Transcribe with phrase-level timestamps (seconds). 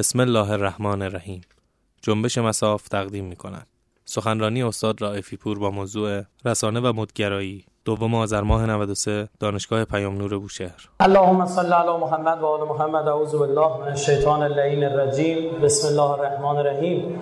[0.00, 1.40] بسم الله الرحمن الرحیم.
[2.02, 3.66] جنبش مساف تقدیم می کند
[4.04, 10.18] سخنرانی استاد رائفی پور با موضوع رسانه و مدگرایی دوم آذر ماه 93 دانشگاه پیام
[10.18, 10.88] نور بوشهر.
[11.00, 13.08] اللهم صل علی محمد و آل محمد.
[13.08, 15.60] اعوذ بالله من الشیطان اللعین الرجیم.
[15.60, 17.20] بسم الله الرحمن الرحیم.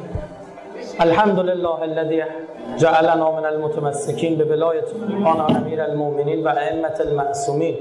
[1.00, 2.22] الحمد لله الذي
[2.79, 4.84] جعلنا من المتمسكين بولایت
[5.24, 7.76] آن امیر المؤمنین و ائمه المعصومین.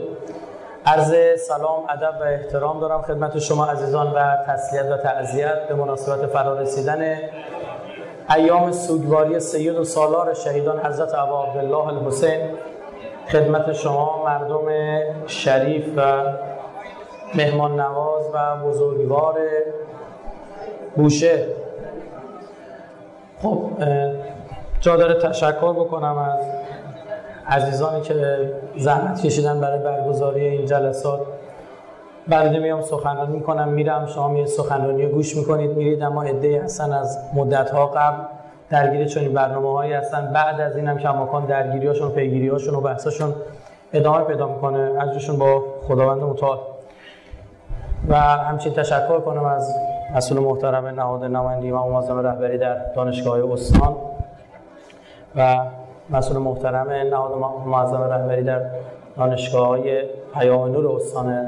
[0.87, 6.25] عرض سلام ادب و احترام دارم خدمت شما عزیزان و تسلیت و تعذیت به مناسبت
[6.25, 7.17] فرارسیدن
[8.35, 12.49] ایام سوگواری سید و سالار شهیدان حضرت ابا عبدالله الحسین.
[13.31, 14.65] خدمت شما مردم
[15.27, 16.23] شریف و
[17.35, 19.35] مهمان نواز و بزرگوار
[20.95, 21.45] بوشه.
[23.41, 23.69] خب
[24.79, 26.39] جا داره تشکر بکنم از
[27.49, 31.19] عزیزانی که زحمت کشیدن برای برگزاری این جلسات.
[32.27, 36.91] بنده میام سخنرانی می‌کنم میرم شما یه سخنرانی رو گوش می‌کنید میرید اما عده هستن
[36.91, 38.23] از مدت ها قبل.
[38.69, 40.31] درگیر چنین برنامه هایی هستن.
[40.33, 43.35] بعد از این هم کماکان درگیری هاشون پیگیری هاشون و بحثاشون
[43.93, 44.91] ادامه پیدا می‌کنه.
[44.99, 46.59] ازشون با خداوند متعال.
[48.09, 49.75] و همچنین تشکر کنم از
[50.15, 53.95] مسئول محترم نهاد نمایندگی و معظم رهبری در دانشگاه استان.
[55.35, 55.57] و
[56.09, 58.61] مسئول محترم نهاد معظم رهبری در
[59.17, 61.45] دانشگاه های پیام نور استان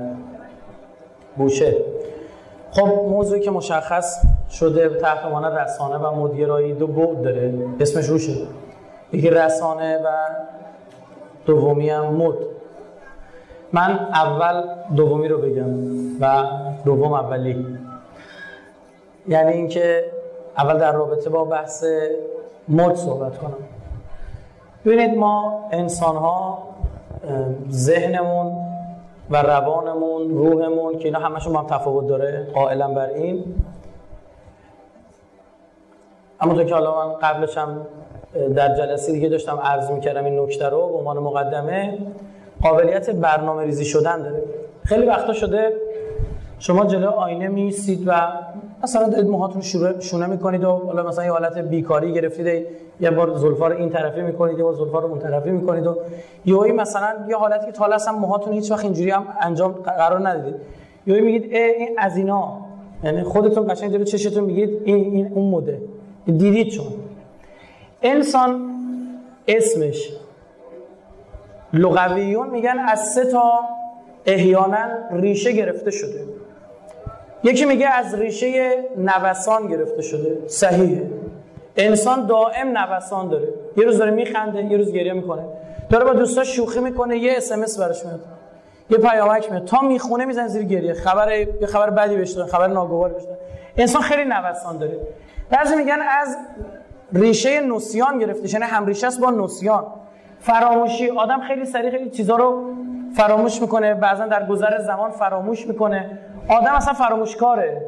[1.38, 1.76] بوشه
[2.72, 7.54] خب موضوعی که مشخص شده تحت عنوان رسانه و مدیرایی دو بعد داره.
[7.80, 8.34] اسمش روشه.
[9.14, 10.08] یکی رسانه و
[11.46, 12.36] دومی هم مد.
[13.74, 14.64] من اول
[14.96, 15.70] دومی رو بگم
[16.22, 16.44] و
[16.86, 17.66] دوم اولی.
[19.28, 20.06] یعنی اینکه
[20.58, 21.84] اول در رابطه با بحث
[22.70, 23.79] مد صحبت کنم.
[24.90, 26.58] ببینید ما انسان ها
[27.72, 28.58] ذهنمون
[29.30, 33.44] و روانمون روحمون که اینا همشون با هم تفاوت داره قائلا بر این.
[36.42, 37.86] اما تو که حالا من قبلش هم
[38.56, 41.98] در جلسه دیگه داشتم عرض می‌کردم این نکته رو به عنوان مقدمه
[42.62, 44.44] قابلیت برنامه ریزی شدن داره.
[44.86, 45.74] خیلی وقتا شده
[46.60, 48.12] شما جلو آینه میستید و
[48.84, 49.62] مثلا دارید موهاتون
[50.00, 52.66] شونه می‌کنید و حالا مثلا یه حالت بیکاری گرفتید
[53.00, 55.98] یه بار زلفا رو این طرفی می‌کنید یه بار زلفا رو اون طرفی می‌کنید و
[56.46, 60.56] یهویی مثلا یه حالتی که تا اصلا موهاتون هیچ وقت اینجوری هم انجام قرار ندیدید
[61.08, 62.58] یهویی میگید این از اینا.
[63.04, 65.82] یعنی خودتون قشنگ جلو چشتون میگید این این اون مده.
[66.26, 66.88] دیدید چون
[68.02, 68.70] انسان
[69.48, 70.10] اسمش
[71.74, 73.52] لغویون میگن از سه تا
[74.26, 76.39] احیانا ریشه گرفته شده.
[77.44, 80.38] یکی میگه از ریشه نوسان گرفته شده.
[80.48, 81.04] صحیحه.
[81.78, 83.48] انسان دائم نوسان داره.
[83.78, 85.44] یه روز داره میخنده یه روز گریه می‌کنه.
[85.90, 88.20] داره با دوستا شوخی می‌کنه یه اس ام اس براش میاد.
[88.90, 89.66] یه پیامک میاد.
[89.66, 90.94] تا می‌خونه می‌زنه زیر گریه.
[90.94, 93.24] خبر یه خبر بدی بهش خبر ناگوار بهش
[93.78, 95.00] انسان خیلی نوسان داره.
[95.50, 96.38] بعضی میگن از
[97.14, 99.84] ریشه نوسیان گرفته یعنی هم ریشه است با نوسیان
[100.40, 101.10] فراموشی.
[101.10, 102.74] آدم خیلی سریع خیلی چیزا رو
[103.16, 103.94] فراموش می‌کنه.
[103.94, 106.20] بعضا در گذر زمان فراموش می‌کنه.
[106.50, 107.82] آدم اصلا فراموشکاره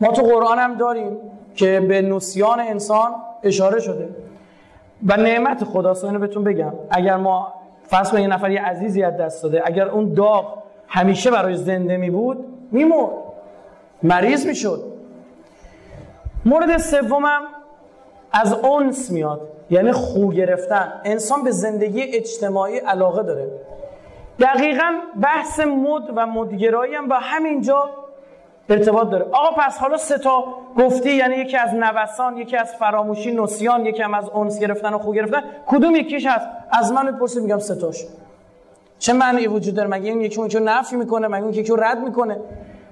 [0.00, 1.16] ما تو قرآن هم داریم
[1.54, 4.08] که به نسیان انسان اشاره شده.
[5.06, 6.72] و نعمت خداست اینو بهتون بگم.
[6.90, 7.52] اگر ما
[7.86, 10.58] فرض کنید یه نفر یه عزیزی از دست داده اگر اون داغ
[10.88, 13.10] همیشه برای زنده می بود میمرد
[14.02, 14.82] مریض می‌شد
[16.44, 17.42] مورد سومم
[18.32, 20.92] از اونس میاد یعنی خو گرفتن.
[21.04, 23.50] انسان به زندگی اجتماعی علاقه داره.
[24.38, 27.90] دقیقا بحث مد و مدگرایی هم با همینجا
[28.68, 29.24] ارتباط داره.
[29.32, 30.44] آقا پس حالا سه تا
[30.78, 34.98] گفتی یعنی یکی از نوسان یکی از فراموشی نسیان یکی هم از اونس گرفتن و
[34.98, 35.42] خو گرفتن.
[35.66, 38.04] کدوم یکیش هست؟ از من بپرسید میگم سه تاش.
[38.98, 42.36] چه معنی وجود داره؟ مگه این یکی اون نفی می‌کنه؟ مگه اون یکی رد می‌کنه؟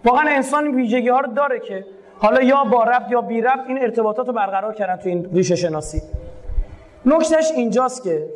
[0.05, 1.84] واقعا انسان ویژگی ها رو داره که
[2.19, 5.56] حالا یا با ربط یا بی ربط این ارتباطات رو برقرار کردن تو این ریشه
[5.56, 6.03] شناسی.
[7.06, 8.27] نکتهش اینجاست که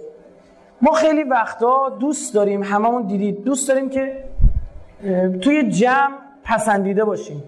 [0.84, 4.24] ما خیلی وقتا دوست داریم هممون دیدید دوست داریم که
[5.40, 6.14] توی جمع
[6.44, 7.42] پسندیده باشیم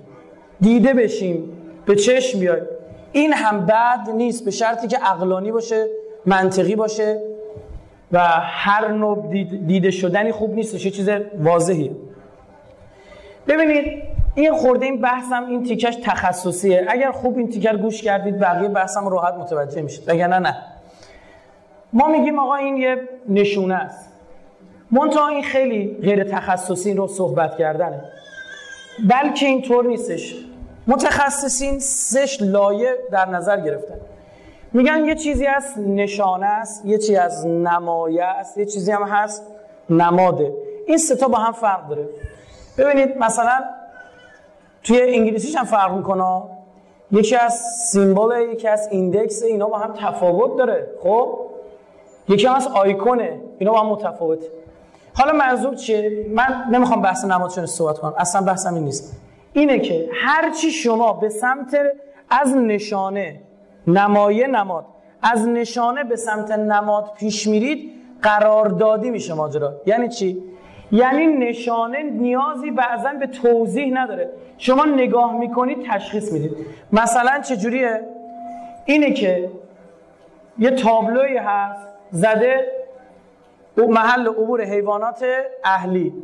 [0.60, 1.52] دیده بشیم
[1.86, 2.64] به چشم بیایم.
[3.12, 5.86] این هم بد نیست به شرطی که عقلانی باشه
[6.26, 7.20] منطقی باشه
[8.12, 9.30] و هر نوع
[9.66, 11.08] دیده شدنی خوب نیستش یه چیز
[11.38, 11.90] واضحیه.
[13.48, 14.02] ببینید
[14.34, 16.86] این خورده این بحثم این تیکش تخصصیه.
[16.88, 20.08] اگر خوب این تیکر گوش کردید بقیه بحثم راحت متوجه میشید.
[20.08, 20.56] وگرنه نه.
[21.92, 24.08] ما میگیم آقا این یه نشونه است.
[24.90, 28.04] منتها این خیلی غیر تخصصی رو صحبت کردنه.
[29.10, 30.44] بلکه اینطور نیستش.
[30.86, 34.00] متخصصین سش لایه در نظر گرفتن.
[34.72, 39.42] میگن یه چیزی از نشانه است یه چیزی از نمایه است یه چیزی هم هست
[39.90, 40.52] نماده.
[40.86, 42.08] این ستا با هم فرق داره.
[42.78, 43.64] ببینید مثلا
[44.82, 46.42] توی انگلیسیش هم فرق می‌کنه.
[47.10, 47.52] یکی از
[47.92, 50.90] سیمبل یکی از ایندکس اینا با هم تفاوت داره.
[51.02, 51.38] خب؟
[52.28, 53.40] یکی از آیکونه.
[53.58, 54.46] اینا با هم متفاوته
[55.14, 58.14] حالا منظور چیه؟ من نمی‌خوام بحث نمادشون صحبت کنم.
[58.18, 59.22] اصلا بحثم این نیست.
[59.52, 61.76] اینه که هرچی شما به سمت
[62.30, 63.40] از نشانه
[63.86, 64.84] نمایه نماد
[65.22, 67.90] از نشانه به سمت نماد پیش میرید
[68.22, 69.72] قراردادی میشه ماجرا.
[69.86, 70.42] یعنی چی؟
[70.92, 74.30] یعنی نشانه نیازی بعضا به توضیح نداره.
[74.58, 76.56] شما نگاه می‌کنید تشخیص می‌دید.
[76.92, 78.00] مثلا چجوریه؟
[78.84, 79.50] اینه که
[80.58, 81.88] یه تابلوی هست.
[82.10, 82.72] زده
[83.88, 85.24] محل عبور حیوانات
[85.64, 86.14] اهلی.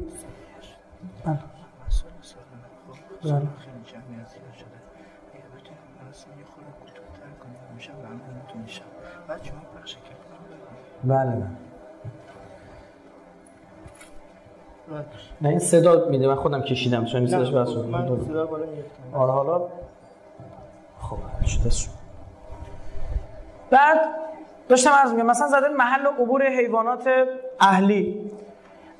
[11.04, 11.46] بله بله.
[15.40, 18.66] نه این صدا میده من خودم کشیدم چون صداش بس من صدا بالا
[19.12, 19.68] آره حالا.
[21.00, 21.70] خب شده
[23.70, 23.98] بعد
[24.72, 27.08] داشتم عرض میگم مثلا زده محل عبور حیوانات
[27.60, 28.30] اهلی.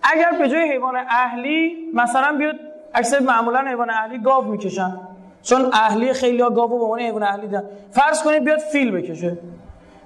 [0.03, 2.55] اگر به جای حیوان اهلی مثلا بیاد
[2.95, 4.97] اکثر معمولا حیوان اهلی گاو می‌کشن.
[5.43, 7.65] چون اهلی خیلی ها گاو به عنوان حیوان اهلی دارن.
[7.91, 9.39] فرض کنید بیاد فیل بکشه.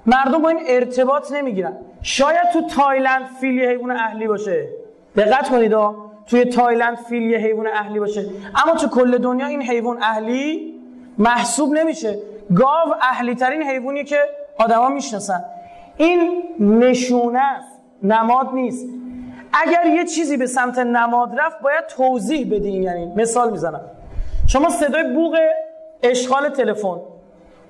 [0.05, 1.73] مردم با این ارتباط نمی‌گیرن.
[2.01, 4.67] شاید تو تایلند فیل حیوان اهلی باشه.
[5.15, 6.11] دقت کنید ها.
[6.27, 8.25] توی تایلند فیل یه حیوان اهلی باشه.
[8.63, 10.73] اما تو کل دنیا این حیوان اهلی
[11.17, 12.19] محسوب نمیشه.
[12.55, 14.19] گاو اهلی ترین حیوانیه که
[14.59, 15.43] آدما می‌شناسن.
[15.97, 17.81] این نشونه است.
[18.03, 18.87] نماد نیست.
[19.53, 22.83] اگر یه چیزی به سمت نماد رفت باید توضیح بدین.
[22.83, 23.81] یعنی مثال می‌زنم.
[24.47, 25.37] شما صدای بوغ
[26.03, 26.97] اشغال تلفن.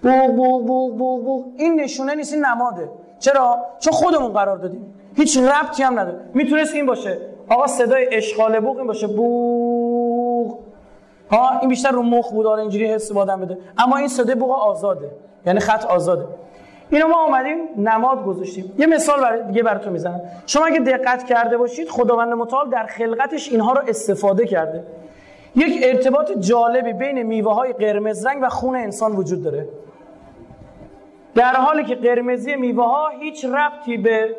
[0.04, 1.46] بوغ بوغ بوغ بوغ بوغ.
[1.58, 2.90] این نشونه نیست این نماده.
[3.20, 4.94] چرا؟ چون خودمون قرار دادیم.
[5.16, 6.20] هیچ ربطی هم نداره.
[6.34, 7.18] می‌تونست این باشه.
[7.50, 9.08] آقا صدای اشغال بوغ این باشه.
[9.08, 10.58] بوغ.
[11.32, 12.46] ها این بیشتر رو مخ بود.
[12.46, 13.58] آره اینجوری حس بادم بده.
[13.78, 15.12] اما این صدای بوغ آزاده.
[15.46, 16.26] یعنی خط آزاده.
[16.89, 18.74] اینو ما اومدیم نماد گذاشتیم.
[18.78, 20.22] یه مثال برای دیگه براتون می‌زنم.
[20.45, 24.84] شما اگه دقت کرده باشید خداوند متعال در خلقتش اینها رو استفاده کرده.
[25.56, 29.68] یک ارتباط جالبی بین میوه های قرمز رنگ و خون انسان وجود داره.
[31.36, 34.36] در حالی که قرمزی میوه ها هیچ ربطی به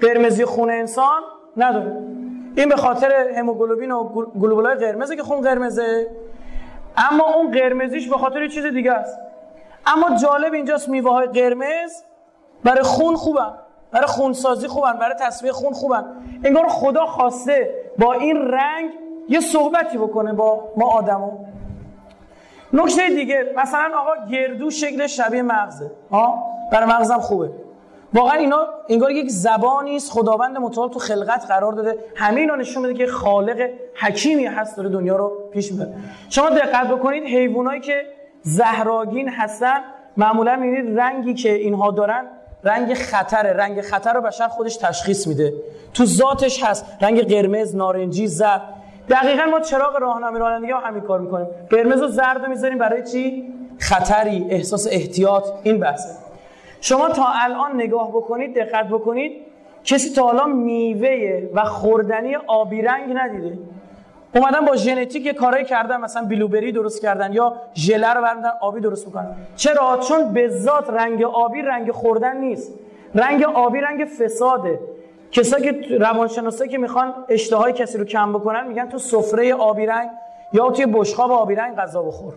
[0.00, 1.22] قرمزی خون انسان
[1.56, 1.96] نداره.
[2.56, 4.04] این به خاطر هموگلوبین و
[4.40, 6.06] گلوبولای قرمزه که خون قرمزه.
[6.96, 9.18] اما اون قرمزیش به خاطر چیز دیگه است.
[9.86, 12.02] اما جالب اینجاست میوه های قرمز
[12.64, 13.52] برای خون خوبن
[13.92, 16.04] برای خونسازی خوبن برای تصفیه خون خوبن.
[16.44, 18.90] انگار خدا خواسته با این رنگ
[19.28, 21.30] یه صحبتی بکنه با ما آدمو.
[22.72, 25.90] نکته دیگه مثلا آقا گردو شکل شبیه مغزه.
[26.10, 27.50] ها؟ برای مغزم خوبه.
[28.14, 31.98] واقعا اینا انگار یک زبانی است خداوند متعال تو خلقت قرار داده.
[32.16, 35.94] همه اینا نشون میده که خالق حکیمی هست داره دنیا رو پیش می‌بره.
[36.28, 38.02] شما دقت بکنید حیوانایی که
[38.42, 39.80] زهراگین هستن.
[40.16, 42.24] معمولا می‌بینید رنگی که اینها دارن
[42.64, 45.52] رنگ خطر رنگ خطر رو بشر خودش تشخیص میده.
[45.94, 46.86] تو ذاتش هست.
[47.00, 48.62] رنگ قرمز نارنجی زرد.
[49.08, 51.46] دقیقا ما چراغ راهنمایی رانندگی هم همین کار می‌کنیم.
[51.70, 55.44] قرمز و زرد رو می‌ذاریم برای چی؟ خطری احساس احتیاط.
[55.62, 56.18] این بحثه
[56.80, 59.32] شما تا الان نگاه بکنید دقت بکنید
[59.84, 63.58] کسی تا الان میوه و خوردنی آبی رنگ ندیده.
[64.34, 68.80] اومدن با ژنتیک یه کارایی کردن مثلا بلوبری درست کردن یا ژله رو بردن آبی
[68.80, 69.36] درست می‌کنن.
[69.56, 72.72] چرا؟ چون به ذات رنگ آبی رنگ خوردن نیست.
[73.14, 74.78] رنگ آبی رنگ فساده.
[75.32, 80.10] کسایی که روانشناسایی که می‌خوان اشتهای کسی رو کم بکنن میگن تو سفره آبی رنگ
[80.52, 82.34] یا توی بشقاب آبی رنگ غذا بخور.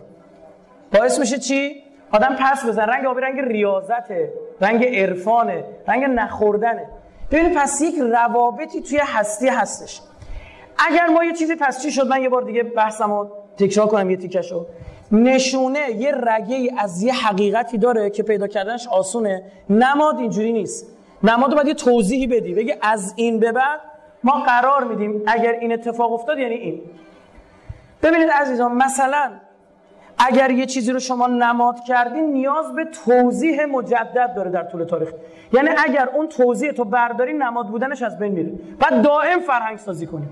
[0.92, 1.82] باعث میشه چی؟
[2.12, 2.82] آدم پس بزن.
[2.82, 4.32] رنگ آبی رنگ ریاضته.
[4.60, 5.64] رنگ عرفانه.
[5.88, 6.86] رنگ نخوردنه.
[7.30, 10.00] ببینید پس یک روابطی توی هستی هستش.
[10.78, 13.26] اگر ما یه چیزی پس چی شد؟ من یه بار دیگه بحثمو
[13.56, 14.66] تکرار کنم یه تیکشو.
[15.12, 19.42] نشونه یه رگه از یه حقیقتی داره که پیدا کردنش آسونه.
[19.70, 20.86] نماد اینجوری نیست.
[21.22, 22.54] نماد رو باید یه توضیحی بدی.
[22.54, 23.80] بگی از این به بعد
[24.24, 26.80] ما قرار میدیم اگر این اتفاق افتاد یعنی این.
[28.02, 29.30] ببینید عزیزان مثلا
[30.18, 35.12] اگر یه چیزی رو شما نماد کردین نیاز به توضیح مجدد داره در طول تاریخ.
[35.52, 38.52] یعنی اگر اون توضیح تو برداری نماد بودنش از بین میره.
[38.80, 40.28] بعد دائم فرهنگ سازی کنیم.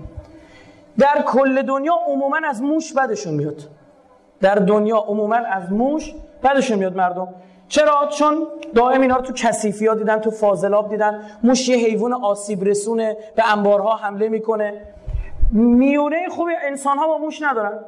[0.99, 3.61] در کل دنیا عموما از موش بدشون میاد.
[4.41, 7.27] در دنیا عموما از موش بدشون میاد مردم.
[7.67, 11.21] چرا؟ چون دائم اینا رو تو کثیفی دیدن تو فاضلاب دیدن.
[11.43, 14.81] موش یه حیوان آسیب رسونه به انبارها حمله می‌کنه.
[15.51, 17.79] میونه خوب انسان ها با موش ندارن.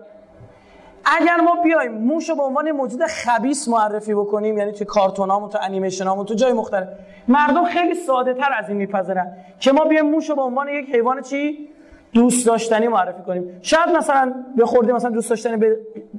[1.05, 5.57] اگر ما بیایم موش رو به عنوان موجود خبیس معرفی بکنیم یعنی تو کارتونامون تو
[5.61, 6.87] انیمیشنامون تو جای مختلف
[7.27, 9.37] مردم خیلی ساده تر از این میپذیرن.
[9.59, 11.69] که ما بیایم موش رو به عنوان یک حیوان چی؟
[12.15, 13.59] دوست داشتنی معرفی کنیم.
[13.61, 15.77] شاید مثلا به خورده مثلا دوست داشتنی به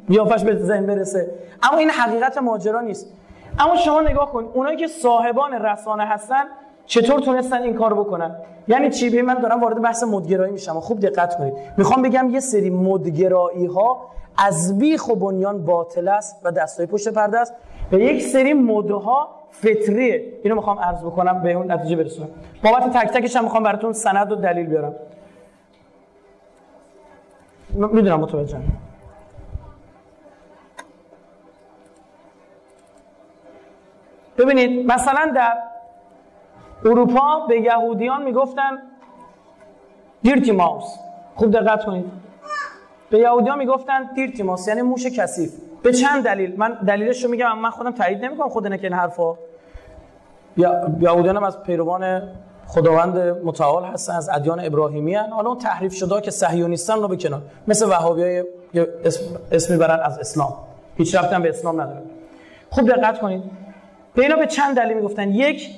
[0.09, 1.31] بیافش به ذهن برسه.
[1.63, 3.13] اما این حقیقت ماجرا نیست.
[3.59, 6.45] اما شما نگاه کن اونایی که صاحبان رسانه هستن
[6.87, 8.37] چطور تونستن این کار بکنن؟
[8.69, 10.81] یعنی چی؟ به من دارم وارد بحث مدگرایی میشم.
[10.81, 11.55] خوب دقت کنید.
[11.77, 14.01] می‌خوام بگم یه سری مدگرایی ها
[14.39, 17.55] از بیخ و بنیان باطل است و دستای پشت پرده است
[17.93, 20.33] و یک سری مدها فطریه.
[20.43, 22.29] اینو می‌خوام عرض بکنم به اون نتیجه برسونم.
[22.65, 24.95] بابت تک تکش هم می‌خوام براتون سند و دلیل بیارم.
[27.77, 28.59] می‌دونم متوجه
[34.39, 35.59] ببینید مثلا در
[36.85, 38.79] اروپا به یهودیان می‌گفتن
[40.23, 40.85] دیرتی ماوس
[41.35, 42.05] خوب دقت کنید.
[43.11, 45.53] به یهودیان می‌گفتن دیرتی ماوس یعنی موش کثیف.
[45.83, 49.35] به چند دلیل؟ من دلیلش رو میگم من خودم تایید نمی‌کنم خود این حرفا
[50.57, 52.23] یا یهودیان هم از پیروان
[52.69, 55.31] خداوند متعال هستن از ادیان ابراهیمی هن.
[55.31, 57.43] حالا اون تحریف شده که صهیونیستن رو بکنن.
[57.69, 58.45] مثل وهابی های
[59.05, 60.55] اسم, اسم برن از اسلام.
[60.97, 62.03] هیچ رفتی هم به اسلام ندارن
[62.71, 63.43] خوب دقت کنید.
[64.15, 65.31] به اینا به چند دلیل می‌گفتن.
[65.31, 65.71] یک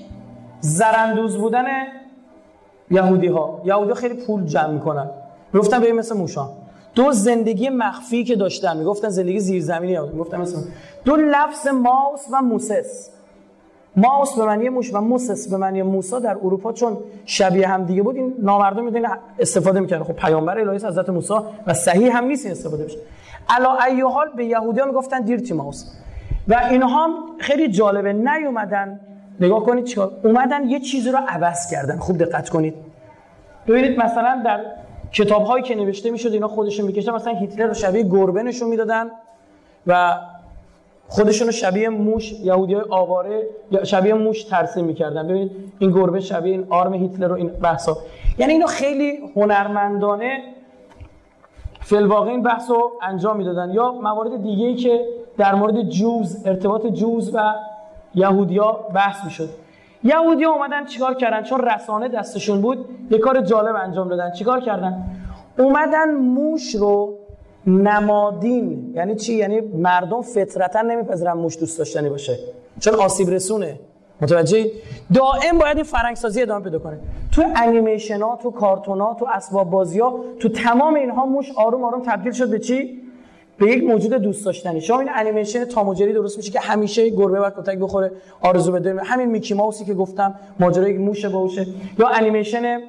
[0.60, 1.64] زرندوز بودن
[2.90, 5.10] یهودی ها یهودی خیلی پول جمع می‌کنن.
[5.52, 6.48] می‌گفتن به مثل موشان
[6.94, 8.76] دو زندگی مخفی که داشتن.
[8.76, 10.56] می‌گفتن زندگی زیرزمینی می‌گفتن مثل
[11.04, 13.10] دو لفظ ماوس و موسس.
[13.98, 18.02] ماوس به معنی موش و موسس به معنی موسا در اروپا چون شبیه هم دیگه
[18.02, 21.34] بود این نامردم می‌دونن استفاده می‌کردن خب پیامبر الهی حضرت موسی
[21.66, 22.98] و صحیح هم نیست استفاده بشه.
[23.48, 25.84] الا ای حال به یهودی‌ها می‌گفتن دیرتی ماوس؟
[26.48, 29.00] و اینها خیلی جالبه نیومدن.
[29.40, 31.98] نگاه کنید چیکار اومدن یه چیزی رو عوض کردن.
[31.98, 32.74] خوب دقت کنید.
[33.68, 34.60] ببینید مثلا در
[35.12, 39.10] کتاب هایی که نوشته می‌شد اینا خودشون می‌کشن مثلا هیتلر رو شبیه گربه نشون می‌دادن
[39.86, 40.18] و
[41.08, 43.42] خودشون شبیه موش یهودی های آواره
[43.84, 45.28] شبیه موش ترسیم می‌کردن.
[45.28, 47.96] ببینید این گربه شبیه این آرم هیتلر و این بحثا.
[48.38, 50.42] یعنی اینو خیلی هنرمندانه
[51.80, 53.70] فلواقع این بحث رو انجام می‌دادن.
[53.70, 55.04] یا موارد دیگه ای که
[55.36, 57.54] در مورد جوز ارتباط جوز و
[58.14, 59.48] یهودیا بحث می‌شد.
[60.04, 64.32] یهودیا اومدن چیکار کردن؟ چون رسانه دستشون بود یه کار جالب انجام دادن.
[64.32, 65.04] چیکار کردن؟
[65.58, 67.17] اومدن موش رو
[67.68, 68.92] نمادین.
[68.94, 72.38] یعنی چی؟ یعنی مردم فطرتا نمیپذیرن موش دوست داشتنی باشه.
[72.80, 73.80] چون آسیب رسونه.
[74.20, 74.70] متوجه
[75.14, 76.98] دائم باید این فرنگسازی ادامه پیدا کنه.
[77.32, 81.84] تو انیمیشن ها تو کارتون ها تو اسباب بازی ها تو تمام اینها موش آروم
[81.84, 83.02] آروم تبدیل شد به چی؟
[83.58, 84.80] به یک موجود دوست داشتنی.
[84.80, 89.28] شما این انیمیشن تاموجری درست میشه که همیشه گربه باید کتک بخوره آرزو بده همین
[89.28, 91.66] میکی ماوسی که گفتم ماجرای موش باشه
[91.98, 92.80] یا انیمیشن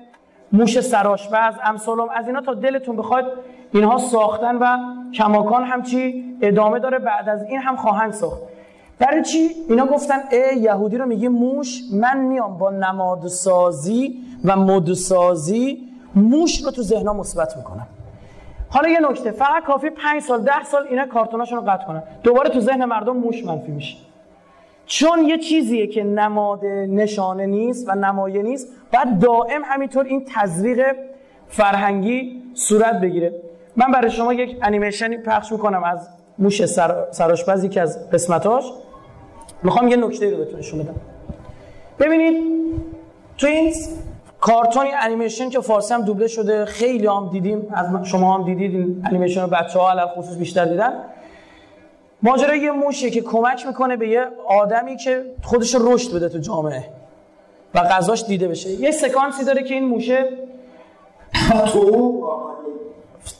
[0.51, 3.25] موش سراشپز امثالم از اینا تا دلتون بخواد
[3.73, 4.77] اینها ساختن و
[5.13, 8.41] کماکان هم چی ادامه داره بعد از این هم خواهند ساخت.
[8.99, 15.89] برای چی؟ اینا گفتن ای یهودی رو میگه موش من میام با نمادسازی و مدسازی
[16.15, 17.87] موش رو تو ذهنها مثبت می‌کنم.
[18.69, 22.03] حالا یه نکته فقط کافی 5 سال 10 سال اینا کارتوناشون رو قطع کنن.
[22.23, 23.97] دوباره تو ذهن مردم موش منفی میشه.
[24.85, 30.95] چون یه چیزیه که نماد نشانه نیست و نمایه نیست بعد دائم همینطور این تزریق
[31.47, 33.33] فرهنگی صورت بگیره.
[33.79, 36.09] من برای شما یک انیمیشنی پخش می‌کنم از
[36.39, 37.67] موش سر...
[37.71, 38.63] که از قسمتاش.
[39.63, 40.95] می‌خوام یه نکته رو بهتون نشون بدم.
[41.99, 42.43] ببینید
[43.37, 43.73] تو این
[44.41, 49.03] کارتون انیمیشن که فارسی هم دوبله شده خیلی هم دیدیم از شما هم دیدید این
[49.05, 50.93] انیمیشن رو بچه ها خصوص بیشتر دیدن.
[52.23, 56.83] ماجرا یه موشه که کمک می‌کنه به یه آدمی که خودش رشد بده تو جامعه
[57.75, 58.69] و غذاش دیده بشه.
[58.69, 60.25] یه سکانسی داره که این موشه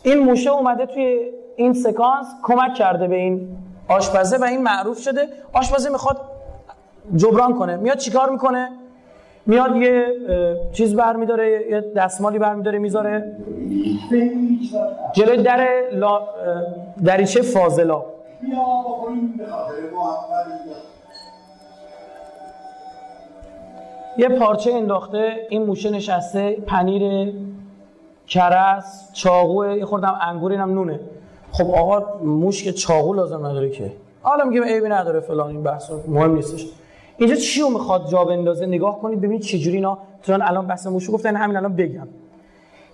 [0.03, 5.27] این موشه اومده توی این سکانس کمک کرده به این آشپزه و این معروف شده.
[5.53, 6.21] آشپزه می‌خواد
[7.15, 7.75] جبران کنه.
[7.75, 8.69] میاد چیکار می‌کنه؟
[9.45, 10.05] میاد یه
[10.73, 13.37] چیز برمیداره یه دستمالی برمیداره می‌ذاره
[15.13, 16.21] جلوی در لا
[17.05, 18.03] دریچه فاضلا.
[24.17, 27.33] یه پارچه انداخته این موشه نشسته پنیر
[28.29, 30.99] کرس چاقو یه خوردم انگور اینم نونه.
[31.51, 33.91] خب آقا موش که چاقو لازم نداره که.
[34.21, 36.67] حالا میگه عیبی نداره فلان این بحث مهم نیستش.
[37.17, 41.11] اینجا چی رو می‌خواد جا بندازه؟ نگاه کنید ببینید چجوری اینا تو الان بحث موش
[41.11, 42.07] گفتن همین الان بگم.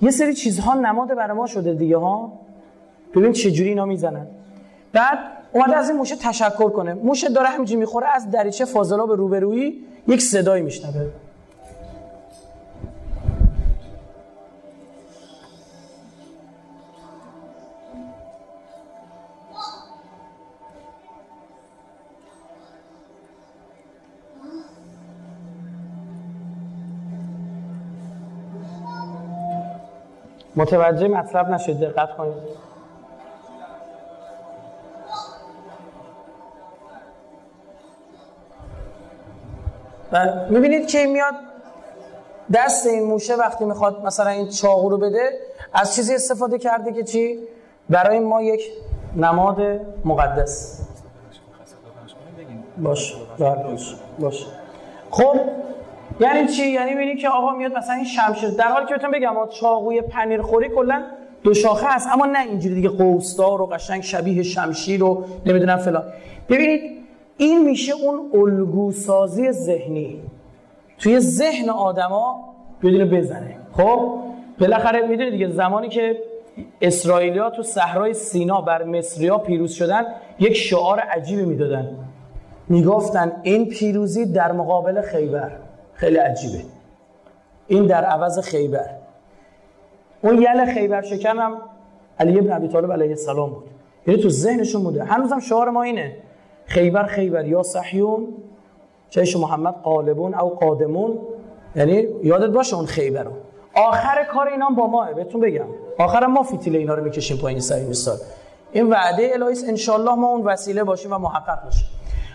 [0.02, 2.32] یه سری چیزها نماد برای ما شده دیگه ها.
[3.16, 4.28] ببین چجوری اینا می‌زنن.
[4.94, 5.20] بعد
[5.54, 6.94] اومده از این موشه تشکر کنه.
[6.94, 11.06] موشه داره همینجوری می‌خوره از دریچه فاضلا به روبرویی یک صدایی میشنوه.
[30.56, 32.34] متوجه مطلب نشید دقت کنید.
[40.50, 41.34] می‌بینید که میاد
[42.54, 45.40] دست این موشه وقتی می‌خواد مثلا این چاقو رو بده
[45.74, 47.40] از چیزی استفاده کرده که چی؟
[47.90, 48.62] برای ما یک
[49.16, 49.62] نماد
[50.06, 50.82] مقدس.
[52.78, 54.48] باش باش باش.
[55.12, 55.40] خب
[56.20, 59.34] یعنی چی؟ یعنی ببینید که آقا میاد مثلا این شمشیر در حالی که بهتون بگم
[59.60, 61.04] چاقوی پنیر خوری کلا
[61.44, 66.04] دو شاخه است اما نه اینجوری دیگه قوسدار و قشنگ شبیه شمشیر رو نمی‌دونم فلان.
[66.50, 66.82] ببینید
[67.38, 70.22] این میشه اون الگو سازی ذهنی.
[71.00, 73.56] توی ذهن آدما بدون بزنه.
[73.78, 74.20] خب؟
[74.60, 76.18] بالاخره می‌دونید دیگه زمانی که
[76.82, 80.06] اسرائیلیا تو صحرای سینا بر مصریا پیروز شدن
[80.40, 81.98] یک شعار عجیبی می‌دادن.
[82.70, 85.52] می‌گفتن این پیروزی در مقابل خیبر.
[85.96, 86.64] خیلی عجیبه.
[87.68, 88.90] این در عوض خیبر.
[90.22, 91.58] اون یل خیبر شکن هم
[92.20, 93.64] علی ابن ابی طالب علیه السلام بود.
[94.08, 95.04] یعنی تو ذهنشون بوده.
[95.04, 96.16] هنوزم شعار ما اینه.
[96.66, 98.28] خیبر خیبر یا صحیون
[99.10, 101.20] چهش محمد قالبون او قادمون.
[101.76, 103.28] یعنی یادت باشه اون خیبر
[103.76, 105.66] آخر کار اینا با ماه بهتون بگم.
[106.00, 108.18] آخر ما فیتیل اینا رو می‌کشیم پایین سری مثال
[108.72, 111.88] این وعده الهی انشالله ما اون وسیله باشیم و محقق باشیم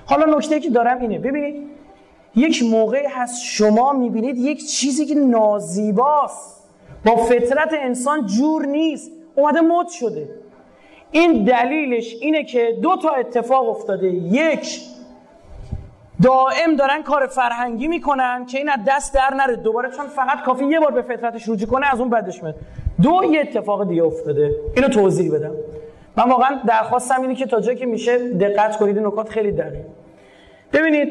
[0.06, 1.18] حالا نکته که دارم اینه.
[1.18, 1.68] ببینید
[2.36, 6.68] یک موقعی هست شما می‌بینید یک چیزی که نازیباست.
[7.04, 9.10] با فطرت انسان جور نیست.
[9.34, 10.28] اومده مد شده.
[11.10, 14.08] این دلیلش اینه که دو تا اتفاق افتاده.
[14.08, 14.80] یک
[16.22, 19.56] دائم دارن کار فرهنگی می‌کنن که این از دست در نره.
[19.56, 22.54] دوباره چون فقط کافی یه بار به فطرتش رجوع کنه از اون بدش میاد.
[23.02, 24.54] دو یه اتفاق دیگه افتاده.
[24.76, 25.52] اینو توضیح بدم.
[26.16, 29.84] من واقعا درخواستم اینه که تا جایی که میشه دقت کنید نکات خیلی دقیق.
[30.72, 31.08] ببینید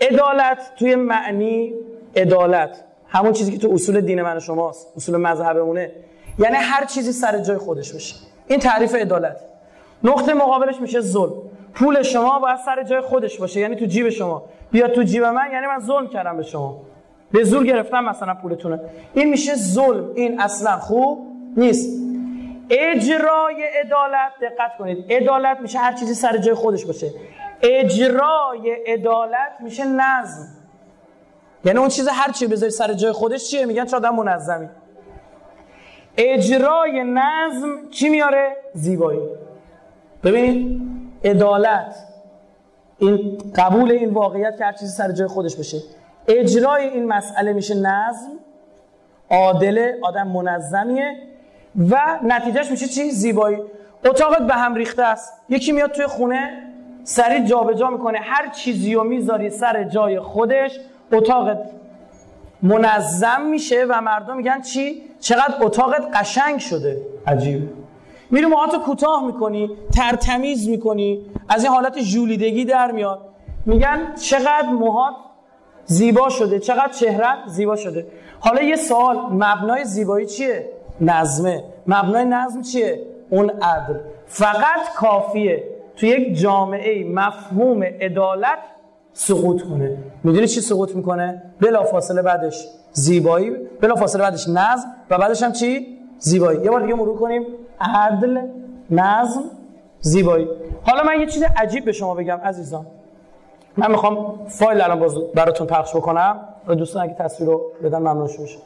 [0.00, 1.74] عدالت توی معنی
[2.16, 2.84] عدالت.
[3.08, 5.92] همون چیزی که تو اصول دین من شماست اصول مذهبمونه.
[6.38, 8.14] یعنی هر چیزی سر جای خودش بشه
[8.46, 9.36] این تعریف عدالت.
[10.04, 11.32] نقطه مقابلش میشه ظلم.
[11.74, 14.42] پول شما باید سر جای خودش باشه یعنی تو جیب شما.
[14.70, 16.80] بیاد تو جیب من یعنی من ظلم کردم به شما.
[17.32, 18.80] به زور گرفتم مثلا پولتونه.
[19.14, 20.12] این میشه ظلم.
[20.14, 21.98] این اصلا خوب نیست.
[22.70, 25.12] اجرای عدالت دقت کنید.
[25.12, 27.10] عدالت میشه هر چیزی سر جای خودش باشه.
[27.62, 30.48] اجرای عدالت میشه نظم.
[31.64, 34.68] یعنی اون چیز هر چی بذاری سر جای خودش چیه؟ میگن چه آدم منظمی.
[36.16, 39.20] اجرای نظم چی میاره؟ زیبایی.
[40.24, 40.80] ببینید
[41.24, 41.94] عدالت
[42.98, 45.78] این قبول این واقعیت که هر چیزی سر جای خودش بشه.
[46.28, 48.28] اجرای این مسئله میشه نظم.
[49.30, 51.16] عادله آدم منظمیه
[51.90, 53.58] و نتیجهش میشه چی؟ زیبایی.
[54.04, 55.32] اتاقت به هم ریخته است.
[55.48, 56.67] یکی میاد توی خونه
[57.08, 58.18] سریع جابجا می‌کنه.
[58.18, 60.80] هر چیزی رو می‌ذاری سر جای خودش
[61.12, 61.58] اتاقت
[62.62, 67.02] منظم میشه و مردم میگن چی؟ چقدر اتاقت قشنگ شده.
[67.26, 67.70] عجیب.
[68.30, 73.20] میری موهاتو کوتاه می‌کنی ترتمیز می‌کنی از این حالت جولیدگی در میاد.
[73.66, 75.14] میگن چقدر موهات
[75.84, 78.06] زیبا شده چقدر چهره زیبا شده.
[78.40, 80.68] حالا یه سوال مبنای زیبایی چیه؟
[81.00, 81.64] نظمه.
[81.86, 83.98] مبنای نظم چیه؟ اون عدل.
[84.26, 85.77] فقط کافیه.
[85.98, 88.58] تو یک جامعه مفهوم عدالت
[89.12, 89.98] سقوط کنه.
[90.24, 95.52] می‌دونی چی سقوط می‌کنه؟ بلا فاصله بعدش زیبایی بلا فاصله بعدش نظم و بعدش هم
[95.52, 96.60] چی؟ زیبایی.
[96.64, 97.42] یه بار دیگه مرور کنیم.
[97.80, 98.40] عدل
[98.90, 99.42] نظم
[100.00, 100.48] زیبایی.
[100.82, 102.86] حالا من یه چیز عجیب به شما بگم عزیزان.
[103.76, 106.40] من می‌خوام فایل الان باز براتون پخش بکنم.
[106.66, 108.58] و دوستان اگه تصویر رو بدن ممنون میشه.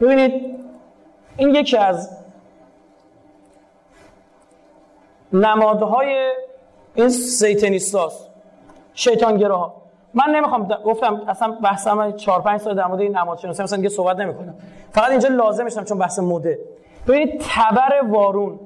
[0.00, 0.32] ببینید
[1.36, 2.10] این یکی از
[5.32, 6.32] نمادهای
[6.94, 8.30] این سیتنیستاست
[8.94, 9.82] شیطانگراها
[10.14, 13.76] من نمی‌خوام گفتم اصلا بحث من 4 5 سال در مورد این نماد شناسی مثلا
[13.76, 14.54] دیگه صحبت نمی‌کنم.
[14.92, 16.58] فقط اینجا لازمشم چون بحث مده
[17.08, 18.60] ببینید تبر وارون.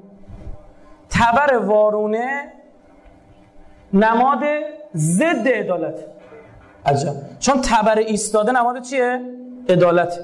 [1.09, 2.53] تبر وارونه
[3.93, 4.43] نماد
[4.95, 6.05] ضد عدالت.
[6.85, 7.13] عجب.
[7.39, 9.21] چون تبر ایستاده نماد چیه؟
[9.69, 10.19] عدالت.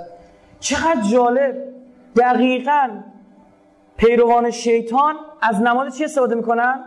[0.59, 1.55] چقدر جالب.
[2.15, 2.89] دقیقا
[3.97, 6.79] پیروان شیطان از نماد چی استفاده می‌کنن؟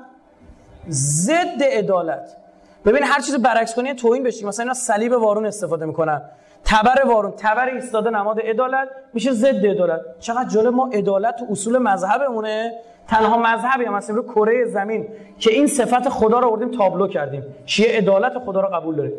[0.88, 2.36] ضد عدالت.
[2.84, 4.46] ببین هر چیز برعکس کنی توهین بشی.
[4.46, 6.22] مثلا اینا صلیب وارون استفاده می‌کنن.
[6.64, 10.00] تبر وارون تبر ایستاده نماد عدالت میشه ضد عدالت.
[10.20, 12.72] چقدر جالب ما عدالت و اصول مذهبمونه.
[13.08, 17.42] تنها مذهبی هم مثلا رو کره زمین که این صفت خدا رو آوردیم تابلو کردیم.
[17.66, 19.12] شیعه عدالت خدا رو قبول داره.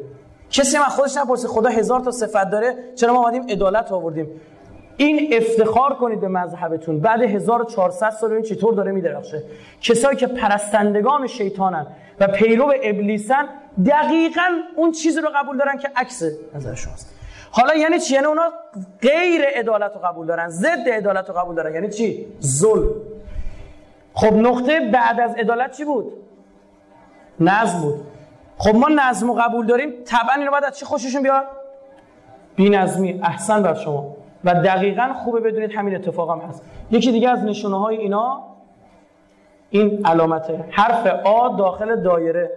[0.50, 4.42] کسی هم خودش نپرسه خدا هزار تا صفت داره چرا ما اومدیم عدالت آوردیم؟
[5.02, 7.00] این افتخار کنید به مذهبتون.
[7.00, 9.44] بعد 1400 سال این چطور داره میدرخشه؟
[9.82, 11.88] کسایی که پرستندگان شیطانن
[12.20, 13.46] و پیرو ابلیسن
[13.86, 16.24] دقیقا اون چیزی رو قبول دارن که عکس
[16.56, 17.16] نظر شماست.
[17.52, 18.50] حالا یعنی چی؟ یعنی اونا
[19.02, 21.74] غیر عدالت رو قبول دارن ضد عدالت رو قبول دارن.
[21.74, 22.90] یعنی چی؟ ظلم.
[24.14, 26.14] خب نقطه بعد از عدالت چی بود؟
[27.40, 28.00] نظم بود.
[28.58, 31.44] خب ما نظم رو قبول داریم طبعا اینو باید از چی خوششون بیاد؟
[32.56, 34.21] بی نظمی احسن بر شما.
[34.44, 36.64] و دقیقا خوبه بدونید همین اتفاق هم هست.
[36.92, 38.44] یکی دیگه از نشونه های اینا
[39.70, 42.52] این علامته حرف آ داخل دایره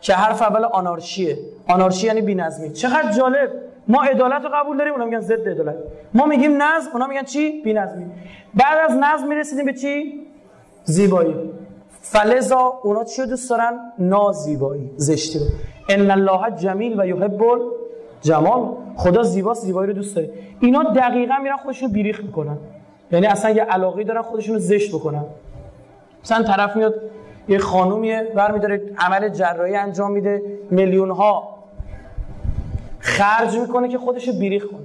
[0.00, 1.38] که حرف اول آنارشیه.
[1.68, 2.70] آنارشی یعنی بی‌نظمی.
[2.70, 3.50] چقدر جالب.
[3.88, 5.76] ما عدالت رو قبول داریم اونا میگن ضد عدالت.
[6.14, 8.06] ما میگیم نظم اونا میگن چی؟ بی‌نظمی.
[8.54, 10.20] بعد از نظم می‌رسیدیم به چی؟
[10.84, 11.50] زیبایی.
[12.00, 15.44] فلزا اونا چی رو دوست دارن؟ نازیبایی زشتی رو
[15.88, 17.42] ان الله جمیل و یحب
[18.22, 20.30] جمال خدا زیباست زیبایی رو دوست داره.
[20.60, 22.58] اینا دقیقا میرن خودشون بیریخ می‌کنن.
[23.12, 25.24] یعنی اصلا یه علاقه دارن خودشون رو زشت بکنن.
[26.24, 26.94] مثلا طرف میاد
[27.48, 31.54] یه خانومیه برمیداره عمل جراحی انجام میده میلیون ها
[32.98, 34.80] خرج می‌کنه که خودش بیریخ کنه.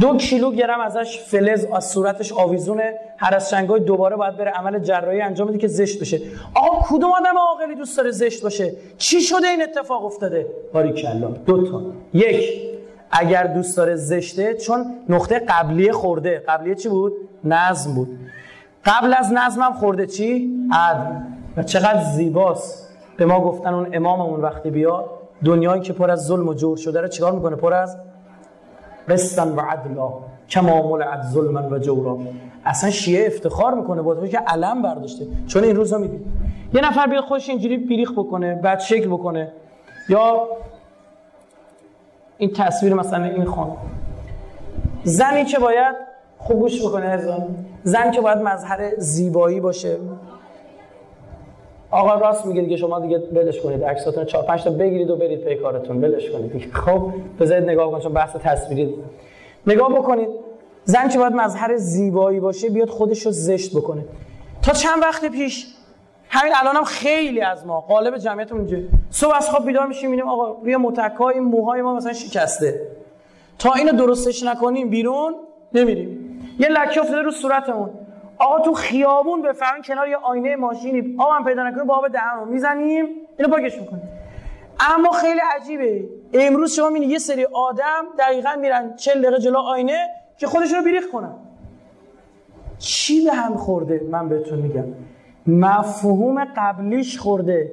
[0.00, 5.20] دو کیلوگرم ازش فلز از صورتش آویزونه هر از شنگای دوباره باید بره عمل جراحی
[5.20, 6.20] انجام بده که زشت بشه.
[6.54, 11.28] آقا کدوم آدم عاقلی دوست داره زشت باشه؟ چی شده این اتفاق افتاده؟ باری کلا
[11.46, 11.82] دو تا.
[12.14, 12.73] یک.
[13.18, 16.42] اگر دوست داره زشته چون نقطه قبلی خورده.
[16.48, 17.12] قبلی چی بود؟
[17.44, 18.08] نظم بود.
[18.84, 21.16] قبل از نظمم خورده چی؟ عدل.
[21.56, 22.88] و چقدر زیباست.
[23.16, 25.10] به ما گفتن اون اماممون وقتی بیاد
[25.44, 27.96] دنیایی که پر از ظلم و جور شده رو چیکار می‌کنه؟ پر از
[29.08, 30.12] قسطن و عدلا
[30.48, 32.18] کما ملعت ظلما و جورا.
[32.64, 35.26] اصلا شیعه افتخار می‌کنه با تو که علم برداشته.
[35.46, 36.26] چون این روزا می‌دید
[36.74, 39.52] یه نفر بیاد خودش اینجوری بیریخ بکنه بعد شکل بکنه.
[40.08, 40.48] یا
[42.38, 43.76] این تصویر مثلا این خانم
[45.04, 45.96] زنی که باید
[46.38, 47.46] خوب گوش بکنه هزار
[47.84, 49.96] زن که باید مظهر زیبایی باشه.
[51.90, 53.84] آقا راست میگه دیگه شما دیگه بلش کنید.
[53.84, 56.00] عکساتون 4 5 تا بگیرید و برید پی کارتون.
[56.00, 58.94] بلش کنید خب بذارید نگاه کنید چون بحث تصویری.
[59.66, 60.28] نگاه بکنید.
[60.84, 64.04] زن که باید مظهر زیبایی باشه بیاد خودش رو زشت بکنه.
[64.62, 65.66] تا چند وقت پیش
[66.34, 70.30] همین الانم هم خیلی از ما قالب جمعیتمون اینجا صبح از خواب بیدار میشیم می‌بینیم
[70.30, 72.80] آقا روی متکای موهای ما مثلا شکسته.
[73.58, 75.34] تا اینو درستش نکنیم بیرون
[75.72, 76.40] نمیریم.
[76.58, 77.90] یه لکه افتاده رو صورتمون.
[78.38, 81.16] آقا تو خیابون بفهمین کنار یه آینه ماشینی.
[81.18, 82.04] آب پیدا نکنیم با آب
[82.36, 83.06] رو می‌زنیم
[83.38, 84.08] اینو پاکش می‌کنیم.
[84.80, 86.04] اما خیلی عجیبه.
[86.32, 90.06] امروز شما می‌بینید یه سری آدم دقیقا میرن 40 دقیقه جلو آینه
[90.38, 91.34] که خودشون رو بیریخ کنن.
[92.78, 94.84] چی به هم خورده؟ من بهتون میگم.
[95.46, 97.70] مفهوم قبلیش خورده.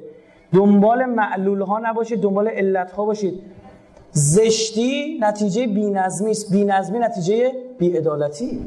[0.54, 3.42] دنبال معلول ها نباشید دنبال علت ها باشید.
[4.10, 6.52] زشتی نتیجه بینظمی است.
[6.52, 8.60] بینظمی نتیجه بیعدالتی.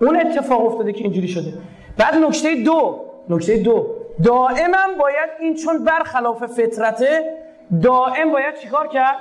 [0.00, 1.52] اون اتفاق افتاده که اینجوری شده.
[1.98, 3.86] بعد نکته دو نکته دو.
[4.24, 7.34] دائما باید این چون برخلاف فطرته
[7.82, 9.16] دائم باید چیکار کرد؟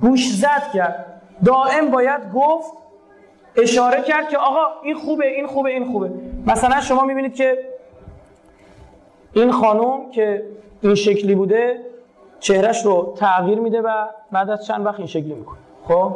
[0.00, 1.04] گوش زد کرد.
[1.44, 2.72] دائم باید گفت
[3.56, 6.10] اشاره کرد که آقا این خوبه این خوبه این خوبه.
[6.46, 7.58] مثلا شما می‌بینید که
[9.40, 10.42] این خانم که
[10.80, 11.80] این شکلی بوده
[12.40, 15.58] چهرش رو تغییر میده و بعد از چند وقت این شکلی می‌کنه.
[15.88, 16.12] خب؟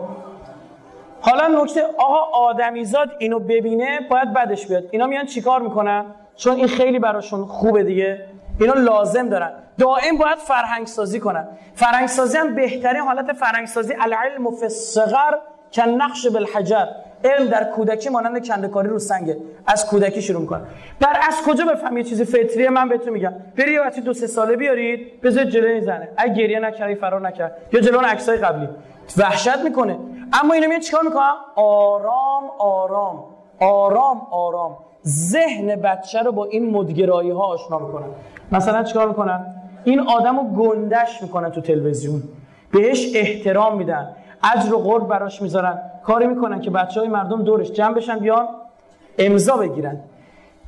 [1.20, 4.84] حالا نکته آقا آدمیزاد اینو ببینه باید بدش بیاد.
[4.90, 6.04] اینا میان چیکار می‌کنن؟
[6.36, 8.24] چون این خیلی براشون خوبه دیگه.
[8.60, 9.52] اینا لازم دارن.
[9.78, 11.48] دائم باید فرهنگ سازی کنن.
[11.74, 15.34] فرهنگ سازی هم بهترین حالت فرهنگ سازی العلم فی الصغر
[15.70, 16.86] که نقش بالحجر.
[17.24, 19.36] علم در کودکی مانند کندکاری رو سنگه.
[19.66, 20.60] از کودکی شروع می‌کنه
[21.00, 23.32] در از کجا بفهم یه چیزی فطریه؟ من بهتون میگم.
[23.58, 26.08] بری یه بچه دو سه ساله بیارید بذار جلوی زنه.
[26.16, 27.56] اگه گریه نکرد فرار نکرد.
[27.72, 28.68] یا جلو عکسای قبلی.
[29.18, 29.98] وحشت می‌کنه.
[30.42, 33.24] اما اینا میان چیکار می‌کنن آرام آرام.
[33.60, 34.76] آرام آرام.
[35.06, 38.06] ذهن بچه رو با این مدگرایی ها آشنا می‌کنن
[38.52, 39.46] مثلا چیکار می‌کنن؟
[39.84, 42.22] این آدم رو گندش می‌کنن تو تلویزیون.
[42.72, 44.16] بهش احترام میدن.
[44.54, 45.78] اجر و قرب براش می‌ذارن.
[46.04, 48.48] کاری می‌کنن که بچه های مردم دورش جمع بشن بیان
[49.18, 50.00] امضا بگیرن.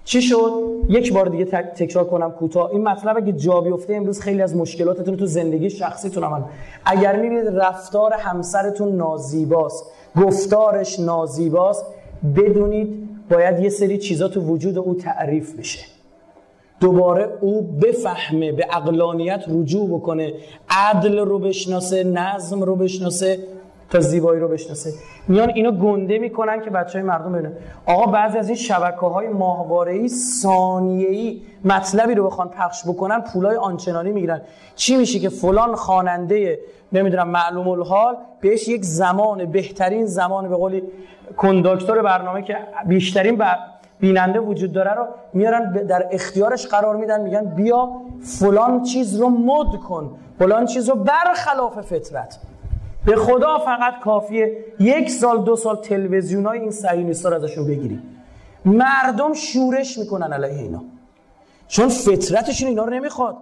[0.04, 0.52] چی شد؟
[0.88, 2.70] یک بار دیگه تکرار کنم کوتاه.
[2.70, 6.40] این مطلب اگه جا بیفته امروز خیلی از مشکلاتتون تو زندگی شخصیتون عمل
[6.84, 9.84] اگر می‌بینید رفتار همسرتون نازیباست
[10.16, 11.86] گفتارش نازیباست
[12.36, 15.80] بدونید باید یه سری چیزا تو وجود او تعریف بشه.
[16.80, 20.32] دوباره او بفهمه به اقلانیت رجوع بکنه.
[20.70, 23.38] عدل رو بشناسه نظم رو بشناسه.
[23.90, 24.92] تا زیبایی رو بشناسه.
[25.28, 27.52] میان اینو گنده می‌کنن که بچه های مردم ببینن.
[27.86, 30.08] آقا بعضی از این شبکه های ماهواره ای
[30.42, 34.40] ثانیه ای مطلبی رو بخوان پخش بکنن پولای آنچنانی می‌گیرن.
[34.74, 36.58] چی میشه که فلان خواننده
[36.92, 40.82] نمی‌دونم معلوم الحال بهش یک زمان بهترین زمان به قولی
[41.36, 43.42] کنداکتور برنامه که بیشترین
[44.00, 47.88] بیننده وجود داره رو میارن در اختیارش قرار میدن میگن بیا
[48.38, 52.38] فلان چیز رو مد کن فلان چیز رو برخلاف فطرت.
[53.06, 58.00] به خدا فقط کافیه یک سال دو سال تلویزیون های این صهیونیستا رو ازشون بگیری.
[58.64, 60.82] مردم شورش می‌کنن علیه اینا.
[61.68, 63.36] چون فطرتشون اینا رو نمی‌خواد.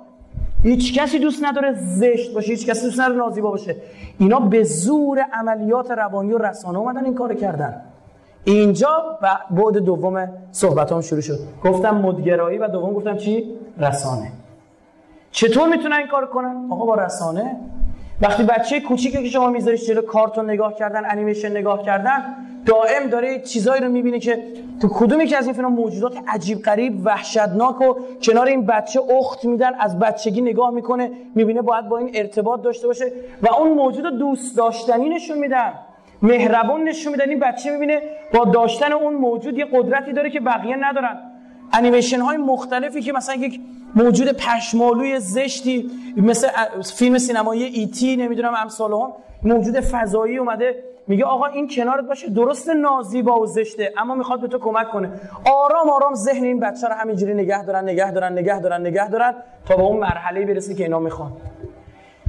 [0.62, 3.76] هیچ کسی دوست نداره زشت باشه هیچ کسی دوست نداره نازیبا باشه.
[4.18, 7.80] اینا به زور عملیات روانی و رسانه اومدن این کار کردن.
[8.44, 9.18] اینجا
[9.50, 11.38] بعد دوم صحبت هم شروع شد.
[11.64, 14.32] گفتم مدگرایی و دوم گفتم چی؟ رسانه.
[15.30, 17.56] چطور می‌تونن این کار کنن؟ آقا با رسانه
[18.22, 23.40] وقتی بچه کوچیکی که شما میذاریش جلو کارتون نگاه کردن انیمیشن نگاه کردن دائم داره
[23.40, 24.42] چیزایی رو می‌بینه که
[24.80, 29.44] تو کدومی که از این فیلم موجودات عجیب غریب وحشتناک و کنار این بچه اخت
[29.44, 34.18] میدن از بچگی نگاه می‌کنه می‌بینه باید با این ارتباط داشته باشه و اون موجود
[34.18, 35.72] دوست داشتنی نشون میدن.
[36.22, 37.28] مهربون نشون میدن.
[37.28, 38.02] این بچه می‌بینه
[38.34, 41.18] با داشتن اون موجود یه قدرتی داره که بقیه ندارن.
[41.72, 43.60] انیمیشن های مختلفی که مثلا یک
[43.94, 46.48] موجود پشمالوی زشتی مثل
[46.96, 52.70] فیلم سینمایی ایتی نمی‌دونم امثال هم موجود فضایی اومده میگه آقا این کنارت باشه درست
[52.70, 55.10] نازیبا و زشته اما می‌خواد به تو کمک کنه.
[55.52, 59.34] آرام آرام ذهن این بچه رو همینجوری نگه دارن نگه دارن نگه دارن نگه دارن
[59.68, 61.32] تا به اون مرحله برسه که اینا می‌خوان.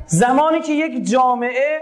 [0.06, 1.82] زمانی که یک جامعه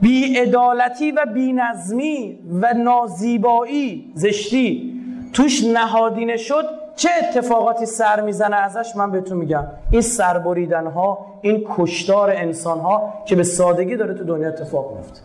[0.00, 5.00] بیعدالتی و بینظمی و نازیبایی زشتی
[5.32, 9.64] توش نهادینه شد چه اتفاقاتی سر می‌زنه ازش؟ من بهتون میگم.
[9.90, 15.20] این سربریدن ها این کشتار انسان ها که به سادگی داره تو دنیا اتفاق میفته.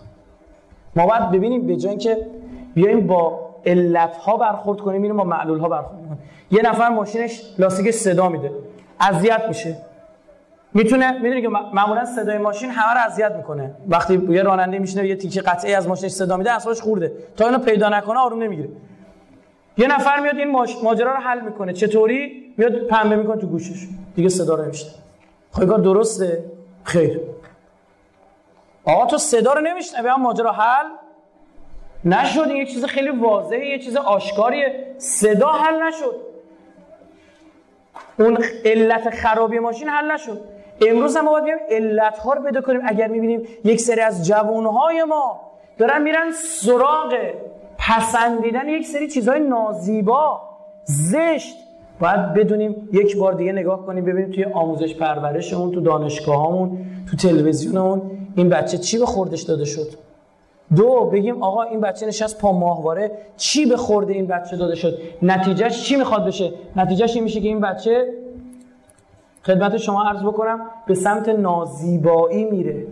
[0.95, 2.27] ما باید ببینیم به جای که
[2.75, 6.19] بیایم با علت ها برخورد کنیم میریم با معلول ها برخورد کنیم.
[6.51, 8.51] یه نفر ماشینش لاستیکش صدا میده.
[8.99, 9.77] اذیت میشه.
[10.73, 13.71] می‌تونه می‌دونی که معمولا صدای ماشین همه رو اذیت می‌کنه.
[13.87, 17.11] وقتی یه راننده میشینه یه تیکه قطعی از ماشینش صدا میده اصلاش خورده.
[17.37, 18.69] تا اینو پیدا نکنه آروم نمی‌گیره.
[19.77, 20.51] یه نفر میاد این
[20.83, 21.73] ماجرا رو حل می‌کنه.
[21.73, 23.87] چطوری؟ میاد پنبه می‌کنه تو گوشش.
[24.15, 24.91] دیگه صدا رو نمیشته
[25.51, 26.43] خب درسته.
[26.83, 27.19] خیر.
[28.85, 30.85] آقا تو صدا رو نمیشنوی؟ هم ماجرا حل.
[32.05, 32.47] نشد.
[32.47, 33.65] این یه چیز خیلی واضحه.
[33.65, 34.95] یه چیز آشکاریه.
[34.97, 36.15] صدا حل نشد.
[38.19, 40.41] اون علت خرابی ماشین حل نشد.
[40.87, 42.81] امروز هم باید بیایم علت ها رو پیدا کنیم.
[42.85, 45.41] اگر می‌بینیم یک سری از جوانهای ما
[45.77, 47.13] دارن میرن سراغ
[47.77, 50.41] پسندیدن یک سری چیزهای نازیبا
[50.83, 51.55] زشت.
[51.99, 56.77] باید بدونیم یک بار دیگه نگاه کنیم ببینیم توی آموزش پرورشمون تو دانشگاهامون
[57.11, 58.01] تو تلویزیونمون
[58.35, 59.87] این بچه چی به خوردش داده شد؟
[60.75, 64.97] دو بگیم آقا این بچه نشست پا ماهواره چی به خورده این بچه داده شد؟
[65.21, 68.13] نتیجهش چی می‌خواد بشه؟ نتیجهش این میشه که این بچه
[69.43, 72.87] خدمت شما عرض بکنم به سمت نازیبایی میره.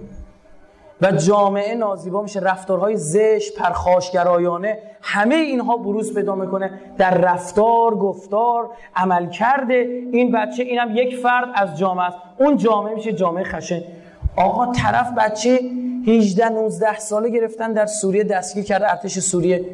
[1.01, 4.79] و جامعه نازیبا میشه رفتارهای زش پرخاشگرایانه.
[5.01, 6.71] همه اینها بروز پیدا می‌کنه.
[6.97, 9.73] در رفتار گفتار عمل کرده
[10.11, 12.17] این بچه اینم یک فرد از جامعه است.
[12.37, 13.81] اون جامعه میشه جامعه خشن.
[14.37, 15.59] آقا طرف بچه
[16.07, 19.65] 18 19 ساله گرفتن در سوریه دستگیر کرده ارتش سوریه.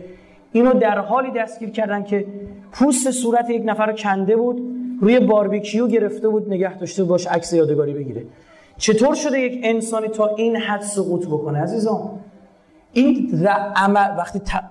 [0.52, 2.26] اینو در حالی دستگیر کردن که
[2.72, 4.62] پوست صورت یک نفر کنده بود
[5.02, 8.26] روی باربیکیو گرفته بود نگه داشته باش عکس یادگاری بگیره.
[8.82, 12.10] چطور شده یک انسانی تا این حد سقوط بکنه عزیزان؟
[12.94, 14.64] این عمل وقتی ت...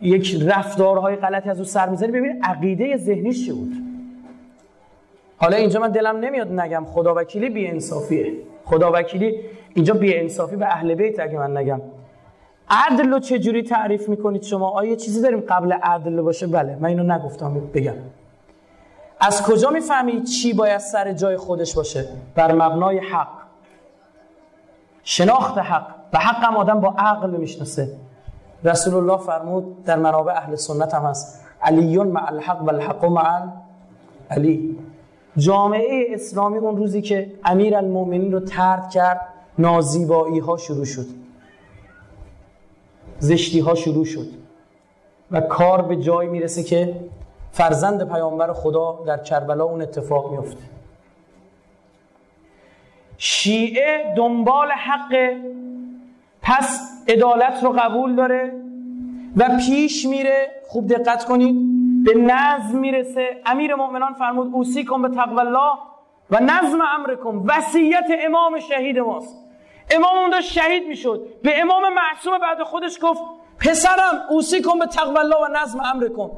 [0.00, 3.72] یک رفتارهای غلطی از او سر می‌زنی ببین عقیده ذهنیش چی بود؟
[5.36, 8.32] حالا اینجا من دلم نمیاد نگم خدا وکیلی بی انصافیه
[8.64, 9.34] خدا وکیلی
[9.74, 11.80] اینجا بی انصافی به اهل بیت اگه من نگم.
[12.68, 17.02] عدل رو چجوری تعریف می‌کنید شما؟ آیا چیزی داریم قبل عدل باشه؟ بله من اینو
[17.02, 17.94] نگفتم بگم.
[19.24, 23.28] از کجا می‌فهمید چی باید سر جای خودش باشه؟ بر مبنای حق.
[25.04, 25.86] شناخت حق.
[26.12, 27.96] و حق هم آدم با عقل می‌شناسه.
[28.64, 31.44] رسول الله فرمود در منابع اهل سنت هم هست.
[31.62, 33.42] علیون مع الحق و الحق مع
[34.30, 34.78] علی
[35.36, 39.20] جامعه اسلامی اون روزی که امیر المومنین رو ترد کرد
[39.58, 41.06] نازیبایی ها شروع شد.
[43.18, 44.26] زشتی ها شروع شد.
[45.30, 46.96] و کار به جای می‌رسه که
[47.52, 50.62] فرزند پیامبر خدا در کربلا اون اتفاق میفته.
[53.18, 55.36] شیعه دنبال حق
[56.42, 58.52] پس عدالت رو قبول داره
[59.36, 61.56] و پیش میره خوب دقت کنید
[62.04, 63.42] به نظم می‌رسه.
[63.46, 65.72] امیر مؤمنان فرمود اوسی کن به تقوی الله
[66.30, 67.42] و نظم امرکم.
[67.46, 69.36] وصیت امام شهید ماست.
[69.90, 71.28] امام اون داشت شهید می‌شد.
[71.42, 73.22] به امام معصوم بعد خودش گفت
[73.58, 76.30] پسرم اوسی کن به تقوی الله و نظم امرکم.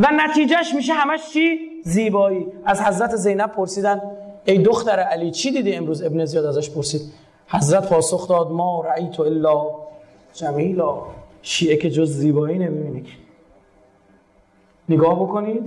[0.00, 2.46] و نتیجهش میشه همش چی؟ زیبایی.
[2.64, 4.00] از حضرت زینب پرسیدن
[4.44, 7.02] ای دختر علی چی دیدی امروز؟ ابن زیاد ازش پرسید.
[7.48, 9.64] حضرت پاسخ داد ما رأیت الا
[10.34, 11.02] جمیلا.
[11.42, 13.04] شیعه که جز زیبایی نمی‌بینی
[14.88, 15.62] نگاه بکنید.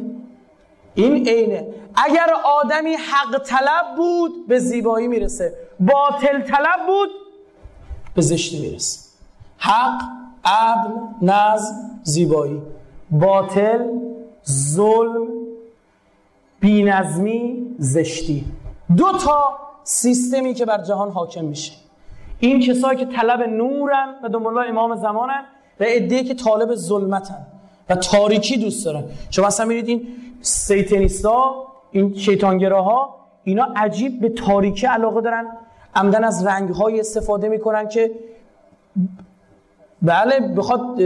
[0.96, 1.68] این عینه.
[1.96, 5.54] اگر آدمی حق طلب بود به زیبایی می‌رسه.
[5.80, 7.10] باطل طلب بود
[8.16, 9.00] به زشتی می‌رسه.
[9.58, 10.02] حق
[10.46, 12.62] عدل نظم زیبایی.
[13.12, 13.80] باطل
[14.50, 15.28] ظلم
[16.60, 18.46] بینظمی زشتی.
[18.98, 21.74] دو تا سیستمی که بر جهان حاکم میشه.
[22.40, 25.44] این کسایی که طلب نورن و دنبال امام زمانن
[25.80, 27.46] و ادهی که طالب ظلمتن
[27.90, 29.04] و تاریکی دوست دارن.
[29.30, 30.08] شما اصلا میرید این
[30.42, 35.48] سیتنیستا این شیطانگراها اینا عجیب به تاریکی علاقه دارن.
[35.96, 38.12] عمدن از رنگهای استفاده می‌کنن که
[40.02, 41.02] بله بخواد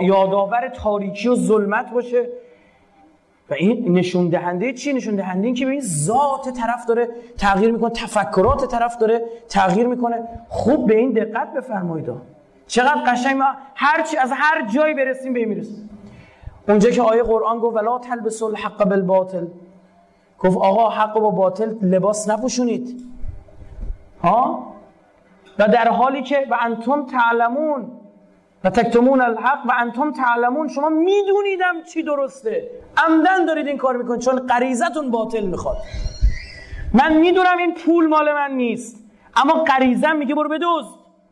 [0.00, 2.28] یادآور تاریکی و ظلمت باشه.
[3.50, 7.08] و این نشون دهنده چی نشون دهنده این که ببین ذات طرف داره
[7.38, 10.28] تغییر می‌کنه تفکرات طرف داره تغییر می‌کنه.
[10.48, 12.12] خوب به این دقت بفرمایید.
[12.66, 15.66] چقدر قشنگ ما هر چی از هر جایی برسیم به این
[16.68, 19.46] اونجا که آیه قرآن گفت ولا تلبسوا الحق بالباطل.
[20.38, 23.00] گفت آقا حق با باطل لباس نپوشونید.
[24.22, 24.66] ها؟
[25.58, 27.90] و در حالی که و انتم تعلمون.
[28.64, 30.68] و تکتمون الحق و انتم تعلمون.
[30.68, 32.70] شما میدونیدم چی درسته.
[32.96, 35.76] عمدن دارید این کار می‌کنید چون غریزتون باطل می‌خواد.
[36.94, 39.04] من می‌دونم این پول مال من نیست
[39.36, 40.84] اما غریزم میگه برو بدوز.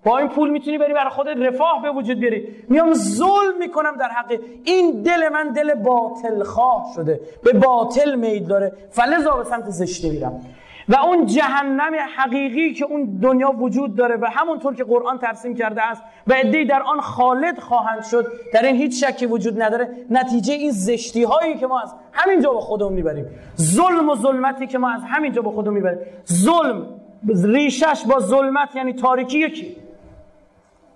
[0.05, 2.49] با این پول می‌تونی بری برای خودت رفاه به وجود بیاری.
[2.69, 4.39] میام ظلم می‌کنم در حق.
[4.65, 7.21] این دل من دل باطل خواه شده.
[7.45, 8.73] به باطل میل داره.
[8.91, 10.41] فلزا به سمت زشتی میرم.
[10.89, 15.83] و اون جهنم حقیقی که اون دنیا وجود داره و همونطور که قرآن ترسیم کرده
[15.83, 19.89] است و عدهای در آن خالد خواهند شد در این هیچ شکی وجود نداره.
[20.11, 23.27] نتیجه این زشتی هایی که ما از همینجا به خودمون می‌بریم.
[23.61, 25.99] ظلم و ظلمتی که ما از همینجا به خودمون می‌بریم.
[26.33, 26.87] ظلم
[27.45, 29.77] ریشش با ظلمت یعنی تاریکی یکی.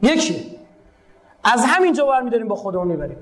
[0.02, 0.56] یکی.
[1.44, 3.16] از همینجا برمیداریم با خودمون می‌بریم.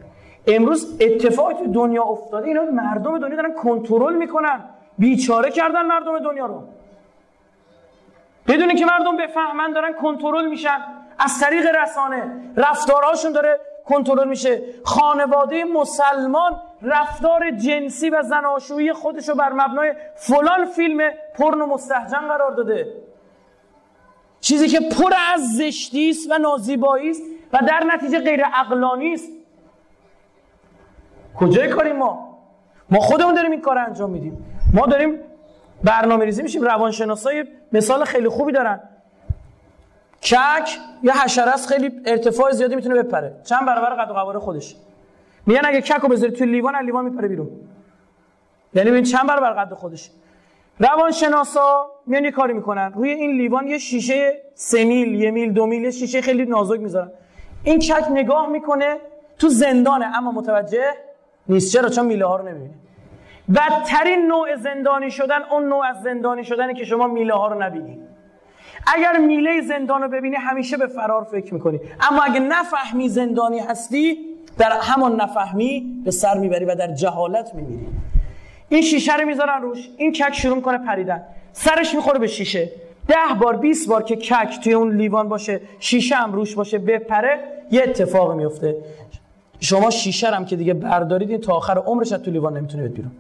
[0.46, 4.64] امروز اتفاقی دنیا افتاده اینا مردم دنیا دارن کنترل می‌کنن.
[4.98, 6.64] بیچاره کردن مردم دنیا رو.
[8.46, 10.78] بدونی که مردم بفهمن دارن کنترل میشن.
[11.18, 12.40] از طریق رسانه.
[12.57, 14.62] رفتارهاشون داره کنترل میشه.
[14.85, 22.50] خانواده مسلمان رفتار جنسی و زناشویی خودش رو بر مبنای فلان فیلم پرن مستحجن قرار
[22.50, 22.94] داده.
[24.40, 29.28] چیزی که پر از زشتی است و نازیبایی است و در نتیجه غیر عقلانی است.
[31.38, 32.38] کجای کاریم ما؟
[32.90, 34.54] ما خودمون داریم این کار انجام میدیم.
[34.75, 35.19] ما داریم
[35.85, 38.81] برنامه ریزی میشیم روانشناسای مثال خیلی خوبی دارن.
[40.23, 43.37] کک یا حشره است خیلی ارتفاع زیادی می‌تونه بپره.
[43.45, 44.77] چند برابر قد و قواره خودش.
[45.47, 47.51] میگن اگه کک رو بذاری توی لیوان از لیوان میپره بیرون.
[48.75, 50.11] یعنی ببین چند برابر قد خودش.
[50.79, 52.93] روانشناسا میان یه کاری می‌کنن.
[52.93, 56.81] روی این لیوان یه شیشه سه میل یه میل دو میل یه شیشه خیلی نازک
[56.81, 57.11] می‌ذارن.
[57.65, 58.97] این کک نگاه می‌کنه
[59.39, 60.91] تو زندانه اما متوجه
[61.49, 61.73] نیست.
[61.73, 62.75] چرا؟ چون میله ها رو نمی‌بینه.
[63.54, 67.98] بدترین نوع زندانی شدن اون نوع از زندانی شدنه که شما میله ها رو نبینید
[68.87, 71.80] اگر میله زندان رو ببینی همیشه به فرار فکر می‌کنی.
[72.11, 74.18] اما اگه نفهمی زندانی هستی
[74.59, 77.87] در همان نفهمی به سر می‌بری و در جهالت میمیری.
[78.68, 79.88] این شیشه رو می‌ذارن روش.
[79.96, 81.22] این کک شروع کنه پریدن.
[81.52, 82.70] سرش می‌خوره به شیشه.
[83.09, 87.38] ده بار 20 بار که کک توی اون لیوان باشه شیشه هم روش باشه بپره
[87.70, 88.76] یه اتفاق میفته
[89.61, 93.12] شما شیشه هم که دیگه بردارید این تا آخر عمرش تو لیوان نمی‌تونه بیرون.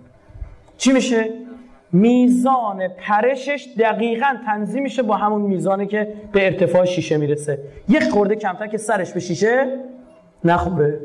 [0.78, 1.30] چی میشه؟
[1.92, 7.58] میزان پرشش دقیقا تنظیم میشه با همون میزانی که به ارتفاع شیشه می‌رسه.
[7.88, 9.80] یک خورده کمتر که سرش به شیشه
[10.44, 11.00] نخوره.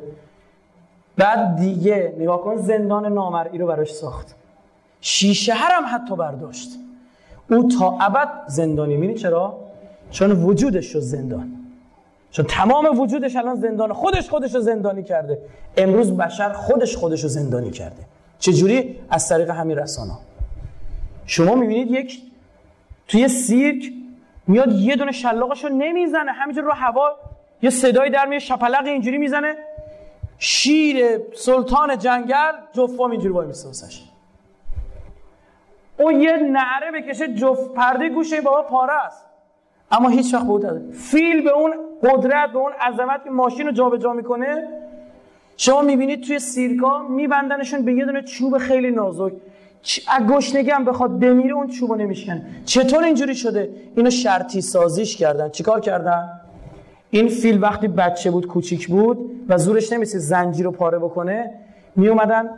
[1.17, 4.35] بعد دیگه نگاه کن زندان نامرئی رو براش ساخت.
[5.01, 6.69] شیشه هم حتی برداشت.
[7.49, 8.97] او تا ابد زندانی.
[8.97, 9.57] میری چرا؟
[10.11, 11.51] چون وجودش شد زندان.
[12.31, 13.93] چون تمام وجودش الان زندان.
[13.93, 15.37] خودش خودش رو زندانی کرده.
[15.77, 18.01] امروز بشر خودش خودش رو زندانی کرده.
[18.39, 20.13] چجوری؟ از طریق همین رسانه
[21.25, 22.21] شما می‌بینید یک
[23.07, 23.93] توی سیرک
[24.47, 26.31] میاد یه دونه شلاقش رو نمی‌زنه.
[26.31, 27.11] همینجور رو هوا
[27.61, 29.55] یه صدای در میاد شپلق اینجوری می‌زنه.
[30.37, 33.87] شیر سلطان جنگل جفام اینجوری وای میسته
[35.97, 39.25] اون یه نعره بکشه جفت پرده گوشه بابا پاره است.
[39.91, 41.73] اما هیچ وقت بود فیل به اون
[42.03, 44.67] قدرت به اون عظمت که ماشین رو جابجا می‌کنه
[45.61, 49.33] شما می‌بینید توی سیرکا میبندنشون به یه دونه چوب خیلی نازک.
[50.29, 52.41] گشنگی هم بخواد بمیره اون چوبو نمیشکن.
[52.65, 55.49] چطور اینجوری شده؟ اینو شرطی سازیش کردن.
[55.49, 56.29] چیکار کردن؟
[57.09, 61.51] این فیل وقتی بچه بود کوچیک بود و زورش نمیشه زنجیر رو پاره بکنه
[61.95, 62.49] می اومدن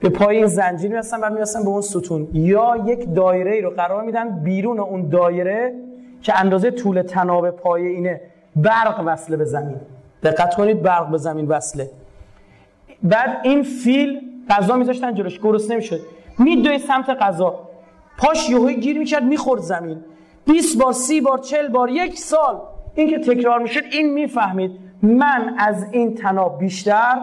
[0.00, 2.28] به پای این زنجیر می‌رسن و می‌رسن به اون ستون.
[2.32, 5.74] یا یک دایره ای رو قرار میدن بیرون اون دایره
[6.22, 8.20] که اندازه طول تناب پای اینه
[8.56, 9.76] برق وصله به زمین.
[10.24, 11.90] دقت کنید برق به زمین وصله.
[13.02, 14.20] بعد این فیل
[14.50, 16.00] غذا میذاشتن جلوش گرسنه نمی‌شد
[16.38, 17.60] میدوی سمت غذا.
[18.18, 20.00] پاش یهوی گیر می‌کرد می‌خورد زمین.
[20.46, 22.60] 20 بار سی بار چل بار یک سال.
[22.94, 24.70] این که تکرار میشه این می‌فهمید.
[25.02, 27.20] من از این تناب بیشتر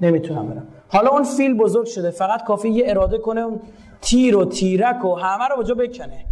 [0.00, 0.66] نمی‌تونم برم.
[0.88, 2.10] حالا اون فیل بزرگ شده.
[2.10, 3.60] فقط کافی یه اراده کنه اون
[4.00, 6.24] تیر و تیرک و همه رو بجا بکنه.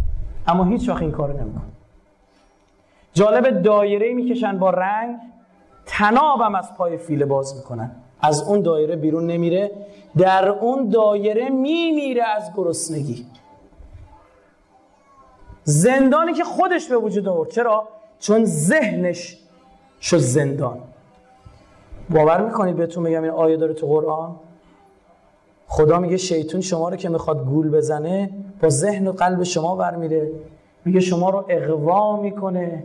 [0.47, 1.61] اما هیچ وقت این کار نمی‌کنه.
[3.13, 5.15] جالب دایره می‌کشن با رنگ.
[5.91, 7.91] تنابم از پای فیل باز می‌کنن.
[8.21, 9.71] از اون دایره بیرون نمیره
[10.17, 13.25] در اون دایره میمیره از گرسنگی.
[15.63, 17.49] زندانی که خودش به وجود آورد.
[17.49, 17.87] چرا؟
[18.19, 19.37] چون ذهنش
[20.01, 20.77] شد زندان.
[22.09, 24.35] باور می‌کنید بهتون میگم این آیه داره تو قرآن؟
[25.67, 28.29] خدا میگه شیطون شما رو که می‌خواد گول بزنه
[28.61, 30.31] با ذهن و قلب شما برمیره.
[30.85, 32.83] میگه شما رو اغوا می‌کنه.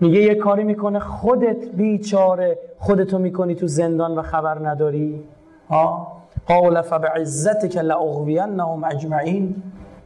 [0.00, 5.24] میگه یه کاری می‌کنه خودت بیچاره خودتو می‌کنی تو زندان و خبر نداری.
[5.70, 6.12] ها؟
[6.46, 9.62] قال فبعزتك لاغوینهم اجمعین.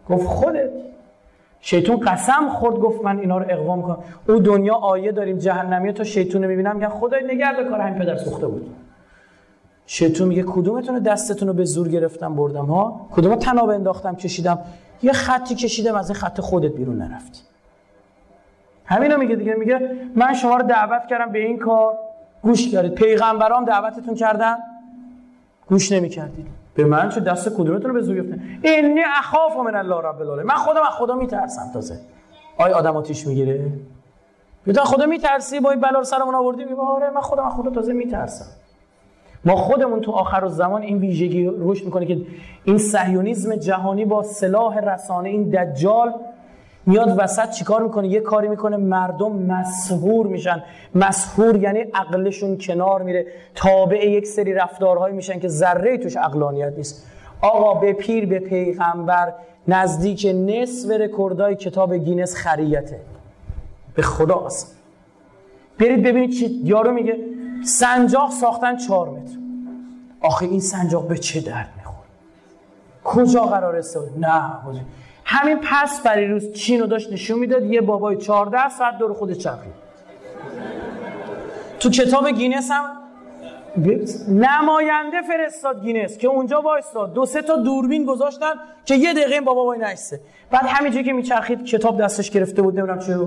[0.08, 0.70] گفت خودت.
[1.60, 3.98] شیطون قسم خورد گفت من اینا رو اقوا می‌کنم.
[4.28, 8.46] او دنیا آیه داریم جهنمی تو شیطون می‌بینم میگن خدای نگرد کار همین پدر سوخته
[8.46, 8.66] بود.
[9.86, 14.58] شیطون میگه کدومتون دستتون رو به زور گرفتم بردم؟ ها؟ کدوم تناب انداختم کشیدم
[15.02, 17.40] یه خطی کشیدم از این خط خودت بیرون نرفتی.
[18.90, 21.98] همینو میگه دیگه میگه من شما رو دعوت کردم به این کار.
[22.42, 24.56] گوش کردید پیغمبرام دعوتتون کردن.
[25.68, 26.46] گوش نمی‌کردید.
[26.74, 30.46] به من چه دست کدومتون رو به زور گرفتن؟ اینی اخاف من الله رب العالمین.
[30.46, 31.98] من خودم از خدا میترسم تازه.
[32.58, 33.72] آی آدم آتیش می‌گیره.
[34.74, 37.92] تو خدا میترسی با این بلا سرمون آوردی میگه آره من خودم از خدا تازه
[37.92, 38.46] میترسم.
[39.44, 42.18] ما خودمون تو آخر زمان این ویژگی رشد می‌کنه که
[42.64, 46.14] این صهیونیسم جهانی با سلاح رسانه این دجال
[46.90, 50.62] میاد وسط چیکار می‌کنه؟ یه کاری می‌کنه مردم مسهور میشن.
[50.94, 53.26] مسحور یعنی عقلشون کنار میره.
[53.54, 57.06] تابع یک سری رفتارهایی میشن که ذره توش عقلانیت نیست.
[57.40, 59.32] آقا به پیر به پیغمبر
[59.68, 63.00] نزدیک نصف رکوردای کتاب گینس خریته.
[63.94, 64.70] به خدا اصلا
[65.78, 67.18] برید ببینید چی یارو میگه.
[67.64, 69.36] سنجاق ساختن چهار متر.
[70.20, 72.08] آخه این سنجاق به چه درد می‌خوره؟
[73.04, 74.42] کجا قرار استفاده نه
[75.32, 77.64] همین پریروز چین رو داشت نشون می‌داد.
[77.64, 79.72] یه بابای 14 ساعت دور خود چرخید.
[81.80, 82.84] تو کتاب گینس هم
[84.28, 88.52] نماینده فرستاد گینس که اونجا وایستاد دو سه تا دوربین گذاشتن
[88.84, 90.20] که یه دقیقه این بابا وای نشسته
[90.50, 93.18] بعد همینجوری که میچرخید کتاب دستش گرفته بود نمی‌دونم چه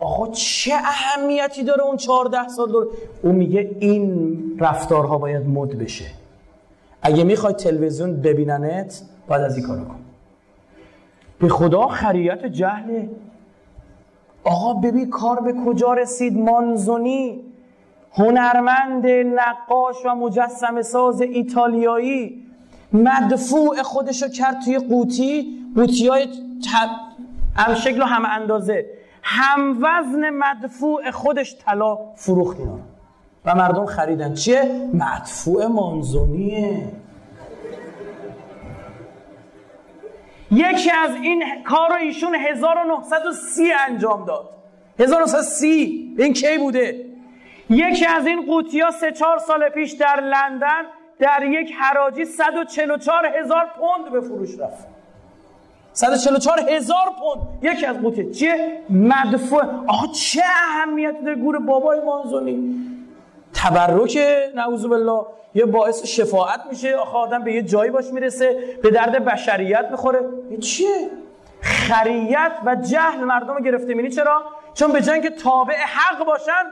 [0.00, 2.86] آقا چه اهمیتی داره اون 14 سال دور؟
[3.22, 6.04] او میگه این رفتارها باید مد بشه.
[7.02, 10.01] اگه می‌خوای تلویزیون ببیننت باید از این کارو کن.
[11.42, 13.10] به خدا خریت جهله
[14.44, 17.40] آقا ببین کار به کجا رسید مانزونی.
[18.12, 22.46] هنرمند نقاش و مجسم ساز ایتالیایی.
[22.92, 25.58] مدفوع خودشو کرد توی قوطی.
[25.76, 26.28] قوطی های
[27.56, 28.86] هم شکل و هم اندازه.
[29.22, 32.78] هم وزن مدفوع خودش طلا فروخت اینا
[33.44, 34.34] و مردم خریدن.
[34.34, 36.92] چیه؟ مدفوع مانزونیه.
[40.52, 44.50] یکی از این کار رو ایشون 1930 انجام داد.
[44.98, 47.06] 1930 این کی بوده؟
[47.70, 50.82] یکی از این قوطی ها سه چهار سال پیش در لندن
[51.18, 54.86] در یک حراجی 144 هزار پوند به فروش رفت.
[55.92, 57.48] 144 هزار پوند.
[57.62, 59.64] یکی از قوطی چیه؟ مدفوع.
[59.86, 62.74] آقا چه اهمیت داره گور بابای مانزونی؟
[63.54, 64.18] تبرک
[64.54, 66.96] نعوذ بالله یه باعث شفاعت میشه.
[66.96, 70.20] آخه آدم به یه جایی باش می‌رسه به درد بشریت می‌خوره.
[70.60, 71.10] چیه؟
[71.62, 73.94] خریت و جهل مردم رو گرفته.
[73.94, 74.42] مینی چرا؟
[74.74, 76.62] چون به جای که تابع حق باشن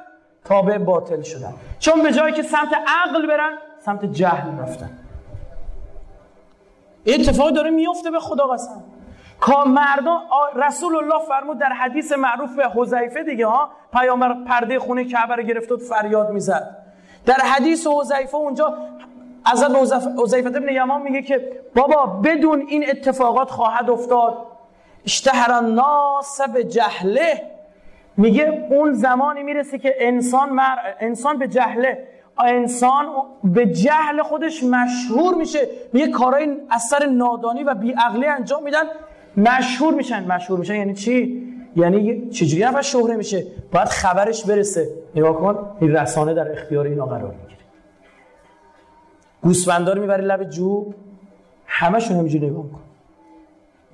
[0.45, 1.55] تابع باطل شدن.
[1.79, 4.91] چون به جایی که سمت عقل برن سمت جهل رفتن.
[7.07, 8.85] اتفاق داره میفته به خدا قسم.
[9.67, 10.21] مردم
[10.55, 15.43] رسول الله فرمود در حدیث معروف به حذیفه دیگه ها پیامبر پرده خونه کعبه رو
[15.43, 16.77] گرفت و فریاد می‌زد.
[17.27, 18.79] در حدیث حذیفه اونجا
[19.47, 19.71] حضرت
[20.19, 24.47] حذیفه ابن یمان میگه که بابا بدون این اتفاقات خواهد افتاد.
[25.05, 27.51] اشتهر الناس به جهله
[28.17, 30.77] میگه اون زمانی می‌رسه که انسان مر...
[31.01, 32.09] انسان به جهله.
[32.39, 33.07] انسان
[33.45, 35.69] به جهل خودش مشهور میشه.
[35.93, 38.83] میگه کارهای اثر نادانی و بیعقلی انجام میدن.
[39.37, 40.75] مشهور میشن مشهور میشن.
[40.75, 44.89] یعنی چی؟ یعنی چجوری نفر شهره میشه؟ باید خبرش برسه.
[45.15, 47.61] نگاه کن این رسانه در اختیار اینا قرار می‌گیره.
[49.43, 50.95] گوسفندار می‌بره لب جوب.
[51.67, 52.81] همشون همینجوری نگاه کن.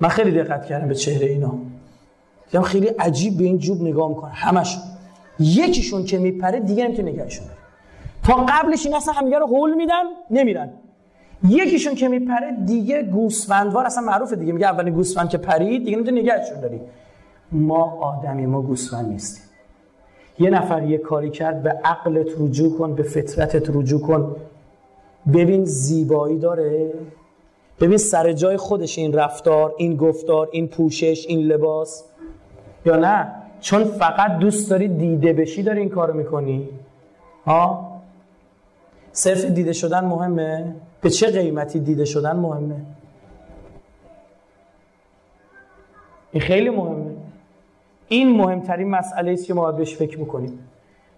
[0.01, 1.53] من خیلی دقت کردم به چهره اینا.
[2.51, 4.81] دیدم خیلی عجیب به این جوب نگاه می‌کنه همشون
[5.39, 7.47] یکیشون که میپره دیگه نمی‌تونه نگهشون
[8.23, 10.69] تا قبلش این اصلا همدیگه رو هول میدن نمیرن.
[11.43, 14.53] یکیشون که میپره دیگه گوسفندوار اصلا معروفه دیگه.
[14.53, 16.81] میگه اولین گوسفند که پرید دیگه نمی‌تونه نگهشون داری.
[17.51, 19.43] ما آدمی ما گوسفند نیستیم.
[20.39, 24.35] یه نفر یه کاری کرد به عقلت رجوع کن به فطرتت رجوع کن.
[25.33, 26.93] ببین زیبایی داره.
[27.79, 32.03] ببین سر جای خودش این رفتار این گفتار این پوشش این لباس.
[32.85, 33.31] یا نه؟
[33.61, 36.69] چون فقط دوست داری دیده بشی داری این کارو می‌کنی.
[37.45, 37.91] ها؟
[39.11, 40.75] صرف دیده شدن مهمه.
[41.07, 42.75] به چه قیمتی دیده شدن مهمه؟
[46.31, 47.15] این خیلی مهمه.
[48.07, 50.59] این مهمترین مسئله است که ما باید بهش فکر بکنیم.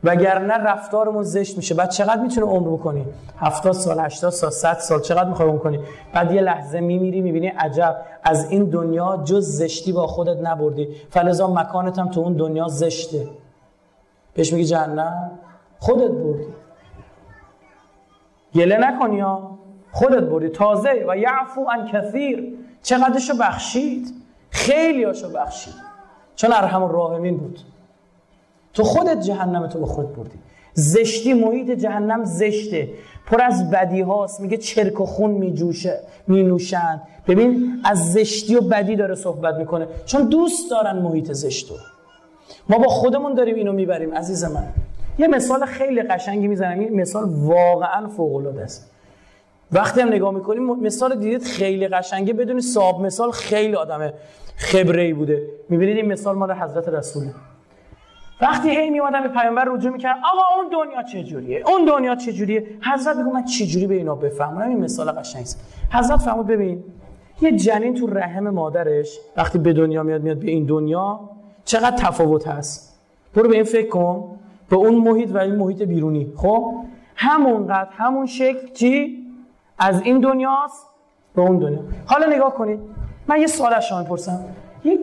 [0.03, 1.75] وگرنه رفتارمون زشت میشه.
[1.75, 3.05] بعد چقدر می‌تونه عمر بکنی؟
[3.37, 5.79] 70 سال 80 سال 100 سال چقدر می‌خوای عمر کنی؟
[6.13, 7.97] بعد یه لحظه میمیری می‌بینی عجب.
[8.23, 10.87] از این دنیا جز زشتی با خودت نبردی.
[11.09, 13.27] فلزا مکانت هم تو اون دنیا زشته.
[14.33, 15.31] بهش میگی جهنم.
[15.79, 16.45] خودت بردی.
[18.55, 19.59] گله نکنی ها.
[19.91, 21.05] خودت بردی تازه.
[21.07, 22.53] و یعفو عن کثیر.
[22.83, 24.13] چقدرشو بخشید؟
[24.49, 25.73] خیلی هاشو بخشید.
[26.35, 27.59] چون ارحم الراحمین بود.
[28.73, 30.39] تو خودت جهنم تو به خود بردی.
[30.73, 32.89] زشتی محیط جهنم زشته.
[33.25, 34.41] پر از بدی هاست.
[34.41, 37.01] میگه چرک و خون میجوشه مینوشن.
[37.27, 39.87] ببین از زشتی و بدی داره صحبت می‌کنه.
[40.05, 41.75] چون دوست دارن محیط زشتو
[42.69, 44.67] ما با خودمون داریم اینو می‌بریم عزیز من.
[45.17, 46.79] یه مثال خیلی قشنگی می‌زنم.
[46.79, 48.91] این مثال واقعا فوق العاده است.
[49.71, 54.13] وقتی هم نگاه می‌کنیم مثال دیدید خیلی قشنگه بدونید صاحب مثال خیلی آدم
[54.55, 55.47] خبره ای بوده.
[55.69, 57.33] می‌بینید این مثال مال حضرت رسوله
[58.41, 62.33] وقتی هی میومدم به پیامبر رجوع می‌کرد آقا اون دنیا چه جوریه اون دنیا چه
[62.33, 65.49] جوریه حضرت میگه من جوری به اینا بفهمونم؟ این مثال قشنگی
[65.93, 66.83] حضرت فرمود ببین
[67.41, 71.19] یه جنین تو رحم مادرش وقتی به دنیا میاد میاد به این دنیا
[71.65, 72.99] چقدر تفاوت هست؟
[73.35, 74.39] برو به این فکر کن.
[74.69, 76.33] به اون محیط و این محیط بیرونی.
[76.35, 76.73] خب
[77.15, 79.25] همونقدر همون شکل چی؟
[79.79, 80.85] از این دنیاست
[81.35, 81.79] به اون دنیا.
[82.05, 82.79] حالا نگاه کنید
[83.27, 84.45] من یه سوال از شما می‌پرسم.
[84.83, 84.99] یک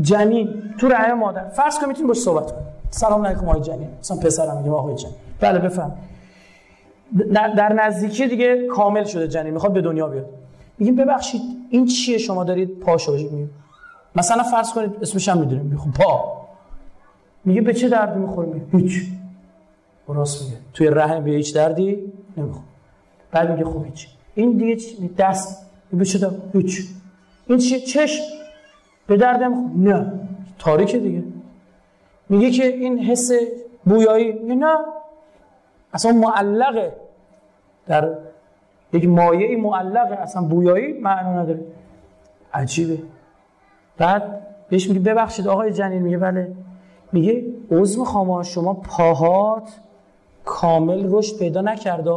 [0.00, 1.48] جنین تو رحم مادر.
[1.48, 3.88] فرض کنید می‌تونید باش صحبت کنید سلام علیکم آقای جنین.
[4.00, 5.14] مثلا پسرم میگم آقای جنین.
[5.40, 5.92] بله بفهم.
[7.32, 9.52] در نزدیکی دیگه کامل شده جنین.
[9.52, 10.26] می‌خواد به دنیا بیاد.
[10.78, 13.50] میگیم ببخشید این چیه شما دارید پاشو میگیم
[14.16, 15.66] مثلا فرض کنید اسمش هم می‌دونیم.
[15.66, 16.36] می‌خوام پا.
[17.44, 19.02] میگه به چه دردی می‌خوره میگه هیچ.
[20.08, 20.56] راست میگه.
[20.72, 22.64] توی رحم به هیچ دردی نمی‌خوره
[23.30, 24.08] بعد میگه خب هیچ.
[24.36, 24.76] این دیگه
[25.18, 25.66] دست.
[25.92, 26.88] به چه هیچ.
[27.46, 28.22] این چیه چشم؟
[29.06, 29.42] به درد
[29.76, 30.12] نه.
[30.58, 31.22] تاریکه دیگه.
[32.28, 33.30] میگه که این حس
[33.84, 34.32] بویایی.
[34.32, 34.76] میگه نه.
[35.92, 36.92] اصلا معلقه.
[37.86, 38.14] در
[38.92, 40.14] یک مایه معلقه.
[40.16, 41.60] اصلا بویایی معنا نداره.
[42.54, 42.98] عجیبه.
[43.98, 46.02] بعد بهش میگه ببخشید آقای جنین.
[46.02, 46.52] میگه بله.
[47.12, 49.80] میگه عضو خاما شما پاهات
[50.44, 52.10] کامل رشد پیدا نکرده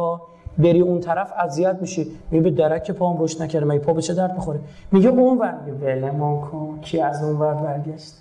[0.58, 2.06] بری اون طرف اذیت میشی.
[2.30, 3.66] میگه به درک پاهم رشد نکرده.
[3.66, 4.60] مگه پا به چه درد می‌خوره؟
[4.92, 5.54] میگه اون ور.
[5.66, 6.78] میگه ولمون کن.
[6.82, 8.14] کی از اون ور برگشت؟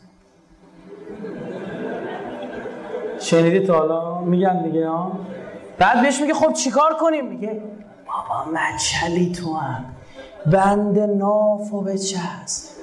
[3.20, 5.12] شنیدی تا حالا؟ میگن دیگه ها؟
[5.78, 7.62] بعد بهش میگه خب چیکار کنیم؟ میگه
[8.08, 9.86] بابا مچلی تو هم.
[10.46, 12.82] بند ناف و بچست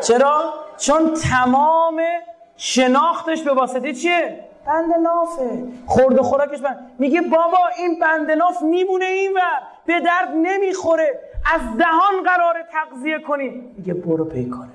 [0.00, 0.40] چرا؟
[0.78, 2.00] چون تمام
[2.56, 6.90] شناختش به واسطه چیه؟ بند نافه خورد و خوراکش بند.
[6.98, 9.40] میگه بابا این بند ناف میمونه این و
[9.86, 11.20] به درد نمی‌خوره.
[11.54, 13.48] از دهان قرار تغذیه کنی.
[13.76, 14.68] میگه برو پیکارت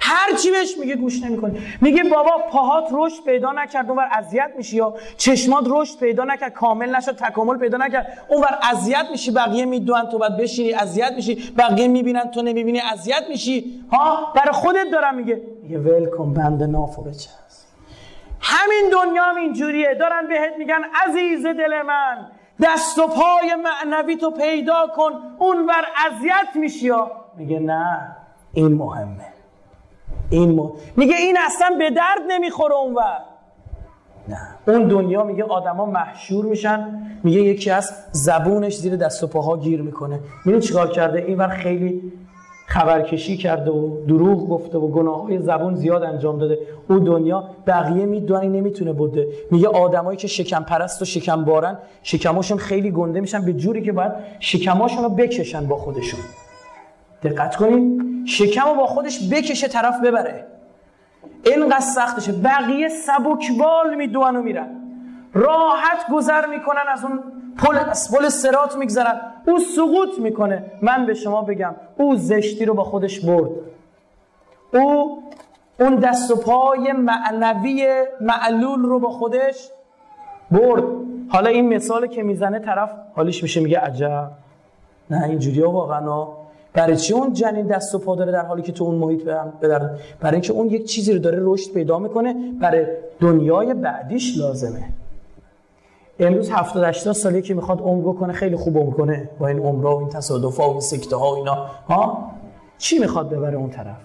[0.00, 1.58] هر چی بهش میگه گوش نمی‌کنی.
[1.80, 3.88] میگه بابا پاهات رشد پیدا نکرد.
[3.88, 6.52] اونور اذیت میشی یا چشمات رشد پیدا نکرد.
[6.52, 8.18] کامل نشد تکامل پیدا نکرد.
[8.28, 11.52] اونور اذیت میشی بقیه می‌دونن تو بعد بشینی اذیت میشی.
[11.58, 13.84] بقیه می‌بینن تو نمی‌بینی اذیت میشی.
[13.92, 15.42] ها؟ برای خودت دارم میگه.
[15.62, 17.43] میگه ول بند نافو بچست
[18.46, 19.94] همین دنیا هم اینجوریه.
[19.94, 22.26] دارن بهت میگن عزیز دل من
[22.62, 26.90] دست و پای معنوی تو پیدا کن اونور اذیت میشی.
[27.36, 28.16] میگه نه
[28.52, 29.26] این مهمه.
[30.30, 33.18] این میگه این اصلا به درد نمی‌خوره اونور.
[34.28, 34.38] نه.
[34.66, 37.02] اون دنیا میگه آدما محشور میشن.
[37.24, 40.20] میگه یکی از زبونش زیر دست و پاها گیر می‌کنه.
[40.44, 42.12] می‌دونی چیکار کرده؟ اینور خیلی
[42.66, 46.58] خبرکشی کرده و دروغ گفته و گناه های زبون زیاد انجام داده.
[46.88, 52.58] اون دنیا بقیه می‌دونی نمی‌تونه بوده میگه آدمایی که شکم پرست و شکم بارن شکماشون
[52.58, 56.20] خیلی گنده میشن به جوری که باید شکماشون رو بکشن با خودشون.
[57.22, 60.46] دقت کنید شکم رو با خودش بکشه طرف ببره.
[61.44, 62.32] اینقدر سختشه.
[62.32, 64.83] بقیه سبکبال میدوان و میرن.
[65.34, 67.20] راحت گذر می‌کنن از اون
[67.58, 67.78] پل
[68.12, 69.20] پل سرات میگذرن.
[69.46, 70.64] او سقوط می‌کنه.
[70.82, 73.50] من به شما بگم او زشتی رو با خودش برد.
[74.74, 75.22] او
[75.80, 79.68] اون دست و پای معنوی معلول رو با خودش
[80.50, 80.84] برد.
[81.28, 84.30] حالا این مثال که می‌زنه طرف حالیش میشه میگه عجب.
[85.10, 86.26] نه اینجوری واقعا
[86.72, 89.24] برای چی اون جنین دست و پا داره در حالی که تو اون محیط
[89.62, 92.86] بدرن برای اینکه اون یک چیزی رو داره رشد پیدا می‌کنه برای
[93.20, 94.84] دنیای بعدیش لازمه.
[96.18, 99.30] امروز 70 80 سالی که می‌خواد عمر بکنه خیلی خوب عمر کنه.
[99.38, 101.66] با این عمرها و این تصادفا و این سکته ها و اینا.
[101.88, 102.30] ها؟
[102.78, 103.96] چی می‌خواد ببره اون طرف؟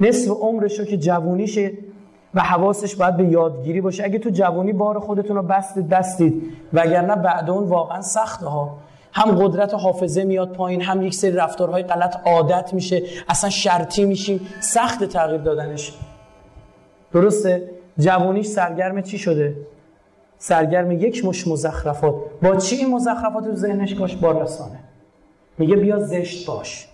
[0.00, 1.72] نصف عمرش رو که جوونیشه
[2.34, 4.04] و حواسش باید به یادگیری باشه.
[4.04, 6.42] اگه تو جوانی بار خودتون رو بستید بستید
[6.72, 8.76] وگرنه بعد اون واقعا سخته ها
[9.12, 13.02] هم قدرت حافظه میاد پایین هم یک سری رفتارهای غلط عادت میشه.
[13.28, 14.40] اصلا شرطی میشیم.
[14.60, 15.92] سخت تغییر دادنش.
[17.12, 19.56] درسته؟ جوانیش سرگرم چی شده؟
[20.42, 22.14] سرگرم یک مش مزخرفات.
[22.42, 24.78] با چی این مزخرفات رو ذهنش کاش با رسانه
[25.58, 26.88] میگه بیا زشت باش.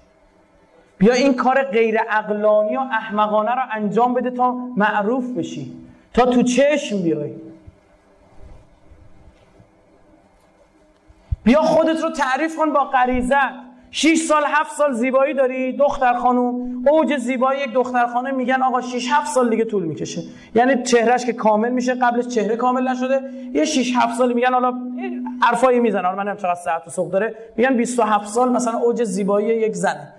[0.99, 5.77] بیا این کار غیر اقلانی و احمقانه رو انجام بده تا معروف بشی.
[6.15, 7.35] تا تو چشم بیای.
[11.45, 16.55] بیا خودت رو تعریف کن با غریزت 6 سال 7 سال زیبایی داری دختر خانم
[16.89, 20.23] اوج زیبایی یک دختر خانم میگن آقا 6 7 سال دیگه طول می‌کشه.
[20.55, 23.21] یعنی چهرهش که کامل میشه قبلش چهره کامل نشده.
[23.55, 24.73] یه 6 7 سال میگن حالا
[25.43, 26.15] حرفایی می‌زنن.
[26.15, 27.35] من چقدر ساعت و سوق داره.
[27.57, 30.15] میگن 27 سال مثلا اوج زیبایی یک زنه.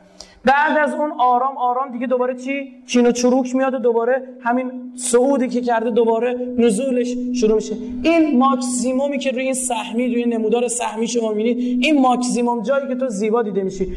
[0.46, 4.72] بعد از اون آرام آرام دیگه دوباره چی؟ چین و چروک میاد و دوباره همین
[4.96, 7.76] صعودی که کرده دوباره نزولش شروع میشه.
[8.04, 12.96] این ماکسیمومی که روی این سهمی روی نمودار سهمی شما می‌بینید این ماکسیموم جایی که
[12.96, 13.88] تو زیبا دیده میشی.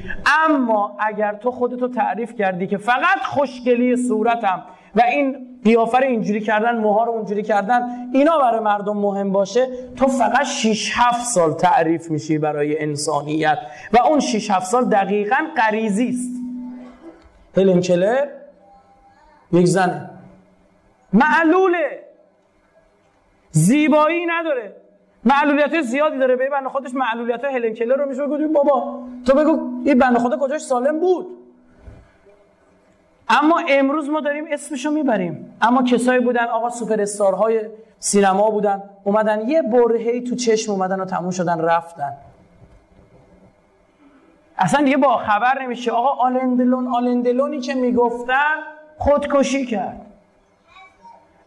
[0.48, 4.62] اما اگر تو خودتو تعریف کردی که فقط خوشگلی صورتم
[4.94, 9.68] و این قیافه رو اینجوری کردن موها رو اونجوری کردن اینا برای مردم مهم باشه.
[9.96, 13.58] تو فقط 6 7 سال تعریف میشی برای انسانیت
[13.92, 16.30] و اون 6 7 سال دقیقا غریزی است.
[17.56, 18.26] هلن کلر
[19.52, 20.10] یک زنه.
[21.12, 22.02] معلوله.
[23.50, 24.76] زیبایی نداره.
[25.24, 26.36] معلولیت زیادی داره.
[26.36, 30.38] به بنده خودش معلولیت هلن کلر رو میشه بگو بابا تو بگو این بنده خدا
[30.38, 31.41] کجاش سالم بود؟
[33.32, 35.54] اما امروز ما داریم اسمشو می‌بریم.
[35.62, 37.60] اما کسایی بودن آقا سوپر استارهای
[37.98, 42.12] سینما بودن اومدن یه برهی تو چشم اومدن و تموم شدن رفتن.
[44.58, 45.90] اصلا دیگه با خبر نمیشه.
[45.90, 48.56] آقا آلندلون آلندلونی که می‌گفتن
[48.98, 50.00] خودکشی کرد.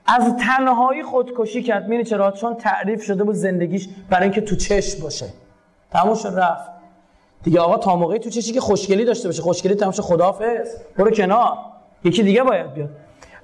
[0.08, 1.84] از تنهایی خودکشی کرد.
[1.84, 5.26] می‌دونی چرا؟ چون تعریف شده بود زندگیش برای اینکه تو چشم باشه.
[5.92, 6.70] تموم شد رفت.
[7.44, 9.42] دیگه آقا تا موقعی تو چشی که خوشگلی داشته باشه.
[9.42, 10.36] خوشگلی تمام شد.
[10.98, 11.58] برو کنار.
[12.06, 12.90] یکی دیگه باید بیاد.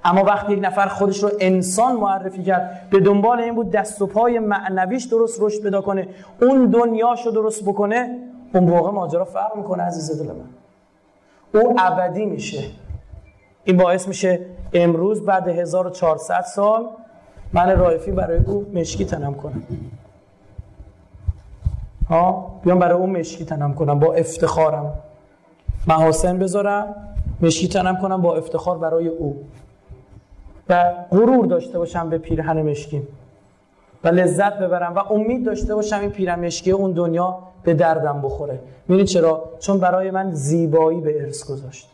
[0.04, 4.06] اما وقتی یک نفر خودش رو انسان معرفی کرد به دنبال این بود دست و
[4.06, 6.08] پای معنویش درست رشد پیدا کنه
[6.40, 8.18] اون دنیاشو درست بکنه
[8.54, 10.48] اون موقع ماجرا فرق می‌کنه عزیز دل من.
[11.60, 12.64] او ابدی میشه.
[13.64, 14.40] این باعث میشه
[14.72, 16.86] امروز بعد 1400 سال
[17.52, 19.62] من رایفی برای او مشکی تنم کنم.
[22.08, 24.92] ها؟ بیام برای اون مشکی تنم کنم با افتخارم.
[25.86, 26.94] محاسن بذارم.
[27.42, 29.44] مشکی تنم کنم با افتخار برای او.
[30.68, 33.08] و غرور داشته باشم به پیرهن مشکیم
[34.04, 38.60] و لذت ببرم و امید داشته باشم این پیرهن مشکی اون دنیا به دردم بخوره.
[38.88, 41.88] می‌دونی چرا؟ چون برای من زیبایی به ارث گذاشت.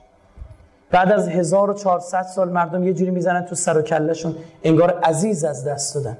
[0.90, 5.64] بعد از 1400 سال مردم یه جوری می‌زنن تو سر و کلشون انگار عزیز از
[5.64, 6.16] دست دادن.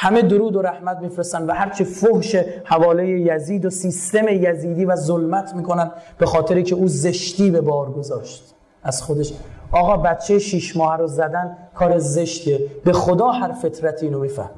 [0.00, 5.54] همه درود و رحمت میفرستن و هرچی فحش حواله یزید و سیستم یزیدی و ظلمت
[5.54, 8.54] می‌کنن به خاطری که او زشتی به بار گذاشت.
[8.82, 9.32] از خودش
[9.72, 12.60] آقا بچه شیش ماه رو زدن کار زشتیه.
[12.84, 14.48] به خدا هر فطرتی اینو می‌فهمه.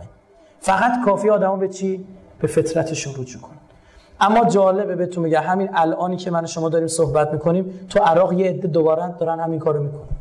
[0.60, 2.04] فقط کافی آدمو به چی؟
[2.40, 3.50] به فطرتشون رجوع کن.
[4.20, 8.48] اما جالبه بهتون میگه همین الانی که من شما داریم صحبت می‌کنیم تو عراق یه
[8.48, 10.19] عده دوباره دارن همین کارو می‌کنن.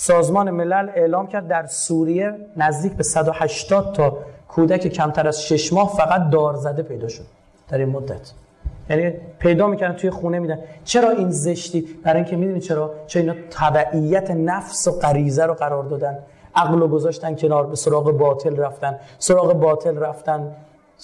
[0.00, 4.18] سازمان ملل اعلام کرد در سوریه نزدیک به 180 تا
[4.48, 7.24] کودک کمتر از 6 ماه فقط دار زده پیدا شد
[7.68, 8.32] در این مدت.
[8.90, 10.58] یعنی پیدا می‌کنن توی خونه میدن.
[10.84, 15.84] چرا این زشتی؟ برای اینکه می‌دونی چرا؟ چون اینا تبعیت نفس و غریزه رو قرار
[15.84, 16.18] دادن؟
[16.54, 18.98] عقل رو گذاشتن کنار به سراغ باطل رفتن.
[19.18, 20.56] سراغ باطل رفتن.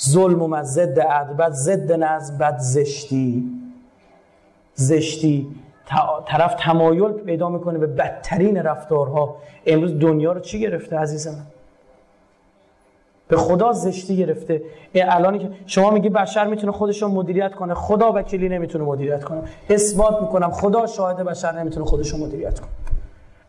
[0.09, 1.33] ظلم و ضد عدل.
[1.33, 3.45] بعد ضد نظم بعد زشتی.
[4.75, 5.47] زشتی.
[6.27, 9.37] طرف تمایل پیدا می‌کنه به بدترین رفتارها.
[9.67, 11.35] امروز دنیا رو چی گرفته عزیز من
[13.29, 14.63] به خدا زشتی گرفته.
[14.95, 17.75] الانی که شما میگی بشر می‌تونه خودش رو مدیریت کنه.
[17.75, 19.43] خدا وکیلی نمی‌تونه مدیریت کنه.
[19.71, 22.71] اثبات می‌کنم خدا شاهد بشر نمی‌تونه خودش رو مدیریت کنه.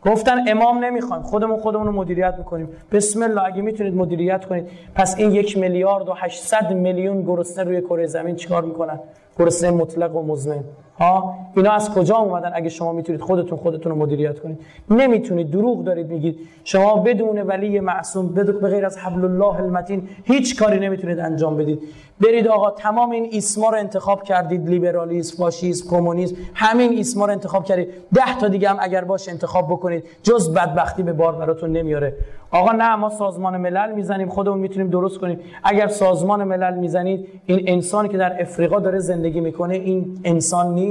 [0.05, 1.23] گفتن امام نمی‌خوایم.
[1.23, 2.69] خودمون خودمون رو مدیریت می‌کنیم.
[2.91, 4.69] بسم الله اگه می‌تونید مدیریت کنید.
[4.95, 8.99] پس این یک میلیارد و 800 میلیون گرسنه روی کره زمین چیکار می‌کنن؟
[9.39, 10.63] گرسنه مطلق و مزمن.
[10.99, 15.83] ها؟ اینا از کجا اومدن اگه شما می‌تونید خودتون خودتون رو مدیریت کنید؟ نمی‌تونید دروغ
[15.83, 16.39] دارید میگید.
[16.63, 21.57] شما بدون ولی معصوم بدون به غیر از حبل الله المتین هیچ کاری نمی‌تونید انجام
[21.57, 21.79] بدید.
[22.21, 24.69] برید آقا تمام این ایسما رو انتخاب کردید.
[24.69, 27.87] لیبرالیسم فاشیسم کمونیسم همین ایسما رو انتخاب کردید.
[28.13, 30.03] ده تا دیگه هم اگر باشه انتخاب بکنید.
[30.23, 32.13] جز بدبختی به بار براتون نمیاره.
[32.51, 34.29] آقا نه ما سازمان ملل می‌زنیم.
[34.29, 35.39] خودمون می‌تونیم درست کنیم.
[35.63, 40.84] اگر سازمان ملل می‌زنید این انسانی که در افریقا داره زندگی می‌کنه این انسان نیست.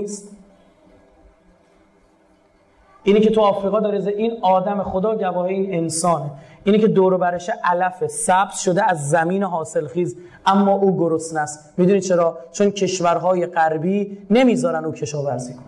[3.05, 6.31] اینی که تو آفریقا داره این آدم خدا گواه این انسانه.
[6.65, 10.17] اینی که دور برش علف سبز شده از زمین حاصلخیز
[10.47, 11.75] اما او گرسنه است.
[11.77, 15.65] می‌دونید چرا؟ چون کشورهای غربی نمی‌ذارن او کشاورزی کنه.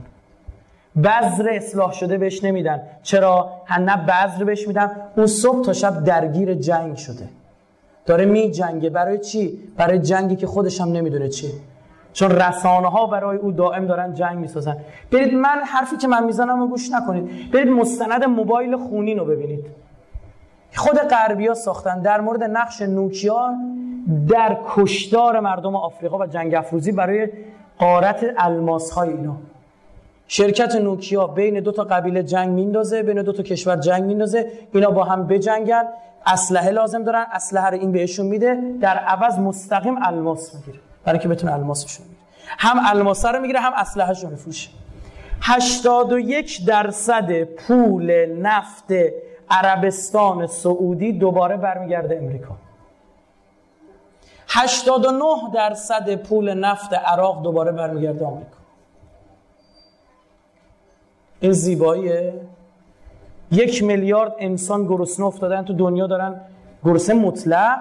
[1.05, 2.83] بذر اصلاح شده بهش نمیدن.
[3.03, 3.51] چرا؟
[3.81, 7.29] نه بذر بهش میدن اون صبح تا شب درگیر جنگ شده.
[8.07, 11.53] داره می جنگه برای چی؟ برای جنگی که خودش هم نمی‌دونه چی
[12.17, 14.77] چون رسانه ها برای او دائم دارن جنگ می‌سازن.
[15.13, 17.51] برید من حرفی که من می‌زنم رو گوش نکنید.
[17.51, 19.67] برید مستند موبایل خونین رو ببینید.
[20.75, 22.03] خود غربیا ساختن.
[22.03, 23.55] در مورد نقش نوکیا
[24.29, 27.29] در کشدار مردم آفریقا و جنگ افروزی برای
[27.79, 29.37] قارت الماس های اینا.
[30.29, 34.51] شرکت نوکیا بین دو تا قبیله جنگ میندازه بین دو تا کشور جنگ میندازه.
[34.75, 35.85] اینا با هم بجنگن.
[36.27, 37.27] اسلحه لازم دارن.
[37.33, 38.59] اسلحه رو این بهشون میده.
[38.81, 40.86] در عوض مستقیم الماس می‌گیره.
[41.07, 42.21] برای که بتونه الماسشون می‌گیره
[42.59, 44.71] هم الماس رو می‌گیره هم اسلحه‌شو میفروشه.
[45.43, 48.93] 81 درصد پول نفت
[49.51, 52.57] عربستان سعودی دوباره برمیگرده امریکا.
[54.49, 58.57] 89 درصد پول نفت عراق دوباره برمیگرده آمریکا.
[61.41, 62.35] این زیباییه.
[63.51, 66.41] یک میلیارد انسان گرسنه افتادن تو دنیا دارن
[66.85, 67.79] گرسنه مطلق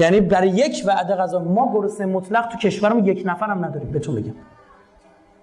[0.00, 4.14] یعنی برای یک وعده غذا ما گرسنه مطلق تو کشورمون یک نفر هم نداریم بهتون
[4.14, 4.34] بگم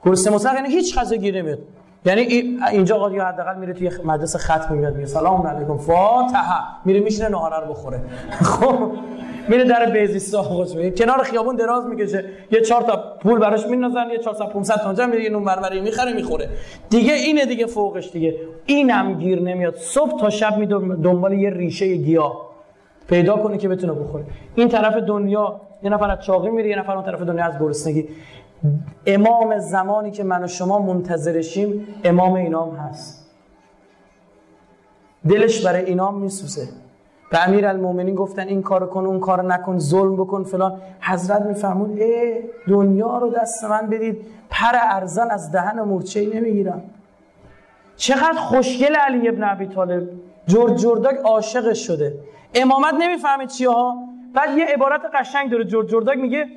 [0.06, 1.60] گرسنه مطلق یعنی هیچ غذا گیر نمیاد.
[2.06, 2.22] یعنی
[2.72, 6.60] اینجا قاضی حداقل میره توی مدرسه ختم میاد میگه سلام علیکم فاتحه.
[6.86, 8.02] میره میشینه نهار رو بخوره.
[8.52, 8.92] خب
[9.50, 12.26] میره در بیزیستا خوش میگه؟ کنار خیابون دراز می‌کشه.
[12.52, 16.50] یه چهار تا پول براش میندازن یه 400 500 تومن میره نون بربری می‌خره می‌خوره.
[16.90, 18.36] دیگه اینه دیگه فوقش دیگه.
[18.66, 19.76] اینم گیر نمیاد.
[19.76, 22.47] صبح تا شب می دنبال یه ریشه گیاه.
[23.08, 24.26] پیدا کنه که بتونه بخوره.
[24.56, 28.08] این طرف دنیا یه نفر از چاقی میره یه نفر اون طرف دنیا از گرسنگی.
[29.06, 33.32] امام زمانی که من و شما منتظرشیم امام اینام هست.
[35.30, 36.68] دلش برای اینام میسوزه.
[37.32, 40.82] به امیر المومنین گفتن این کار کن اون کار نکن ظلم بکن فلان.
[41.02, 44.18] حضرت میفهمون ای دنیا رو دست من بدید.
[44.50, 46.82] پر ارزن از دهن مورچه نمی‌گیرم.
[47.96, 50.10] چقدر خوشگل علی ابن ابی طالب.
[50.48, 52.14] جور جورداگ عاشقش شده.
[52.56, 53.98] امامت نمی‌فهمه چیه ها.
[54.34, 56.48] بعد یه عبارت قشنگ داره جور جورداگ میگه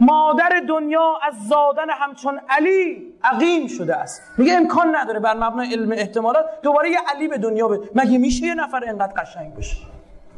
[0.00, 4.22] مادر دنیا از زادن همچون علی عقیم شده است.
[4.38, 8.46] میگه امکان نداره بر مبنای علم احتمالات دوباره یه علی به دنیا به مگه میشه
[8.46, 9.76] یه نفر اینقدر قشنگ باشه؟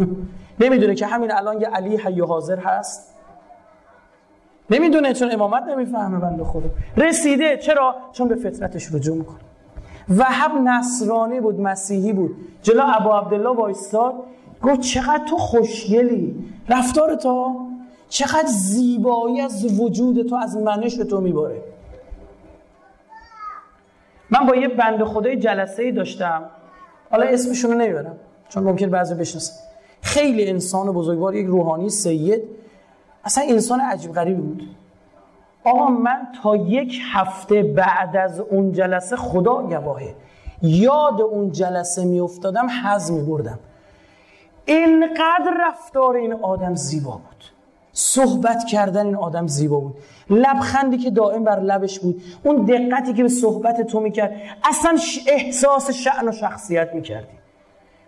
[0.61, 3.15] نمی‌دونه که همین الان یه علی حی حاضر هست.
[4.71, 6.69] نمی‌دونه چون امامت نمی‌فهمه بنده خدا.
[6.97, 9.39] رسیده چرا؟ چون به فطرتش رجوع می‌کنه.
[10.19, 12.37] وهب نصرانی بود مسیحی بود.
[12.63, 14.15] جلو ابا عبدالله وایستاد.
[14.63, 16.35] گفت چقدر تو خوشگلی.
[16.69, 17.67] رفتار تو
[18.09, 21.63] چقدر زیبایی از وجود تو از منش تو میباره.
[24.31, 26.43] من با یه بند خدای جلسه ای داشتم.
[27.11, 28.17] حالا اسمشون رو نمی‌برم
[28.49, 29.55] چون ممکن بعضی بشناسن.
[30.01, 32.43] خیلی انسان بزرگوار یک روحانی سید.
[33.25, 34.63] اصلا انسان عجیب غریبی بود.
[35.65, 40.15] آقا من تا یک هفته بعد از اون جلسه خدا گواهه.
[40.63, 43.59] یاد اون جلسه میافتادم حز میبردم.
[44.65, 47.45] اینقدر رفتار این آدم زیبا بود.
[47.93, 49.95] صحبت کردن این آدم زیبا بود.
[50.31, 52.23] لبخندی که دائم بر لبش بود.
[52.45, 54.37] اون دقتی که به صحبت تو می‌کرد.
[54.65, 57.39] اصلا احساس شعن و شخصیت می‌کردی.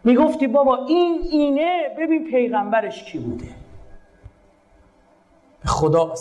[0.04, 1.88] می‌گفتی بابا این اینه.
[1.98, 3.48] ببین پیغمبرش کی بوده.
[5.62, 6.14] به خدا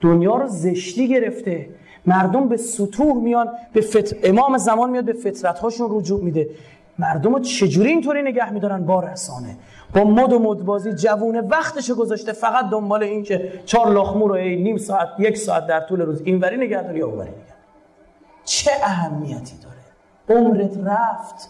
[0.00, 1.68] دنیا رو زشتی گرفته.
[2.06, 3.50] مردم به سطوح میان.
[3.72, 4.14] به فت...
[4.24, 6.48] امام زمان میاد به فطرت هاشون رجوع میده.
[7.02, 9.56] مردم رو چجوری اینطوری نگه میدارن با رسانه؟
[9.94, 14.76] با مد و مدبازی جوونه وقتش گذاشته فقط دنبال این که چهار لاخمو رو نیم
[14.76, 17.54] ساعت یک ساعت در طول روز اینوری نگه داری یا اونوری نگه
[18.44, 21.48] چه اهمیتی داره؟ عمرت رفت.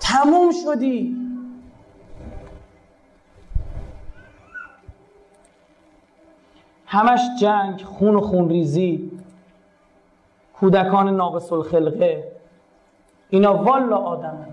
[0.00, 1.16] تموم شدی.
[6.86, 9.10] همش جنگ خون و خونریزی
[10.52, 12.39] کودکان ناقص الخلقه
[13.30, 14.46] اینا والا آدمه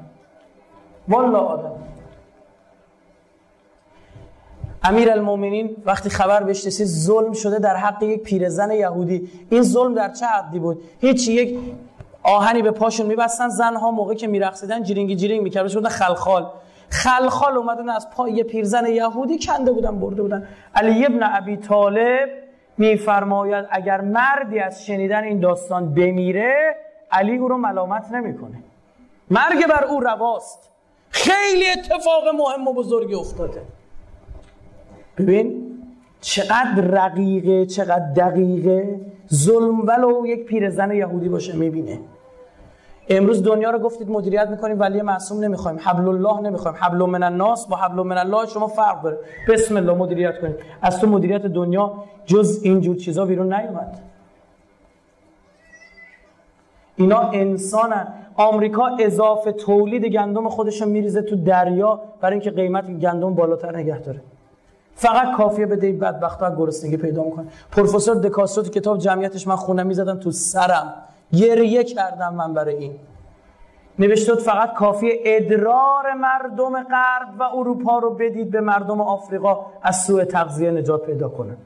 [1.08, 1.72] والا آدم
[4.84, 9.30] امیر المومنین وقتی خبر بهش رسید ظلم شده در حق یک پیرزن یهودی.
[9.50, 11.60] این ظلم در چه حدی بود؟ هیچ یک
[12.24, 15.74] آهنی به پاشون میبستن زنها موقع که میرقصیدن جیرینگی جیرینگ می‌کردن.
[15.74, 16.50] بودن خلخال.
[16.90, 20.48] خلخال اومدن از پای یه پیرزن یهودی کنده بودن برده بودن.
[20.76, 22.30] علی ابن ابی طالب
[22.78, 26.76] میفرماید اگر مردی از شنیدن این داستان بمیره
[27.12, 28.64] علی او رو ملامت نمی‌کنه.
[29.32, 30.70] مرگ بر او رواست.
[31.10, 33.62] خیلی اتفاق مهم و بزرگی افتاده.
[35.18, 35.64] ببین
[36.22, 39.02] چقدر رقیقه چقدر دقیقه
[39.34, 42.00] ظلم ولو یک پیرزن یهودی باشه می‌بینه.
[43.10, 45.80] امروز دنیا رو گفتید مدیریت می‌کنیم ولی معصوم نمی‌خوایم.
[45.82, 46.78] حبل الله نمی‌خوایم.
[46.80, 49.18] حبل من الناس با حبل من الله شما فرق داره.
[49.50, 54.00] بسم الله مدیریت کنید از تو مدیریت دنیا جز اینجور چیزا بیرون نیومد.
[56.96, 58.14] اینا انسانن.
[58.38, 64.00] آمریکا اضافه تولید گندم خودش رو میریزه تو دریا برای اینکه قیمت گندم بالاتر نگه
[64.00, 64.22] داره.
[64.96, 67.46] فقط کافیه بده این بدبختا گرسنگی پیدا می‌کنه.
[67.72, 70.94] پروفسور دکاسترو تو کتاب جمعیتش من خونه می‌زدم تو سرم.
[71.34, 72.96] گریه کردم من برای این.
[74.00, 80.24] نوشته فقط کافی ادرار مردم غرب و اروپا رو بدید به مردم آفریقا از سوء
[80.24, 81.58] تغذیه نجات پیدا کنه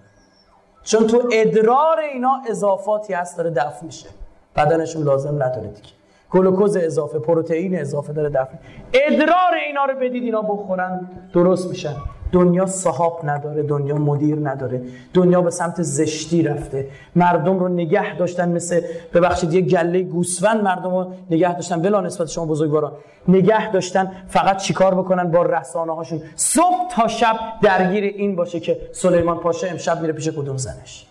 [0.83, 4.09] چون تو ادرار اینا اضافاتی هست داره دفع میشه.
[4.55, 6.00] بدنشون لازم نداره دیگه.
[6.31, 8.53] گلوکوز اضافه پروتئین اضافه داره دفع.
[8.93, 11.95] ادرار اینا رو بدید اینا بخورن درست میشن.
[12.31, 14.81] دنیا صحاب نداره دنیا مدیر نداره.
[15.13, 16.87] دنیا به سمت زشتی رفته.
[17.15, 18.81] مردم رو نگه داشتن مثل
[19.13, 21.81] ببخشید یه گله گوسفند مردم رو نگه داشتن.
[21.81, 22.91] بلا نسبت شما بزرگواران
[23.27, 28.77] نگه داشتن فقط چیکار بکنن با رسانه هاشون صبح تا شب درگیر این باشه که
[28.91, 31.10] سلیمان پاشا امشب میره پیش کدوم زنش.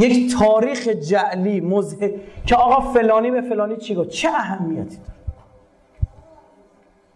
[0.00, 5.20] یک تاریخ جعلی مزه که آقا فلانی به فلانی چی گفت؟ چه اهمیتی داره؟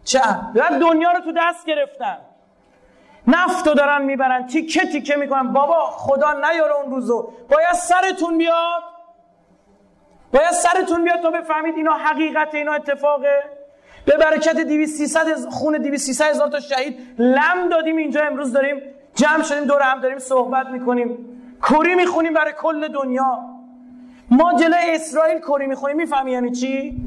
[0.04, 0.20] چه
[0.80, 2.16] دنیا رو تو دست گرفتن.
[3.26, 5.52] نفتو دارن می‌برن تیکه تیکه می‌کنن.
[5.52, 7.32] بابا خدا نیاره اون روزو.
[7.50, 8.82] باید سرتون بیاد.
[10.32, 13.42] باید سرتون بیاد تا بفهمید اینا حقیقت اینا اتفاقه.
[14.06, 17.14] به برکت 200 300 خون 200 300 هزار تا شهید.
[17.18, 18.82] لم دادیم اینجا امروز داریم
[19.14, 21.33] جمع شدیم دور هم داریم صحبت می‌کنیم.
[21.68, 23.38] کری می‌خونیم برای کل دنیا.
[24.30, 27.02] ما جلوی اسرائیل کری می‌خونیم می‌فهمی یعنی چی؟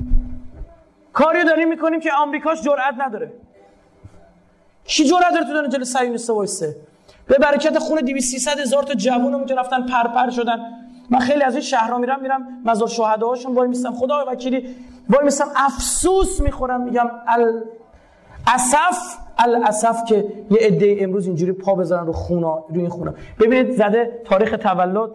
[1.14, 3.34] کاری داریم می‌کنیم که آمریکاش جرأت نداره.
[4.84, 6.76] کی جرأت داره تو دنیا جلوی صهیونیست وایسه؟
[7.28, 10.74] به برکت خون 200 300 هزار تا جوونمون که رفتن پرپر شدن.
[11.10, 13.94] من خیلی از این شهرها میرم میرم مزار شهداهاشون وای میستم.
[13.94, 14.76] خدا وکیلی
[15.10, 15.48] وای میستم.
[15.56, 16.82] افسوس می‌خورم.
[16.82, 17.62] میگم ال
[18.48, 19.18] اسف.
[19.38, 20.16] الاسف که
[20.52, 23.14] یه عده امروز اینجوری پا بذارن رو خونا روی این خونا.
[23.40, 25.10] ببینید زده تاریخ تولد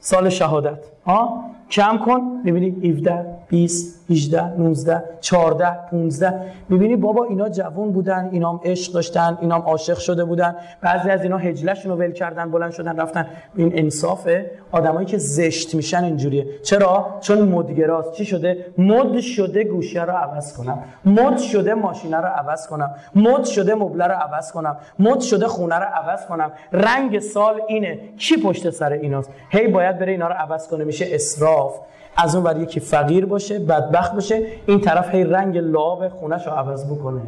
[0.00, 0.78] سال شهادت.
[1.06, 2.40] ها کم کن.
[2.44, 8.92] می‌بینی 17 20 18 19 14 15 می‌بینی بابا اینا جوون بودن اینا هم عشق
[8.92, 10.56] داشتن اینا هم عاشق شده بودن.
[10.80, 13.26] بعضی از اینا هجلشون رو ول کردن بلند شدن رفتن.
[13.56, 14.50] این انصافه.
[14.72, 16.46] آدمایی که زشت میشن اینجوریه.
[16.62, 18.12] چرا؟ چون مدگراست.
[18.12, 20.78] چی شده؟ مد شده گوشی رو عوض کنم.
[21.04, 22.90] مد شده ماشینه رو عوض کنم.
[23.14, 24.76] مد شده مبله رو عوض کنم.
[24.98, 26.52] مد شده خونه رو عوض کنم.
[26.72, 27.98] رنگ سال اینه.
[28.16, 30.84] کی پشت سر ایناست؟ هی باید بره اینا رو عوض کنه.
[30.84, 31.80] میشه اسراف.
[32.16, 33.58] از اون ور یکی فقیر باشه
[33.94, 37.22] بدبخت باشه این طرف هی رنگ لعاب خونش رو عوض بکنه.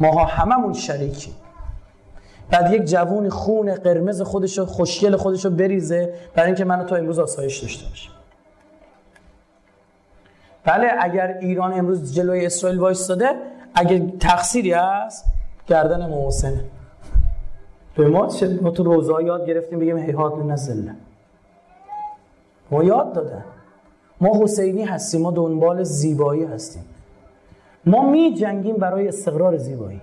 [0.00, 1.34] ماها هممون شریکی
[2.50, 7.58] بعد یک جوون خون قرمز خودشو خوشگل خودشو بریزه برای اینکه منو تو امروز آسایش
[7.58, 8.10] داشته باشه.
[10.64, 13.30] بله اگر ایران امروز جلوی اسرائیل وایستاده
[13.74, 15.24] اگر تقصیری هست
[15.66, 16.64] گردن محسنه
[17.94, 18.28] به ما
[18.62, 20.94] ما تو روزا یاد گرفتیم بگیم هیهات من نزله.
[22.70, 23.44] ما یاد دادن.
[24.20, 26.84] ما حسینی هستیم ما دنبال زیبایی هستیم.
[27.86, 30.00] ما می جنگیم برای استقرار زیبایی.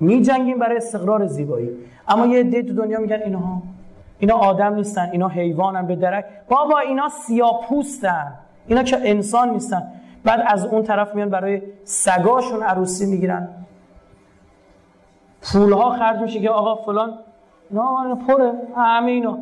[0.00, 1.70] می جنگیم برای استقرار زیبایی.
[2.08, 3.62] اما یه عده تو دنیا میگن اینها.
[4.18, 6.24] اینا آدم نیستن اینا حیوانن به درک.
[6.48, 8.32] بابا اینا سیاپوستن.
[8.66, 9.82] اینا که انسان نیستن.
[10.24, 13.48] بعد از اون طرف میان برای سگاشون عروسی می‌گیرن.
[15.42, 17.18] پولها خرج میشه که آقا فلان.
[17.70, 18.52] نه پره.
[18.76, 19.38] همه اینا.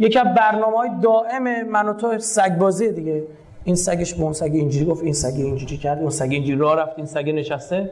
[0.00, 3.22] یکی از برنامه های دائم من و تو سگ بازی دیگه.
[3.64, 6.76] این سگش به اون سگ اینجوری گفت این سگ اینجوری کرد اون سگ اینجوری راه
[6.76, 7.90] رفت این سگ نشسته.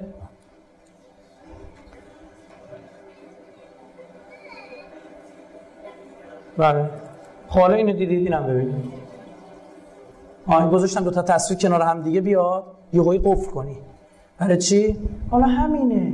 [6.56, 6.90] بله.
[7.48, 8.98] حالا اینو دیدید اینم ببینید.
[10.46, 13.76] آن گذاشتم دو تا تصویر کنار هم دیگه بیاد یه قفل کنی.
[14.38, 14.96] برای چی؟
[15.30, 16.12] حالا همینه.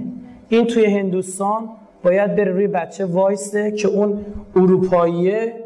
[0.49, 1.69] این توی هندوستان
[2.03, 4.25] باید بره روی بچه وایسته که اون
[4.57, 5.64] اروپاییه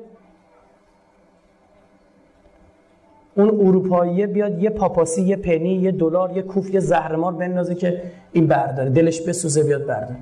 [3.38, 8.02] اون اروپایی بیاد یه پاپاسی یه پنی یه دلار یه کوف یه زهرمار بندازه که
[8.32, 8.90] این برداره.
[8.90, 10.16] دلش بسوزه بیاد برداره.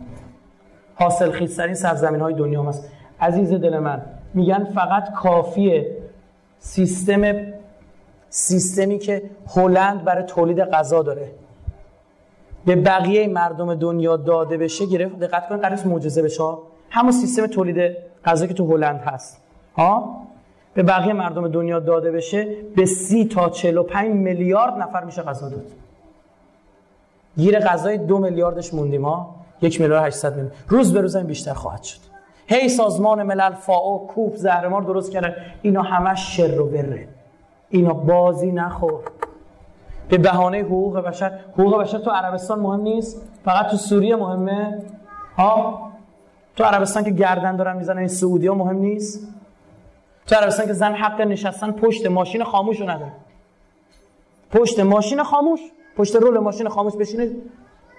[0.94, 2.88] حاصل خیزترین سرزمین های دنیا هم هست
[3.20, 4.02] عزیز دل من
[4.34, 5.96] میگن فقط کافیه
[6.58, 7.36] سیستم
[8.28, 11.30] سیستمی که هلند برای تولید غذا داره.
[12.66, 15.18] به بقیه مردم دنیا داده بشه گرفت.
[15.18, 16.44] دقت کنید قرار معجزه بشه.
[16.90, 19.42] همون سیستم تولید غذا که تو هلند هست.
[19.76, 20.25] ها؟
[20.76, 25.66] به بقیه مردم دنیا داده بشه به سی تا 45 میلیارد نفر میشه غذا داد.
[27.36, 31.54] گیر غذای دو میلیاردش موندیم ها؟ یک میلیارد 800 میلیون روز به روز این بیشتر
[31.54, 31.98] خواهد شد.
[32.46, 35.34] هی سازمان ملل فاو کوپ زهرمار درست کردن.
[35.62, 37.08] اینا همش شر و بره
[37.68, 39.00] اینا بازی نخور.
[40.08, 41.38] به بهانه حقوق بشر.
[41.52, 43.28] حقوق بشر تو عربستان مهم نیست.
[43.44, 44.82] فقط تو سوریه مهمه.
[45.36, 45.90] ها؟
[46.56, 49.28] تو عربستان که گردن دارن می‌زنن این سعودی ها مهم نیست.
[50.26, 53.12] تو عربستان که زن حق نشستن پشت ماشین خاموش رو نداره.
[54.50, 55.60] پشت ماشین خاموش.
[55.96, 57.30] پشت رول ماشین خاموش بشینه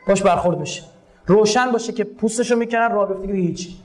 [0.07, 0.84] باش برخورد بشه.
[1.25, 3.78] روشن باشه که پوستشو می‌کنن راه که هیچ.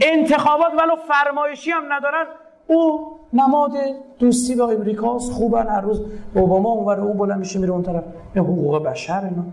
[0.00, 2.26] انتخابات ولو فرمایشی هم ندارن.
[2.66, 3.72] او نماد
[4.18, 5.66] دوستی با امریکاست خوبن.
[5.66, 6.00] هر روز
[6.34, 8.04] اوباما اونور او بلند میشه میره اون طرف.
[8.34, 9.44] این حقوق بشر اینا.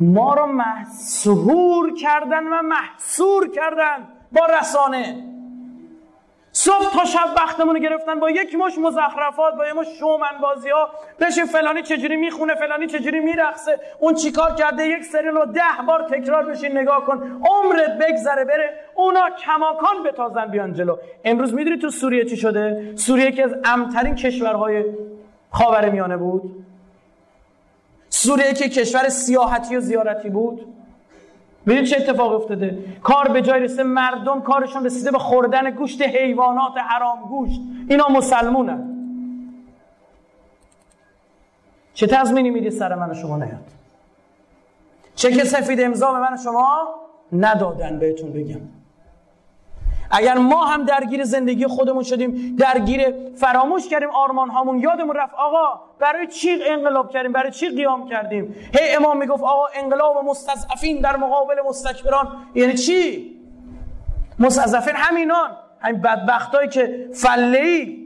[0.00, 5.24] ما رو محصور کردن و محصور کردن با رسانه.
[6.52, 10.90] صبح تا شب وقتمون گرفتن با یک مش مزخرفات با یک مش شومن بازی ها
[11.20, 16.02] بشین فلانی چجوری می‌خونه فلانی چجوری میرقصه اون چیکار کرده یک سریال رو ده بار
[16.02, 17.42] تکرار بشین نگاه کن.
[17.44, 20.96] عمرت بگذره بره اونا کماکان بتازن بیان جلو.
[21.24, 24.84] امروز می‌دونی تو سوریه چی شده؟ سوریه که از امترین کشورهای
[25.50, 26.59] خاور میانه بود.
[28.10, 30.66] سوریه که کشور سیاحتی و زیارتی بود.
[31.66, 32.78] ببین چه اتفاق افتاده.
[33.02, 37.60] کار به جای رسیده مردم کارشون رسیده به خوردن گوشت حیوانات حرام گوشت.
[37.88, 38.96] اینا مسلمونن.
[41.94, 43.66] چه تضمینی میدی سر من و شما نیاد؟
[45.14, 46.94] چه که سفید امضا به من و شما
[47.32, 48.60] ندادن بهتون بگم.
[50.10, 55.80] اگر ما هم درگیر زندگی خودمون شدیم درگیر فراموش کردیم آرمان هامون یادمون رفت آقا
[55.98, 61.16] برای چی انقلاب کردیم؟ برای چی قیام کردیم؟ هی امام می‌گفت آقا انقلاب مستضعفین در
[61.16, 62.28] مقابل مستکبران.
[62.54, 63.30] یعنی چی؟
[64.38, 65.50] مستضعفین همینان.
[65.80, 67.96] همین بدبختایی که فله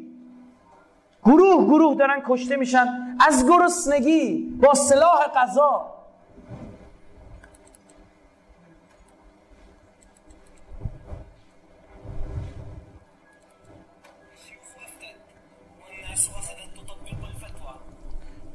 [1.25, 3.17] گروه گروه دارن کشته میشن.
[3.29, 5.94] از گرسنگی با سلاح غذا.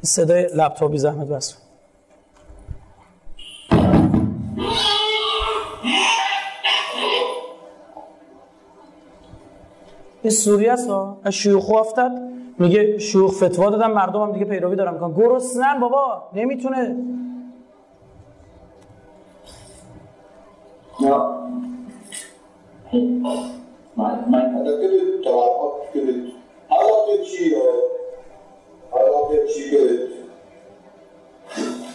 [0.02, 1.58] صدای لپتاپی زحمت بس
[10.24, 10.89] این سوریه است
[11.24, 12.12] از شیوخ افتاد
[12.60, 16.95] میگه شیوخ فتوا دادن مردم هم دیگه پیروی دارن می‌کنن گرسنن بابا نمی‌تونه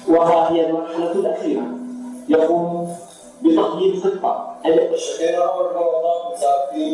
[0.09, 1.67] وها هي المرحلة الأخيرة
[2.29, 2.97] يقوم
[3.43, 4.55] بتقديم خطة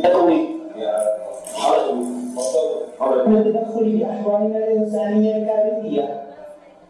[0.03, 0.61] تكوين
[3.27, 6.23] من التدخل في أحوالنا الإنسانية الكارثية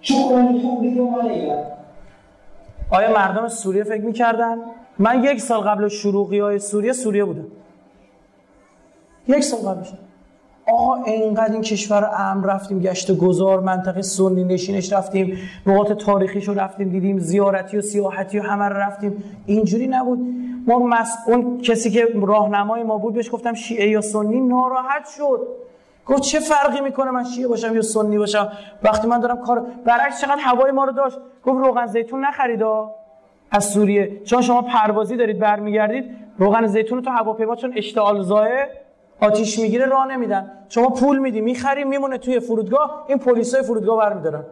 [0.03, 1.81] شكرا لحبكم علينا
[2.93, 4.59] آیا مردم سوریه فکر می‌کردن؟
[4.99, 7.47] من یک سال قبل شروعی های سوریه سوریه بودم
[9.29, 9.93] یک سال قبلش
[10.73, 16.55] آقا اینقدر این کشور امن رفتیم گشت گذار منطقه سنی نشینش رفتیم نقاط تاریخیش رو
[16.55, 19.25] رفتیم دیدیم زیارتی و سیاحتی و همه رو رفتیم.
[19.47, 20.19] اینجوری نبود.
[20.67, 21.17] ما مس...
[21.27, 25.41] اون کسی که راهنمای ما بود بهش گفتم شیعه یا سنی ناراحت شد.
[26.07, 28.53] گفت چه فرقی می‌کنه من شیعه باشم یا سنی باشم؟
[28.83, 31.19] وقتی من دارم کار برعکس چقدر هوای ما رو داشت.
[31.45, 32.91] گفت روغن زیتون نخریدا
[33.51, 34.21] از سوریه.
[34.25, 36.05] چون شما پروازی دارید برمیگردید
[36.39, 38.69] روغن زیتون تو هواپیما چون اشتعال زایه
[39.21, 40.53] آتیش می‌گیره راه نمیدن.
[40.69, 44.45] شما پول میدی می‌خری میمونه توی فرودگاه این پلیسای فرودگاه برمیدارن.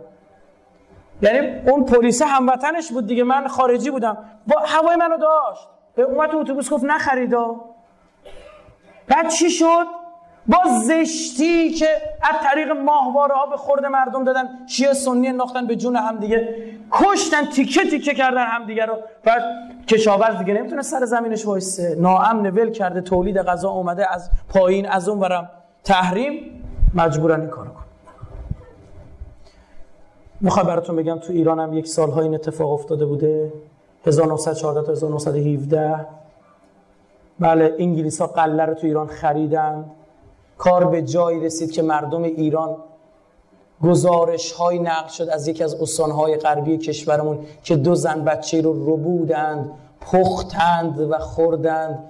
[1.23, 4.19] یعنی اون پلیس هموطنش بود دیگه من خارجی بودم.
[4.47, 5.69] با هوای منو داشت.
[5.95, 7.57] به اومد تو اتوبوس گفت نخریدا.
[9.09, 9.87] بعد چی شد؟
[10.49, 11.87] با زشتی که
[12.23, 16.55] از طریق ماهواره ها به خورد مردم دادن شیعه سنی انداختن به جون هم دیگه.
[16.93, 18.95] کشتن تیکه تیکه کردن هم دیگه رو.
[19.25, 19.43] بعد
[19.89, 21.97] کشاورز دیگه نمی‌تونه سر زمینش وایسه.
[22.01, 25.51] ناامن ول کرده تولید غذا اومده از پایین از اون برم
[25.85, 26.63] تحریم
[26.95, 27.85] مجبورن این کارو کن
[30.41, 33.53] می‌خوام براتون بگم تو ایران هم یک سالها این اتفاق افتاده بوده.
[34.07, 36.07] 1914 تا 1917
[37.41, 39.85] بله انگلیس ها قله رو تو ایران خریدن.
[40.59, 42.77] کار به جایی رسید که مردم ایران
[43.85, 48.95] گزارش های نقل شد از یکی از استانهای غربی کشورمون که دو زن بچه رو
[48.95, 52.05] ربودند پختند و خوردند.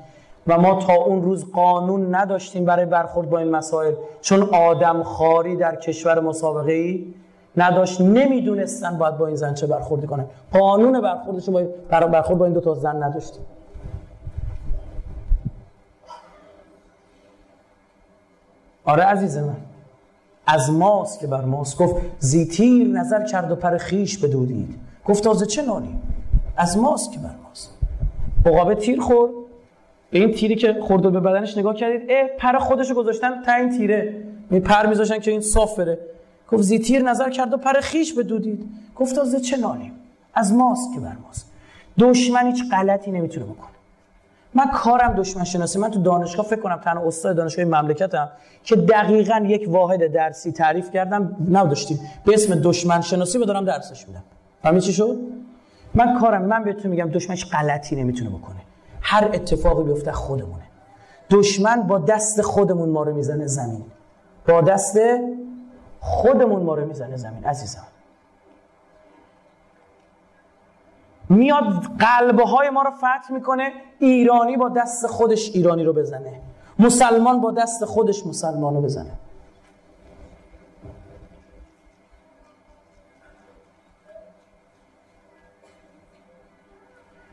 [0.46, 5.56] و ما تا اون روز قانون نداشتیم برای برخورد با این مسائل چون آدم خاری
[5.56, 7.14] در کشور مسابقه ای
[7.56, 10.26] نداشت نمی‌دونستن باید با این زن چه برخوردی کنن.
[10.52, 13.42] قانون برخوردش با برخورد با این دو تا زن نداشتیم.
[18.88, 19.56] آره عزیز من.
[20.46, 21.78] از ماست که بر ماست.
[21.78, 24.74] گفت زیتیر نظر کرد و پر خیش بدودید.
[25.04, 26.00] گفت تازه چه نانی؟
[26.56, 27.70] از ماست که بر ماست.
[28.46, 29.30] عقابه تیر خورد.
[30.10, 33.78] به این تیری که خورده به بدنش نگاه کردید اه پر خودشو گذاشتن تا این
[33.78, 34.22] تیره.
[34.50, 35.98] می پر میذاشتن که این صاف بره.
[36.52, 38.70] گفت زیتیر نظر کرد و پر خیش بدودید.
[38.96, 39.92] گفت تازه چه نانی؟
[40.34, 41.52] از ماست که بر ماست.
[41.98, 43.77] دشمن هیچ غلطی نمی‌تونه بکنه.
[44.58, 48.28] من کارم دشمن شناسی من تو دانشگاه فکر کنم تنها استاد دانشگاه مملکتم
[48.64, 52.00] که دقیقا یک واحد درسی تعریف کردم نداشتیم.
[52.24, 54.22] به اسم دشمن شناسی بدارم درسش میدم.
[54.64, 55.18] همین چی شد؟
[55.94, 58.56] من کارم من بهتون میگم دشمنش غلطی نمی‌تونه بکنه.
[59.00, 60.64] هر اتفاقی بیفته خودمونه.
[61.30, 63.84] دشمن با دست خودمون ما رو می‌زنه زمین.
[64.48, 64.98] با دست
[66.00, 67.44] خودمون ما رو می‌زنه زمین.
[67.44, 67.86] عزیزم.
[71.28, 76.40] میاد قلبه های ما رو فتح می‌کنه ایرانی با دست خودش ایرانی رو بزنه.
[76.78, 79.12] مسلمان با دست خودش مسلمان رو بزنه.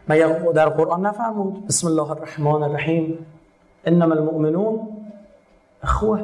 [0.08, 3.26] مگر در قرآن نفرمود بسم الله الرحمن الرحیم
[3.86, 4.88] انما المؤمنون
[5.84, 6.24] اخوه.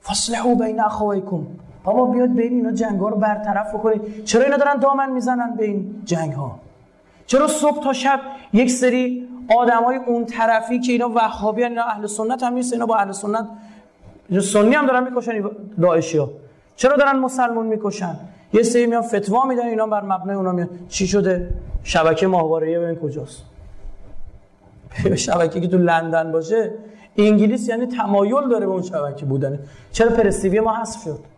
[0.00, 1.46] فاصلحوا بین اخویکم.
[1.84, 4.24] بابا بیاد بین اینا جنگ ها رو برطرف بکنید.
[4.24, 6.58] چرا اینا دارن دامن می‌زنن به این جنگ ها
[7.26, 8.20] چرا صبح تا شب
[8.52, 9.28] یک سری
[9.58, 13.12] آدم های اون طرفی که اینا وهابی اینا اهل سنت هم نیست اینا با اهل
[13.12, 13.48] سنت
[14.40, 15.44] سنی هم دارن می‌کشن
[15.80, 16.30] داعشی ها
[16.76, 18.16] چرا دارن مسلمون می‌کشن؟
[18.52, 20.68] یه سری میان فتوا میدن اینا بر مبنای اونا میان.
[20.88, 21.48] چی شده؟
[21.84, 23.42] شبکه ماهواره ببین کجاست؟
[25.26, 26.70] شبکه که تو لندن باشه؟
[27.16, 29.58] انگلیس یعنی تمایل داره به اون شبکه بودنه
[29.92, 31.31] چرا پرستیوی ما حذف شد؟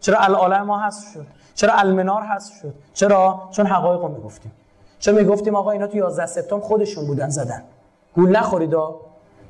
[0.00, 4.52] چرا العالم ما حذف شد؟ چرا المنار حذف شد؟ چرا؟ چون حقایق رو می‌گفتیم.
[5.00, 7.62] چون می‌گفتیم آقا اینا تو 11 سپتامبر خودشون بودن زدن.
[8.14, 8.74] گول نخورید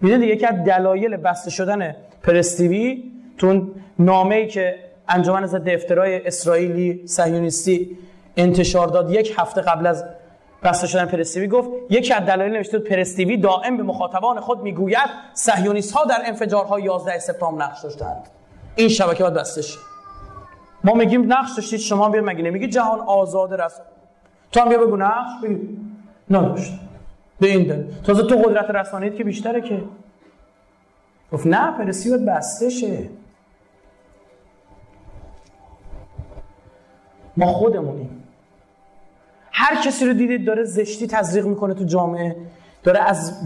[0.01, 3.67] می‌دونید یکی از دلایل بسته شدن پرستیوی تو
[3.99, 4.75] نامه ای که
[5.09, 7.99] انجمن ضد افترای اسرائیلی صهیونیستی
[8.37, 10.05] انتشار داد یک هفته قبل از
[10.63, 15.93] بسته شدن پرستیوی گفت یکی از دلایل نوشته پرستیوی دائم به مخاطبان خود می‌گوید صهیونیست
[15.93, 18.29] ها در انفجارهای 11 سپتامبر نقش داشتند.
[18.77, 19.63] این شبکه باید بسته
[20.89, 23.87] ما میگیم نقش داشتید شما بیا مگه نمیگی جهان آزاد رسان
[24.53, 25.59] تو هم بیا بگو نقش بگو.
[26.31, 26.73] نداشت.
[27.41, 29.83] به این دل تازه تو قدرت رسانیت که بیشتره که.
[31.33, 33.09] گفت نه پرسی باید بسته شه
[37.37, 38.25] ما خودمونیم.
[39.53, 42.37] هر کسی رو دیدید داره زشتی تزریق می‌کنه تو جامعه
[42.83, 43.41] داره از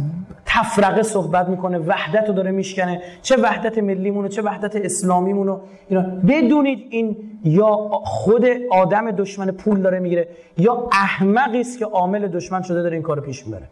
[0.52, 3.02] تفرقه صحبت می‌کنه وحدت رو داره میشکنه.
[3.22, 5.60] چه وحدت ملیمونو چه وحدت اسلامیمونو.
[5.88, 10.28] اینا بدونید این یا خود آدم دشمن پول داره می‌گیره
[10.58, 13.68] یا احمقی است که عامل دشمن شده داره این کارو پیش می‌بره.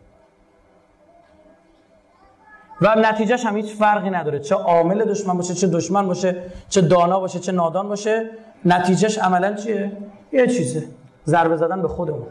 [2.83, 4.39] و نتیجهش هم هیچ فرقی نداره.
[4.39, 6.37] چه عامل دشمن باشه چه دشمن باشه
[6.69, 8.31] چه دانا باشه چه نادان باشه.
[8.65, 9.93] نتیجهش عملا چیه؟
[10.33, 10.85] یه چیزه.
[11.27, 12.27] ضربه زدن به خودمون.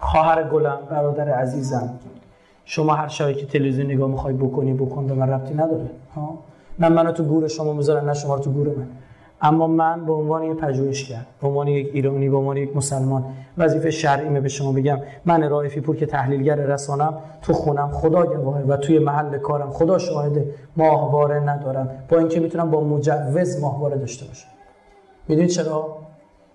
[0.00, 1.90] خواهر گلم برادر عزیزم.
[2.64, 5.90] شما هر شبی که تلویزیون نگاه می‌خوای بکنی بکن به من ربطی نداره.
[6.14, 6.38] ها؟
[6.78, 8.86] نه منو تو گور شما می‌ذارن نه شما تو گور من.
[9.42, 13.24] اما من به عنوان یک پژوهشگر به عنوان یک ایرانی به عنوان یک مسلمان
[13.58, 14.98] وظیفه شرعیمه به شما بگم.
[15.24, 19.98] من رائفی پور که تحلیلگر رسانم تو خونم خدا گواهه و توی محل کارم خدا
[19.98, 21.90] شاهده ماهواره ندارم.
[22.08, 24.48] با اینکه می‌تونم با مجوز ماهواره داشته باشم.
[25.28, 25.96] می‌دونید چرا؟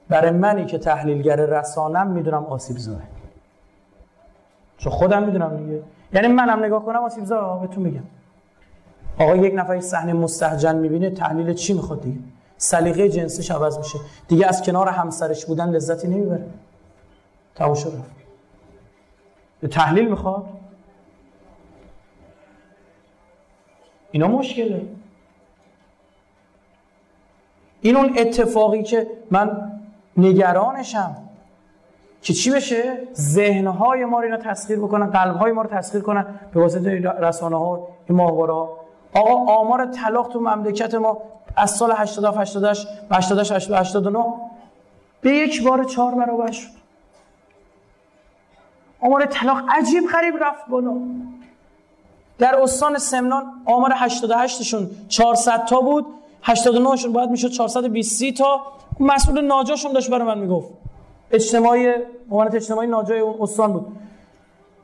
[0.10, 3.04] برای منی که تحلیلگر رسانم می‌دونم آسیب زاره
[4.82, 5.84] چون خودم می‌دونم دیگه.
[6.14, 8.04] یعنی منم نگاه کنم آسیب زا بهتون میگم.
[9.20, 12.20] آقا یک نفر صحنه مستهجن می‌بینه تحلیل چی می‌خواد دیگه؟
[12.58, 14.00] سلیقه جنسیش عوض میشه.
[14.28, 16.46] دیگه از کنار همسرش بودن لذتی نمی‌بره.
[17.56, 17.94] تموم شد.
[19.72, 20.46] تحلیل می‌خواد؟
[24.12, 24.86] اینا مشکله.
[27.82, 29.72] این اون اتفاقی که من
[30.18, 31.18] نگرانشم.
[32.22, 36.26] که چی بشه؟ ذهنهای ما رو اینا تسخیر بکنن قلبهای ما رو تسخیر کنن.
[36.54, 38.54] به واسطه رسانه ها این ماهواره
[39.14, 41.18] آقا آمار طلاق تو مملکت ما
[41.56, 44.26] از سال 87 88 88 89
[45.22, 46.70] به یک بار چهار برابر شد.
[49.02, 50.98] آمار طلاق عجیب غریب رفت بالا.
[52.38, 56.06] در استان سمنان آمار 88 شون 400 تا بود.
[56.44, 58.62] 89 شون باید می‌شد 420 تا.
[59.00, 60.70] مسئول ناجاشون داشت برای من می‌گفت.
[61.32, 61.94] اجتماعی
[62.30, 63.86] مهمانت اجتماعی ناجای اون استان بود.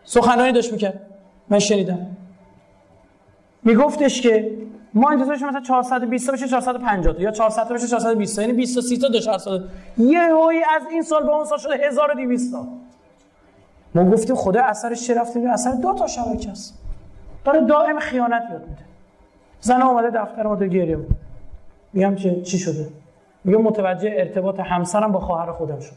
[0.03, 1.01] سخنرانی داشت می‌کرد.
[1.49, 2.07] من شنیدم.
[3.63, 4.51] میگفتش که
[4.93, 8.53] ما انتظارش مثلا 420 تا بشه 450 تا یا 400 تا بشه 420 تا یعنی
[8.53, 11.57] 20 تا 30 تا داشت هر سال یه هایی از این سال به اون سال
[11.57, 12.67] شده 1200 تا.
[13.95, 16.79] ما گفتیم خدا اثرش چه رفتیم اثر دو تا شبکه است.
[17.45, 18.81] داره دائم خیانت یاد میده.
[19.61, 20.99] زن اومده دفتر ما گریه
[21.93, 22.89] میگم چه چی شده؟
[23.43, 25.95] میگم متوجه ارتباط همسرم با خواهر خودم شد.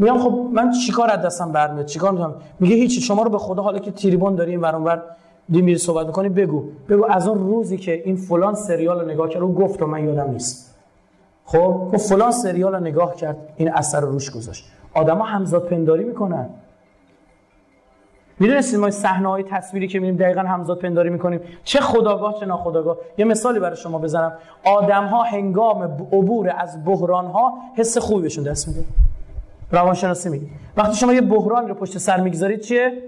[0.00, 3.62] میگم خب من چیکار از دستم برمیاد؟ چیکار می‌کنم؟ میگه هیچی شما رو به خدا
[3.62, 5.02] حالا که تریبون داری این ور
[5.50, 6.64] دی میری صحبت می‌کنی بگو.
[6.88, 10.04] بگو از اون روزی که این فلان سریال رو نگاه کرد و گفت و من
[10.04, 10.76] یادم نیست.
[11.44, 14.64] خب گفت فلان سریال رو نگاه کرد این اثر رو روش گذاشت.
[14.94, 16.48] آدما همزاد پنداری می‌کنن.
[18.38, 22.96] می‌دونستید ما صحنه های تصویری که می‌بینیم دقیقا همزاد پنداری می‌کنیم؟ چه خداگاه چه ناخداگاه.
[23.18, 24.32] یه مثالی برای شما بزنم.
[24.64, 25.82] آدم ها هنگام
[26.12, 28.84] عبور از بحران ها حس خوبی بهشون دست میده.
[29.72, 30.46] روانشناسی میگه.
[30.76, 33.02] وقتی شما یه بحران رو پشت سر می‌گذارید چیه؟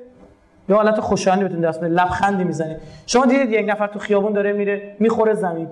[0.68, 2.76] یه حالت خوشایندی بهتون دست میده لبخندی می‌زنید.
[3.06, 5.68] شما دیدید یک نفر تو خیابون داره میره می‌خوره زمین.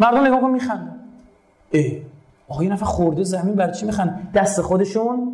[0.00, 0.96] مردم نگاه کن میخندن.
[1.70, 2.02] ای
[2.48, 5.32] آقا یه نفر خورده زمین برای چی میخند دست خودشون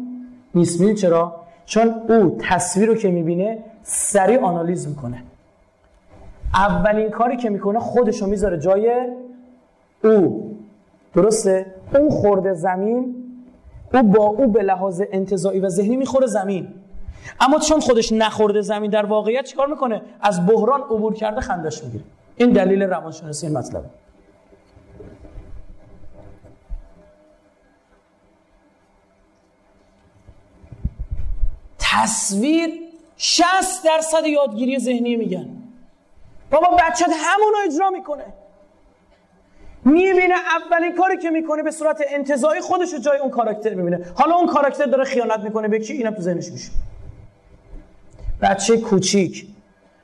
[0.55, 0.95] نیست.
[0.95, 5.23] چرا؟ چون او تصویر رو که می‌بینه سریع آنالیز می‌کنه.
[6.55, 8.93] اولین کاری که می‌کنه خودش رو می‌ذاره جای
[10.05, 10.51] او.
[11.15, 13.24] درسته؟ اون خورده زمین
[13.93, 16.69] او با او به لحاظ انتظایی و ذهنی می‌خوره زمین.
[17.41, 22.05] اما چون خودش نخورده زمین در واقعیت چیکار می‌کنه؟ از بحران عبور کرده خندش می‌گیره.
[22.37, 23.85] این دلیل روانشناسی این مطلبه
[31.79, 32.71] تصویر
[33.17, 35.49] 60 درصد یادگیری ذهنی میگن.
[36.51, 38.25] بابا بچت همونو اجرا می‌کنه.
[39.85, 44.01] می‌بینه اولین کاری که می‌کنه به صورت انتظایی خودش رو جای اون کاراکتر می‌بینه.
[44.15, 46.71] حالا اون کاراکتر داره خیانت می‌کنه به کی؟ اینم تو ذهنش میشه.
[48.43, 49.47] بچه کوچیک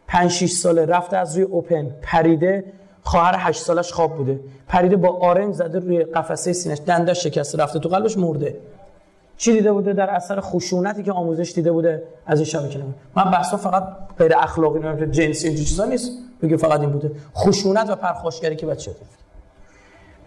[0.07, 2.65] 5 6 ساله رفته از روی اوپن پریده
[3.03, 4.41] خواهر 8 سالش خواب بوده.
[4.69, 8.57] پریده با آرنج زده روی قفسه سینش دندش شکسته رفته تو قلبش مرده.
[9.37, 12.79] چی دیده بوده؟ در اثر خشونتی که آموزش دیده بوده از این شبکه
[13.17, 13.85] من بحثا فقط
[14.19, 16.13] غیر اخلاقی نه جنسی این چیزا نیست.
[16.43, 17.11] بگه فقط این بوده.
[17.37, 19.20] خشونت و پرخاشگری که بچه داره.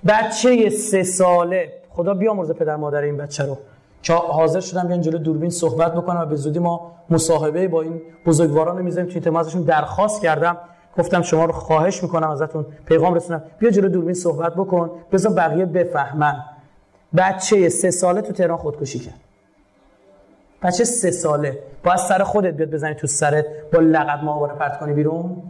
[0.07, 1.73] بچه سه ساله.
[1.89, 3.57] خدا بیامرز پدر مادر این بچه رو.
[4.01, 8.01] که حاضر شدم بیان جلو دوربین صحبت بکنم و به زودی ما مصاحبه با این
[8.25, 9.09] بزرگواران می‌ذاریم.
[9.09, 10.57] که ازشون درخواست کردم.
[10.97, 13.43] گفتم شما رو خواهش می‌کنم ازتون پیغام رسونم.
[13.59, 14.91] بیا جلو دوربین صحبت بکن.
[15.11, 16.43] بذار بقیه بفهمن.
[17.17, 19.19] بچه سه ساله تو تهران خودکشی کرد.
[20.63, 21.59] بچه سه ساله.
[21.83, 23.45] با سر خودت بیاد بزنی تو سرت.
[23.73, 25.43] با لغت ماهواره پرت کنی بیرون.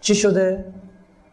[0.00, 0.64] چی شده؟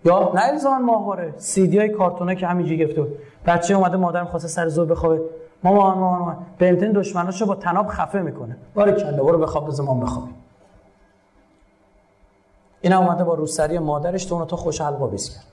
[0.06, 1.34] یا نه الزاما ماهواره.
[1.38, 3.18] سیدی های کارتونه که همینجوری گرفته بود.
[3.46, 5.22] بچه اومده مادرم خواسته سر زور بخوابه.
[5.64, 6.46] مامان مامان مامان.
[6.60, 8.58] بنتن دشمناشو با تناب خفه می‌کنه.
[8.74, 10.36] باره کله برو بخواب بزن ما بخوابیم
[12.82, 15.44] این اومده با روسری مادرش تو اون تو خوش حلقا بیز کرد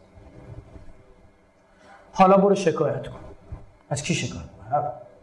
[2.12, 3.18] حالا برو شکایت کن.
[3.90, 4.44] از کی شکایت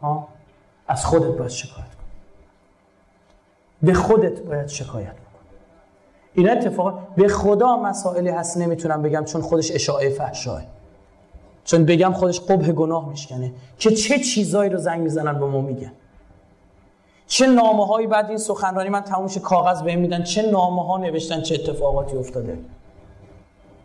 [0.01, 0.27] ها؟
[0.87, 2.03] از خودت باید شکایت کن.
[3.81, 5.15] به خودت باید شکایت
[6.33, 10.61] این اتفاق به خدا مسائلی هست نمی‌تونم بگم چون خودش اشاعه فحشاه.
[11.63, 15.91] چون بگم خودش قبه گناه میشکنه که چه چیزایی رو زنگ می‌زنن به ما میگن.
[17.27, 21.41] چه نامه هایی بعد این سخنرانی من تمومش کاغذ بهم میدن چه نامه ها نوشتن
[21.41, 22.57] چه اتفاقاتی افتاده.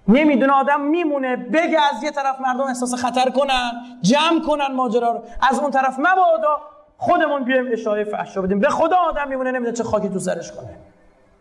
[0.08, 3.72] نمی‌دونه آدم میمونه بگه از یه طرف مردم احساس خطر کنن
[4.02, 5.20] جمع کنن ماجرا رو.
[5.50, 6.56] از اون طرف مبادا
[6.98, 8.60] خودمون بیایم اشاره فحشا بدیم.
[8.60, 10.76] به خدا آدم میمونه نمی‌دونه چه خاکی تو سرش کنه.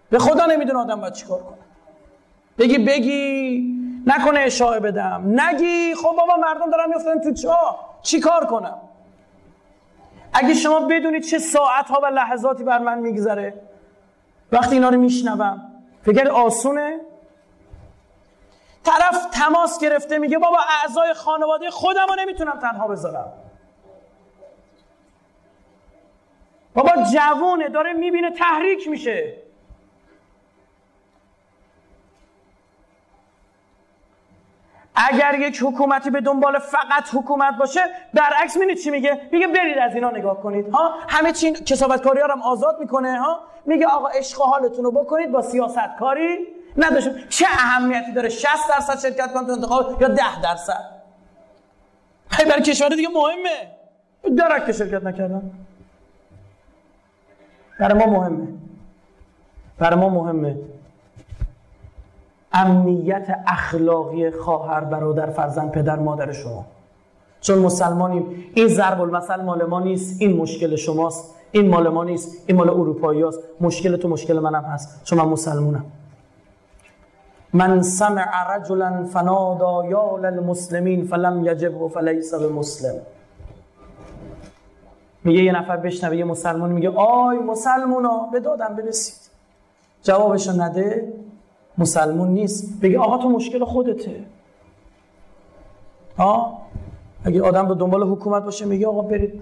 [0.10, 1.58] به خدا نمی‌دونه آدم باید چیکار کنه.
[2.58, 3.78] بگی بگی.
[4.08, 5.40] نکنه اشاره بدم.
[5.40, 5.96] نگی.
[5.96, 8.78] خب بابا مردم دارن میفتن تو چا؟ چی کار کنم؟
[10.34, 13.54] اگه شما بدونید چه ساعت ها و لحظاتی بر من میگذره
[14.52, 15.72] وقتی اینا رو میشنوم
[16.04, 17.00] فکر آسونه؟
[18.84, 23.34] طرف تماس گرفته میگه بابا اعضای خانواده خودم رو نمی‌تونم تنها بذارم.
[26.74, 29.47] بابا جوونه داره می‌بینه تحریک میشه.
[34.98, 37.82] اگر یک حکومتی به دنبال فقط حکومت باشه
[38.14, 42.22] برعکس می‌بینید چی میگه؟ میگه برید از اینا نگاه کنید ها؟ همه چی کسابت کاری
[42.22, 46.38] هم آزاد می‌کنه ها؟ میگه آقا عشق حالتون رو بکنید با سیاست کاری
[46.78, 50.98] نداشتم چه اهمیتی داره 60 درصد شرکت کنم تو انتخاب یا 10 درصد؟
[52.50, 53.72] برای کشور دیگه مهمه.
[54.38, 55.52] درک که شرکت نکردم
[57.80, 58.48] برای ما مهمه.
[59.80, 60.56] برای ما مهمه.
[62.54, 66.66] امنیت اخلاقی خواهر برادر فرزند پدر مادر شما.
[67.42, 72.44] چون مسلمانیم این ضرب المثل مال ما نیست این مشکل شماست این مال ما نیست
[72.48, 73.40] این مال اروپایی هست.
[73.62, 75.86] مشکل تو مشکل منم هست چون من مسلمونم.
[77.54, 83.02] من سمع رجلا فنادا یا للمسلمین فلم یجبه فلیس مسلم
[85.24, 89.30] میگه یه نفر بشنوه یه مسلمان میگه آی مسلمونا به دادم برسید
[90.04, 91.14] جوابشو نده.
[91.78, 92.82] مسلمون نیست.
[92.82, 94.24] بگه آقا تو مشکل خودته.
[96.18, 96.58] ها
[97.24, 99.42] اگه آدم به دنبال حکومت باشه میگه آقا برید.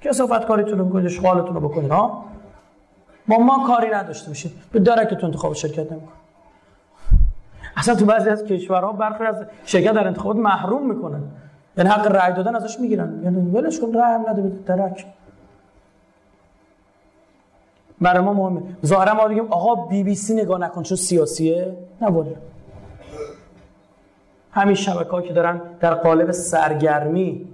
[0.00, 2.24] کسافت کاریتون رو بکنید اشغالتون رو بکنید ها
[3.28, 4.52] ما ما کاری نداشته باشید.
[4.72, 6.12] به درکتون انتخاب شرکت نمیکن
[7.76, 11.22] اصلا تو بعضی از کشورها برخی از شرکت در انتخابات محروم می‌کنن.
[11.78, 13.20] یعنی حق رأی دادن ازش می‌گیرن.
[13.24, 15.06] یعنی ولش کن رأی هم نده درک.
[18.00, 18.62] برای ما مهمه.
[18.86, 21.76] ظاهرا ما بگیم آقا بی بی سی نگاه نکن چون سیاسیه.
[22.02, 22.30] نه والا.
[24.52, 27.48] همین شبکه که دارن در قالب سرگرمی.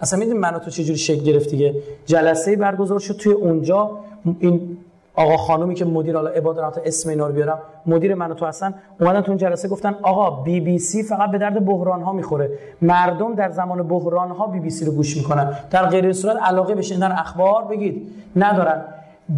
[0.00, 1.74] اصلا می‌دونی منو تو چجوری شکل گرفت دیگه
[2.06, 3.90] جلسه برگزار شد توی اونجا.
[4.38, 4.78] این
[5.14, 9.20] آقا خانومی که مدیر حالا عبادت اسم اینا رو بیارم مدیر منو تو اصلا اومدن
[9.20, 12.50] تو اون جلسه گفتن آقا بی بی سی فقط به درد بحران ها می‌خوره.
[12.82, 15.56] مردم در زمان بحران ها بی بی سی رو گوش می‌کنن.
[15.70, 18.12] در غیر صورت علاقه به شنیدن اخبار بگید.
[18.36, 18.84] ندارن.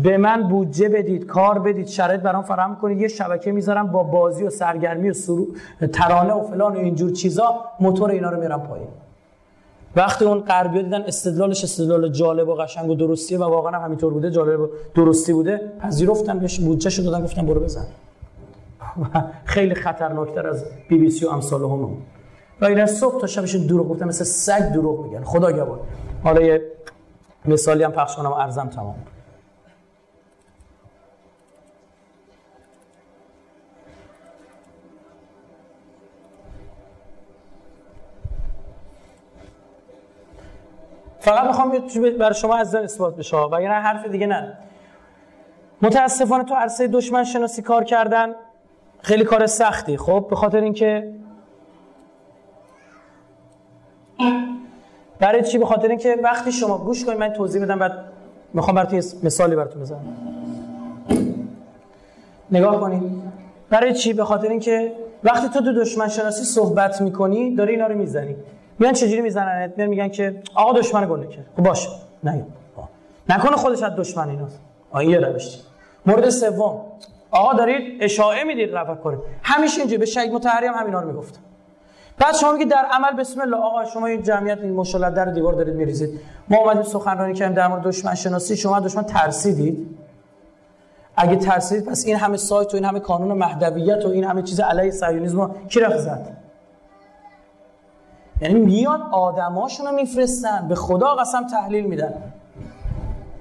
[0.02, 3.00] به من بودجه بدید کار بدید شرایط برام فراهم کنید.
[3.00, 5.46] یه شبکه می‌ذارم با بازی و سرگرمی و سرو...
[5.92, 8.88] ترانه و فلان و اینجور چیزا موتور اینا رو میرم پایین.
[9.96, 14.12] وقتی اون غربی دیدن استدلالش استدلال جالب و قشنگ و درستیه و واقعا هم همینطور
[14.12, 17.86] بوده جالب و درستی بوده پذیرفتن بهش بودجه شد دادن گفتن برو بزن.
[19.44, 21.96] خیلی خطرناکتر از بی بی سی و امثال هم.
[22.60, 25.24] و این صبح تا شبش دروغ گفتن مثل سگ دروغ میگن.
[25.24, 25.78] خدا گواه
[26.24, 26.62] حالا یه
[27.44, 28.94] مثالی هم پخش کنم و ارزم تمام.
[41.22, 41.72] فقط می‌خوام
[42.18, 44.58] برای شما از اثبات بشه و یعنی حرف دیگه نه.
[45.82, 48.34] متاسفانه تو عرصه دشمن شناسی کار کردن
[49.00, 49.96] خیلی کار سختی.
[49.96, 51.14] خب به خاطر اینکه
[55.18, 57.92] برای چی؟ به خاطر اینکه وقتی شما گوش کنید من توضیح بدم بعد
[58.54, 60.16] می‌خوام براتون مثالی براتون بزنم.
[62.50, 63.22] نگاه کنید.
[63.70, 64.92] برای چی؟ به خاطر اینکه
[65.24, 68.36] وقتی تو دو دشمن شناسی صحبت می‌کنی داری اینا رو می‌زنی.
[68.82, 71.46] میان چجوری میزننت؟ میان میگن که آقا دشمن گله کرد.
[71.56, 71.88] خب باشه.
[72.24, 72.46] نه.
[73.28, 74.60] نکنه خودش از دشمن ایناست.
[74.92, 75.58] آ یه روش
[76.06, 76.80] مورد سوم.
[77.30, 79.18] آقا دارید اشاعه می‌دید رفع کنید.
[79.42, 79.98] همیشه اینجوری.
[79.98, 81.40] به شهید مطهری هم همینا رو می‌گفت.
[82.18, 83.56] بعد شما میگید در عمل بسم الله.
[83.56, 86.20] آقا شما این جمعیت این مشالله در دیوار دارید میریزید.
[86.48, 88.56] ما اومدیم سخنرانی کردیم در مورد دشمن شناسی.
[88.56, 89.98] شما دشمن ترسیدید؟
[91.16, 94.60] اگه ترسیدید پس این همه سایت و این همه کانون مهدویت و این همه چیز
[94.60, 96.36] علیه صهیونیسم کی رفت زد؟
[98.42, 102.14] یعنی میاد آدماشون رو میفرستن به خدا قسم تحلیل میدن.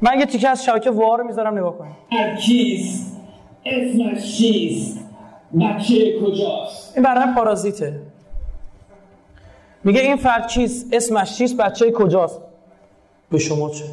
[0.02, 3.18] من یه تیکه از شبکه وار می‌ذارم نگاه کنید کیست
[3.66, 5.00] اسمش چیست
[5.62, 8.00] بچه کجاست؟ این برنامه پارازیته.
[9.84, 12.40] میگه این فرد چیست؟ اسمش چیست بچه کجاست؟
[13.32, 13.86] به شما چه؟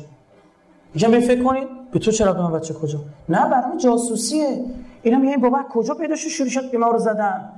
[0.94, 2.98] میگم به فکر کنید به تو چرا من بچه کجا؟
[3.28, 4.64] نه برنامه جاسوسیه.
[5.02, 7.57] اینا میگن بابا کجا پیدا شد شروع شد ما رو زدن.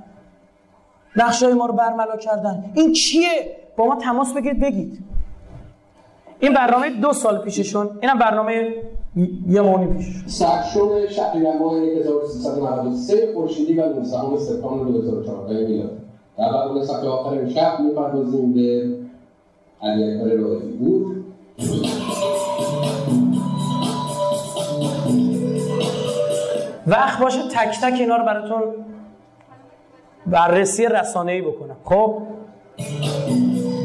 [1.15, 2.71] نقشه ما رو برملا کردن.
[2.73, 5.03] این چیه؟ با ما تماس بگیرید بگید.
[6.39, 8.75] این برنامه دو سال پیششون اینم برنامه
[9.47, 15.83] یه مونی پیش سرشون شهریور ماه 1393 خورشیدی و 19 سپتامبر 2014 میلادی
[16.37, 18.97] در برنامه صفحه آخر این شب می‌پردازیم به
[19.81, 21.25] علی اکبر رائفی بود
[26.87, 28.61] وقت باشه تک تک اینا رو براتون
[30.25, 30.85] بررسی
[31.27, 31.77] ای بکنم.
[31.85, 32.21] خب؟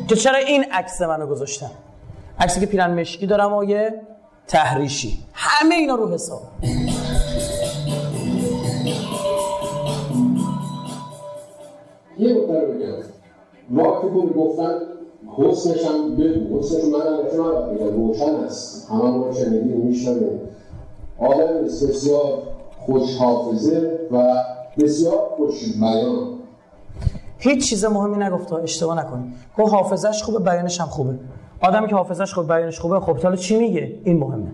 [0.08, 1.70] که چرا این عکس منو گذاشتم
[2.40, 4.00] عکسی که پیرن مشکی دارم و یه
[4.48, 5.18] تحریشی.
[5.32, 6.42] همه اینا رو حساب.
[12.18, 12.96] یه بکنه بگم.
[13.70, 14.80] وقتی که گفتن
[15.36, 18.90] حسنش هم بگو حسنش من هم اتنا بگم روشن است.
[18.90, 20.40] همه ما شنیدیم میشنویم.
[21.18, 22.42] آدم بسیار
[22.86, 24.44] خوش حافظه و
[24.78, 26.38] بسیار خوش بیان.
[27.38, 31.18] هیچ چیز مهمی نگفته اشتباه نکنید گفت حافظش خوبه بیانش هم خوبه.
[31.60, 34.52] آدمی که حافظش خوبه بیانش خوبه خب حالا چی میگه؟ این مهمه.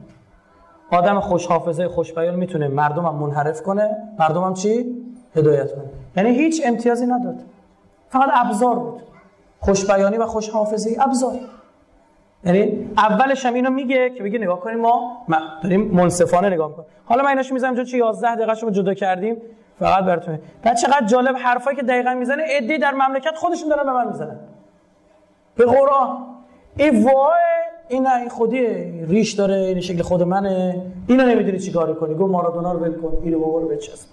[0.93, 4.97] آدم خوش حافظه خوش بیان می‌تونه مردم هم منحرف کنه مردم هم چی؟
[5.37, 5.85] هدایت کنه.
[6.17, 7.35] یعنی هیچ امتیازی نداد.
[8.09, 9.03] فقط ابزار بود.
[9.61, 11.33] خوش بیانی و خوش حافظه ابزار.
[12.45, 15.17] یعنی اولش هم اینو میگه که بگه نگاه کنیم ما
[15.63, 16.89] داریم منصفانه نگاه می‌کنیم.
[17.05, 19.37] حالا من ایناشو می‌ذارم چون 11 دقیقه شما جدا کردیم.
[19.79, 22.43] فقط براتون بعد چقدر جالب حرفایی که دقیقا می‌زنه.
[22.47, 24.41] ادی در مملکت خودشون دارن به من می‌زنن.
[25.57, 26.27] به قرآن.
[26.77, 27.13] این وای
[27.89, 28.67] این این خودی
[29.07, 30.87] ریش داره این شکل خود منه.
[31.07, 32.15] اینو نمی‌دونی چی کاری کنی.
[32.15, 33.19] گو مارادونا رو ول کن.
[33.23, 34.09] اینو بابا رو بچسب.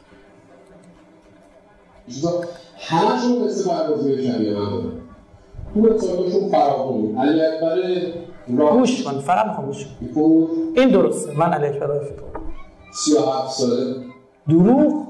[2.79, 4.99] همشون مثل پردازی شبیه هم داره
[5.73, 7.77] خوب سالشون فراخونی علی اکبر
[8.71, 9.19] گوش کن.
[9.19, 9.87] فقط می‌خوام گوش
[10.75, 11.37] این درسته.
[11.37, 13.95] من علی اکبر راه و هفت ساله
[14.47, 15.08] دروغ.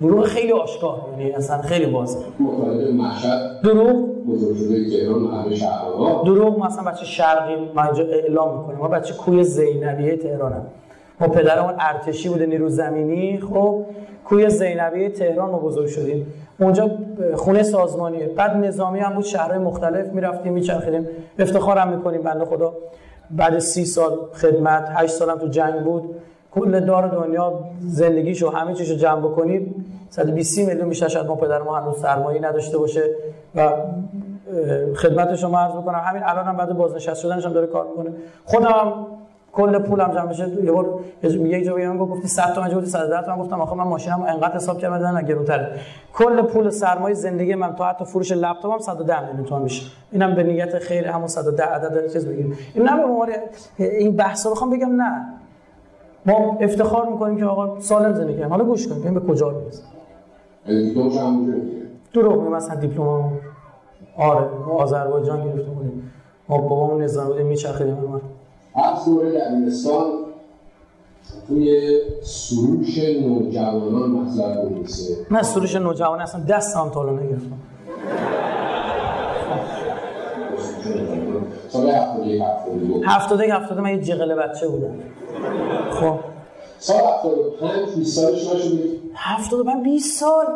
[0.00, 6.22] دروغ خیلی آشکار یعنی اصلا خیلی واضحه مطالعه مشهد دروغ؟ بزرگ شده تهران شهرها.
[6.24, 8.78] دروغ مثلا بچه شرقی ما اینجا اعلام می‌کنیم.
[8.78, 10.66] ما بچه کوی زینبیه تهرانم
[11.20, 13.84] ما پدرمون ارتشی بوده نیرو زمینی خب
[14.24, 16.26] کوی زینبیه تهران ما بزرگ شدیم.
[16.60, 16.90] اونجا
[17.34, 18.26] خونه سازمانیه.
[18.26, 21.08] بعد نظامی هم بود شهرهای مختلف می‌رفتیم میچرخیدیم.
[21.38, 22.74] افتخارم می‌کنیم بنده خدا.
[23.30, 26.14] بعد سی سال خدمت هشت سالم تو جنگ بود.
[26.54, 29.74] کل دار دنیا زندگیشو همه چیشو جمع بکنید
[30.10, 33.02] 120 میلیون بیشتر شاید ما پدر ما هنوز سرمایه نداشته باشه
[33.54, 33.72] و
[34.96, 36.02] خدمت شما عرض بکنم.
[36.06, 38.10] همین الان هم بعد بازنشست شدنش هم داره کار می‌کنه.
[38.44, 39.06] خودم هم
[39.52, 43.38] کل پولم جمع بشه یه بار یه جایی من گفتی 100 تومن گفتی 110 تومن.
[43.38, 45.70] گفتم آخه من ماشینم انقدر حساب کردم نه گرونتره.
[46.14, 49.86] کل پول سرمایه زندگی من تا حتی فروش لپتاپم 110 میلیون تومن میشه.
[50.12, 52.96] اینم به نیت خیر همون 110 عدد چیز بگیریم این نه
[53.78, 55.26] به این بحثا بخوام بگم نه.
[56.26, 59.84] ما افتخار می‌کنیم که آقا سالم زندگی کنیم حالا گوش کنیم به کجا می‌رسیم.
[60.66, 61.54] دیپلمش هم
[62.12, 63.32] دروغ میگم مثلا دیپلم
[64.16, 64.46] آره
[64.78, 66.12] آذربایجان گرفته بودیم
[66.48, 67.94] ما بابامون نظام بودیم میچرخیدیم.
[67.94, 68.20] ما
[68.74, 70.04] از دوره دبیرستان
[71.48, 77.58] توی سروش نوجوانان مطلب بنویسه من سروش نوجوانان اصلا دست هم تالو نگرفتم.
[81.68, 81.90] سال
[83.06, 84.94] هفتاده هفتاده من یه جغل بچه بودم.
[85.90, 86.18] خب.
[86.78, 90.46] سال هفتاده پنج بیست سالش نشدید هفتاده من بیست سال.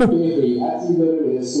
[0.00, 1.60] یه هیئتی داره به اسم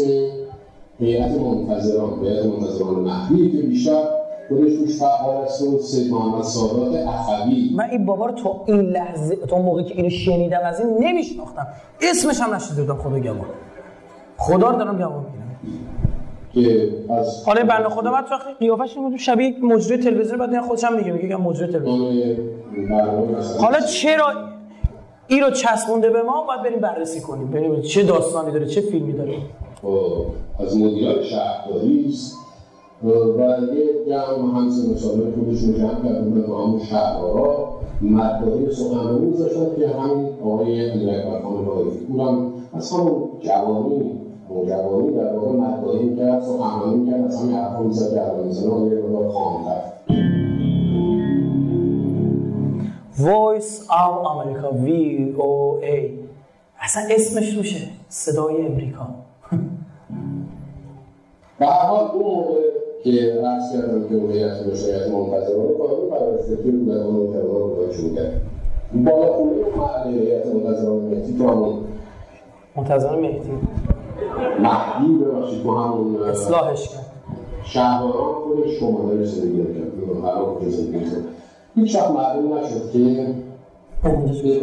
[0.98, 4.04] هیئت منتظران هیئت منتظران مهدی که بیشتر
[4.48, 8.80] خودش روش فعال است و سید محمد سادات اخوی من این بابا رو تو این
[8.80, 11.66] لحظه تا موقعی که اینو شنیدم از این نمیشناختم.
[12.10, 13.46] اسمش هم نشیده بودم خدا گواه
[14.36, 15.33] خدا رو دارم گواه می‌گیرم
[16.54, 20.96] که از حالا بنده خدا بعد تو قیافش بود شبیه مجری تلویزیون بعد خودش هم
[20.96, 22.34] میگه میگه که مجری تلویزیون.
[23.60, 24.32] حالا چرا
[25.28, 29.12] این رو چسبونده به ما؟ باید بریم بررسی کنیم ببینیم چه داستانی داره چه فیلمی
[29.12, 29.36] داره.
[29.82, 30.26] خب،
[30.60, 32.36] از مدیران شهرداری است
[33.04, 39.88] و یه جمع همسه مسابقه خودشون جمع کردن به همون شهرها مداری سخنرانی گذاشتن که
[39.88, 44.23] همین آقای علی اکبر خان رائفی پور هم از همون جوانی
[44.54, 47.24] نوجوانی در واقع مداری کرد سخنرانی کرد.
[47.24, 49.80] از همین حرفا می‌زد که می‌زنه آقای مقدار خامتر
[53.16, 55.94] Voice of America VOA
[56.80, 57.88] اصلا اسمش روشه.
[58.08, 59.06] صدای امریکا.
[61.58, 62.60] به هر حال اون موقع
[63.04, 66.10] که رأس کردم که هیئت مشایعت منتظران قانون
[66.64, 68.40] رو در اون نوجوان رو باشون کرد
[69.04, 71.78] بالا خونه محل هیئت منتظران مهدی تو همون
[72.76, 73.50] منتظر مهدی.
[74.60, 77.06] مهدی ببخشید تو همون اصلاحش کرد.
[77.64, 81.24] شهران خودش شماره زندگی کرد هر کجا زندگی کرد
[81.74, 84.60] هیچ وقت معلوم نشد که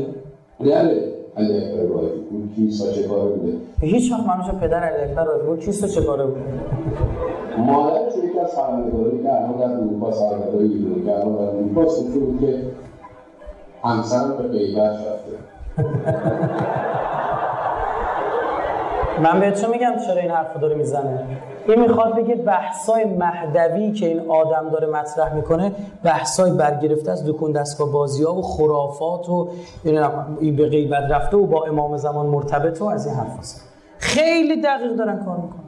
[0.60, 0.90] پدر
[1.38, 5.24] علی اکبر رائفی پور کیست و چه کاره بوده؟ هیچ وقت منوش پدر علی اکبر
[5.24, 6.38] رائفی پور کیست و چه کاره بود
[7.58, 12.20] مادرش یکی از خبرنگارایی که الان در اروپا سرمایه‌داری ایرانی که الان در اروپا گفته
[12.20, 12.60] بود که
[13.84, 15.32] همسرم به غیبت رفته.
[19.22, 21.26] من بهتون میگم چرا این حرفو داره می‌زنه.
[21.68, 25.72] این می‌خواد بگه بحثای مهدوی که این آدم داره مطرح می‌کنه
[26.04, 29.50] بحثای برگرفته از دکون دستگاه بازی ها و خرافات و
[30.40, 33.68] این به غیبت رفته و با امام زمان مرتبط و از این حرف هست.
[33.98, 35.62] خیلی دقیق دارن کار می‌کنن.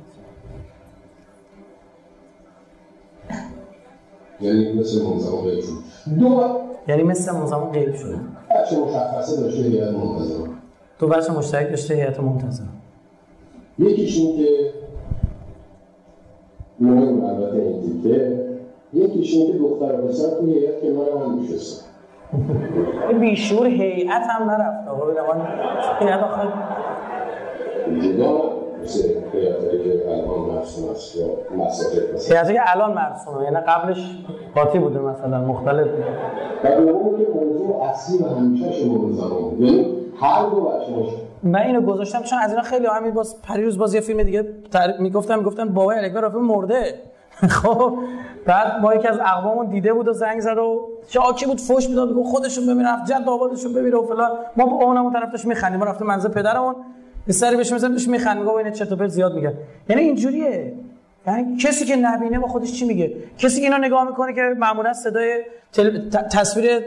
[4.41, 5.73] یعنی مثل منظم غیب شد.
[6.19, 10.49] دو یعنی مثل زمان غیب شده بچه مشخصه داشته هیئت منتظران
[10.99, 12.63] دو بچه مشترک داشته هیئت منتظر
[13.79, 14.73] یکیش این که
[16.79, 18.43] مهم البته این تیکه
[18.93, 21.85] یکیش این که دختر و پسر توی هیئت کنار هم میشستن
[23.09, 25.33] این بیشور هیئت هم نرفت آقا ببین آقا
[25.99, 26.47] این آخه
[28.01, 28.41] جدا
[28.83, 31.25] مثل هیئتایی که الان مرسوم است یا
[32.53, 34.17] که الان مرسومه یعنی قبلش
[34.55, 35.87] قاطی بوده مثلا مختلف.
[35.87, 39.85] بوده و دوم که موضوع اصلی و همیشه شما زمان یعنی
[40.19, 41.09] هر دو بچه‌اش
[41.43, 44.97] من اینو گذاشتم چون از اینا خیلی همین باز پریروز باز یه فیلم دیگه تر...
[44.99, 46.99] می‌گفتم می‌گفتن بابا الکبر رافی مرده.
[47.61, 47.97] خب
[48.45, 52.13] بعد ما یکی از اقوامون دیده بود و زنگ زد و شاکی بود فوش می‌داد
[52.13, 54.31] گفت خودشون ببین رفت جد آبادشون ببین و فلان.
[54.55, 56.75] ما با اونمون طرف داشت میخندیم ما رفتیم منزل پدرمون
[57.27, 59.53] یه سری بهش می‌زنیم داشت میخند میگه این چطور پرت زیاد میگه.
[59.89, 60.73] یعنی اینجوریه.
[61.27, 64.93] یعنی کسی که نبینه با خودش چی میگه؟ کسی که اینو نگاه می‌کنه که معمولا
[64.93, 65.43] صدای
[65.73, 66.09] تل...
[66.09, 66.83] تصویر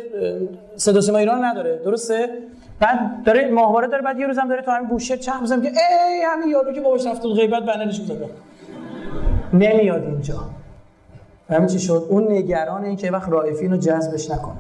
[0.76, 1.80] صدا سیما ایران نداره.
[1.84, 2.28] درسته؟
[2.80, 6.22] بعد داره ماهواره داره بعد یه روزم داره تو همین بوشهر چه می‌زنه که ای
[6.26, 8.30] همین یارو که باباش رفت غیبت بنرش زده
[9.52, 10.34] نمیاد اینجا.
[11.50, 14.56] همین چی شد؟ اون نگران این که وقت رائفی اینو جذبش نکنه.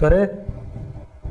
[0.00, 0.38] داره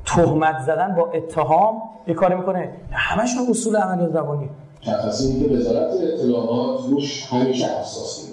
[0.05, 2.69] تهمت زدن با اتهام یه کاری می‌کنه.
[2.91, 4.49] همشون اصول عملیات روانی
[4.85, 8.31] تفاصیلی که وزارت اطلاعات روش همیشه حساس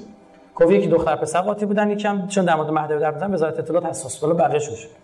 [0.54, 3.86] گفت یکی دختر پسر قاطی بودن یکم چون در مورد مهدوی در بودن وزارت اطلاعات
[3.86, 5.01] حساس ولی بقیه شد.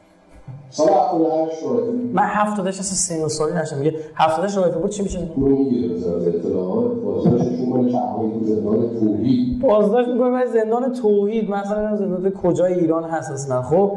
[0.71, 5.03] سال 78 رایفی من 78 اصلا سن و سالی نشم میگه 78 رایفی بود چی
[5.03, 9.61] میشه؟ اونو می‌گیره وزارت اطلاعات بازداشتش می‌کنه شهرهای تو زندان توحید.
[9.61, 11.51] بازداشت می‌کنه برای زندان توحید.
[11.51, 13.63] مثلا زندان کجای ایران هست اصلا.
[13.63, 13.93] خب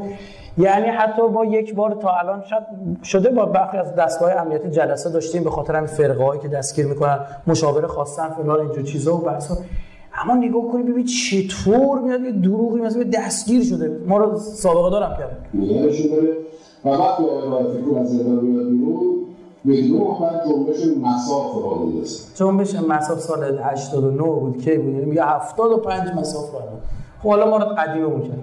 [0.58, 2.64] یعنی حتی با یک بار تا الان شاید
[3.04, 6.86] شده با برخی از دستگاه امنیتی جلسه داشتیم به خاطر همین فرقه هایی که دستگیر
[6.86, 9.58] می‌کنن مشاوره خواستن فلان اینجور چیزا و بحثا.
[10.14, 14.00] اما نگاه کنید ببین چطور میاد یه دروغی مثلا دستگیر شده.
[14.08, 15.48] ما رو سابقه دارم کرد.
[16.86, 19.22] و وقتی آقای پور از زندان میاد بیرون
[19.68, 25.24] بدون بعد جنبش مساف رو می‌رسه جنبش مساف سال 89 بود کی بود؟ یعنی میگه
[25.26, 26.60] 75 مساف رو
[27.24, 28.40] خب حالا ما رو قدیممون کرد.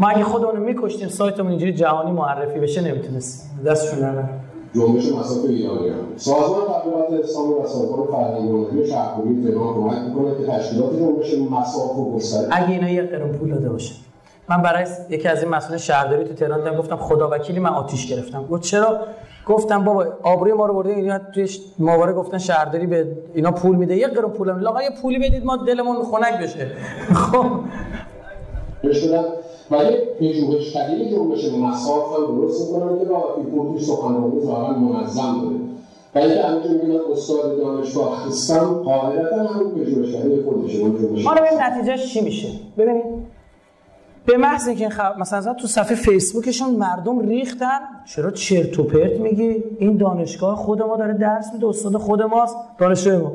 [0.00, 4.41] ما اگه خودمون میکشتیم سایتمون اینجوری جهانی معرفی بشه نمی‌تونستیم دستشون نرم
[4.74, 5.96] جنبش مساف ایرانی هم.
[6.16, 11.96] سازمان تبلیغات اسلامی و سازمان فرهنگی هنری شهرخوبی تهران کمک می‌کنه که تشکیلات جنبش مساف
[11.98, 13.94] و گستره اگه اینا یه قرون پول داده باشه.
[14.48, 18.06] من برای یکی از این مسئولین شهرداری تو تهران دیدم گفتم خدا وکیلی من آتیش
[18.06, 18.46] گرفتم.
[18.46, 19.00] گفت چرا؟
[19.46, 23.96] گفتم بابا آبروی ما رو برده اینا توی ماوره گفتن شهرداری به اینا پول میده.
[23.96, 26.66] یه قرون پولم لاغا یه پولی بدید ما دلمون خنک بشه.
[27.14, 27.46] خب.
[29.70, 33.36] بشنن ولی پژوهشگری جنبش مساف هم درست می‌کنن که راه
[33.72, 35.62] توی سخنرانی ظاهرا منظم بوده.
[36.14, 41.60] و اینکه همینجور میگن استاد دانشگاه هستم قاعدتا همون پژوهشگری خودشه اون جنبش حالا ببین
[41.60, 42.48] نتیجهش چی میشه؟
[42.78, 43.04] ببینید
[44.26, 45.18] به محض اینکه این خب...
[45.18, 50.96] مثلا تو صفحه فیسبوکشون مردم ریختن چرا چرت و پرت میگی؟ این دانشگاه خود ما
[50.96, 53.32] داره درس میده استاد خود ماست دانشجوی ما.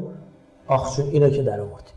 [0.68, 1.97] آخ چون اینا که در آورد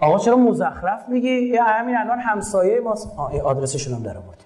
[0.00, 3.18] آقا چرا مزخرف میگی؟ همین الان همسایه ماست.
[3.44, 4.44] آدرسشون هم در آورد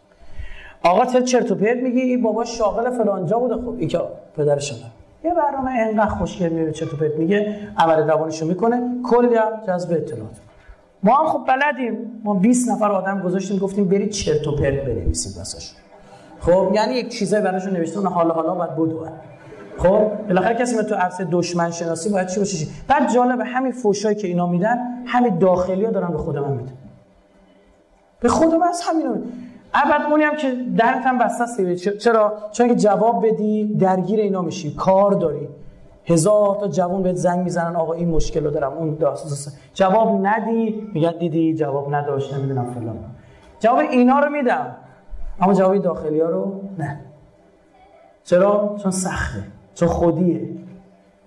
[0.83, 3.55] آقا چرا چرت و پرت میگی؟ این بابا شاغل فلانجا بوده.
[3.55, 4.01] خب این که
[4.37, 4.79] پدرشون
[5.25, 8.83] یه برنامه انقدر خوشگل میره چرت و پرت میگه عمل روانشو می‌کنه.
[9.11, 10.37] کلی هم جذب اطلاعات.
[11.03, 12.21] ما هم خب بلدیم.
[12.25, 15.73] ما 20 نفر آدم گذاشتیم گفتیم برید چرت و پرت بنویسید واسش
[16.41, 19.09] خب یعنی یک چیزایی براشون نوشته اون حالا حالا باید بدون
[19.83, 24.29] خب بالاخره کسی تو عرصه دشمن شناسی باید چی باشه؟ بعد جالب همین فوشایی که
[24.29, 26.73] اینا میدن همین داخلی ها دارن به خود من میدن.
[28.21, 29.15] به خود من از همینا
[29.73, 34.75] بعد اونی هم که درت هم بسته چرا؟ چون که جواب بدی درگیر اینا میشی.
[34.75, 35.49] کار داری.
[36.05, 39.55] هزار تا جوان بهت زنگ می‌زنن آقا این مشکل رو دارم اون داستان.
[39.75, 40.91] جواب ندی.
[40.95, 42.99] میگن دیدی جواب نداشت نمی‌دونم فلان.
[43.61, 44.77] جواب اینا رو میدم.
[45.41, 47.01] اما جواب داخلی ها رو نه.
[48.25, 49.43] چرا؟ چون سخته.
[49.81, 50.49] چون خودیه.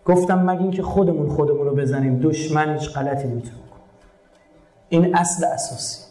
[0.06, 3.58] گفتم مگه اینکه خودمون خودمون رو بزنیم دشمن هیچ غلطی نمی‌تونه
[4.90, 6.04] این اصل اساسی.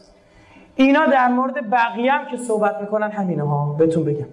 [0.76, 3.72] اینا در مورد بقیه هم که صحبت می‌کنن همینه ها.
[3.72, 4.26] بهتون بگم.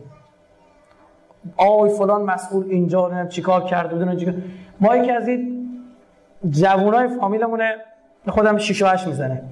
[1.57, 4.34] آی فلان مسئول اینجا نمی‌دونم چیکار کرده بودن چیکار
[4.81, 5.69] ما یکی از این
[6.49, 7.76] جوانای فامیلمونه
[8.27, 9.44] خودم 6 و 8 می‌زنه.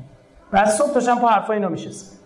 [0.52, 2.20] بعد صبح تاشم پا حرفا اینا میشست.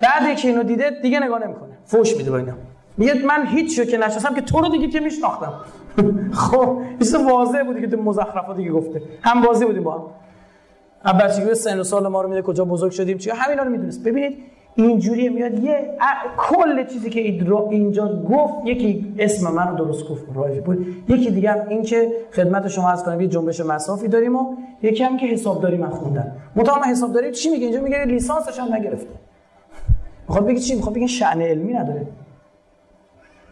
[0.00, 1.72] بعد که اینو دیده دیگه نگاه نمی‌کنه.
[1.84, 2.52] فوش میده با اینا.
[2.96, 5.52] میگه من هیچ که نشناسم که تو رو دیگه که میشناختم.
[6.32, 9.02] خب این واضح بودی که تو مزخرفاتی که گفته.
[9.22, 10.12] هم بازی بودیم با
[11.04, 11.18] هم.
[11.18, 14.04] بچگی سن و سال ما رو میده کجا بزرگ شدیم چی همینا رو می‌دونست.
[14.04, 14.38] ببینید
[14.74, 15.98] اینجوری میاد یه
[16.38, 17.20] کل چیزی که
[17.70, 20.24] اینجا گفت یکی اسم من رو درست گفت.
[20.34, 20.86] رایج بود.
[21.08, 25.04] یکی دیگه هم این که خدمت شما از کنم یه جنبش مسافی داریم و یکی
[25.04, 26.32] هم که حسابداری من خوندم.
[26.56, 29.14] مطمئن حسابداری چی میگه؟ اینجا میگه لیسانسش هم نگرفته
[30.28, 32.06] می‌خواد بگه چی؟ می‌خواد بگه شأن علمی نداره.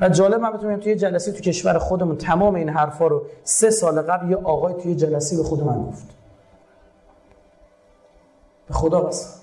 [0.01, 4.03] و جالب من بتونم توی جلسه تو کشور خودمون تمام این حرفا رو سه سال
[4.03, 6.07] قبل یه آقای توی جلسه به خود من گفت.
[8.69, 9.41] به خدا بس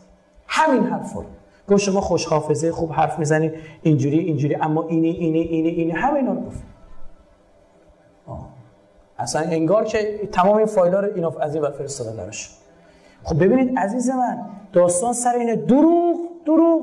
[0.48, 1.26] همین حرفا رو.
[1.70, 3.54] گفت شما خوش حافظه خوب حرف می‌زنید.
[3.82, 4.56] اینجوری اینجوری.
[4.56, 5.92] اما اینی اینی اینی اینی.
[5.92, 6.64] همه رو گفت
[9.20, 12.32] اصلا انگار که تمام این فایل رو اینا از این ور فرستادن
[13.24, 14.38] خب ببینید عزیز من
[14.74, 15.56] داستان سر اینه.
[15.56, 16.82] دروغ دروغ.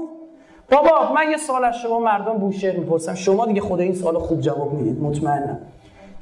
[0.70, 3.14] بابا من یه سال از شما مردم بوشهر می‌پرسم.
[3.14, 5.02] شما دیگه خود این سال خوب جواب می‌دید.
[5.02, 5.58] مطمئنم.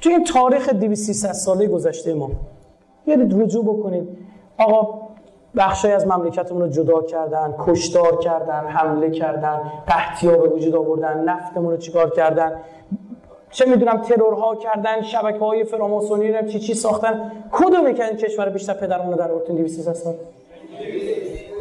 [0.01, 2.29] تو این تاریخ 200 ساله گذشته ما
[3.07, 4.17] یعنی رجوع بکنید.
[4.57, 5.03] آقا
[5.55, 11.71] بخشای از مملکتمون رو جدا کردن کشتار کردن حمله کردن قحطی به وجود آوردن نفتمون
[11.71, 12.59] رو چیکار کردن؟
[13.51, 18.49] چه می‌دونم ترورها کردن شبکه های فراماسونی رو چی چی ساختن؟ کدومی که این کشور
[18.49, 20.13] بیشتر پدرمون رو در آوردن 200 سال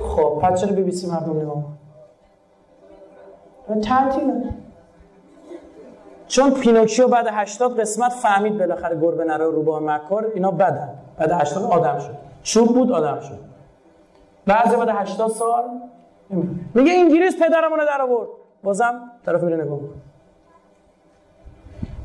[0.08, 1.64] خب پس چرا بی بی سی مردم نگاه
[3.82, 4.50] تعطیل
[6.28, 10.88] چون پینوکیو بعد 80 قسمت فهمید بالاخره گربه نره روباه مکار اینا بدن.
[11.18, 12.14] بعد 80 آدم شد.
[12.42, 13.38] چوب بود آدم شد.
[14.46, 15.64] بعضی بعد 80 سال
[16.74, 18.28] میگه انگلیس پدرمون رو در آورد.
[18.62, 19.78] بازم طرف میره نگاه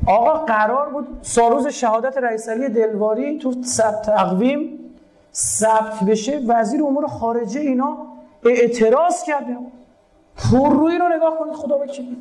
[0.06, 3.54] آقا قرار بود سالروز شهادت رئیس علی دلواری تو
[4.04, 4.78] تقویم
[5.34, 6.40] ثبت بشه.
[6.46, 7.96] وزیر امور خارجه اینا
[8.44, 9.56] اعتراض کرده.
[10.38, 12.18] پر روی رو نگاه کنید خدا بکنید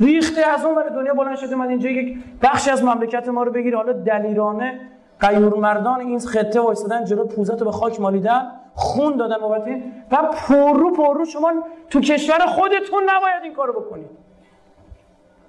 [0.00, 3.52] ریخته از اون ور دنیا بلند شده من اینجا یک بخشی از مملکت ما رو
[3.52, 3.76] بگیره.
[3.76, 4.80] حالا دلیرانه
[5.20, 9.68] قیور مردان این خطه وایسادن جلو پوزت رو به خاک مالیدن خون دادن بابت
[10.10, 11.52] و پررو پررو شما
[11.90, 14.10] تو کشور خودتون نباید این کارو بکنید.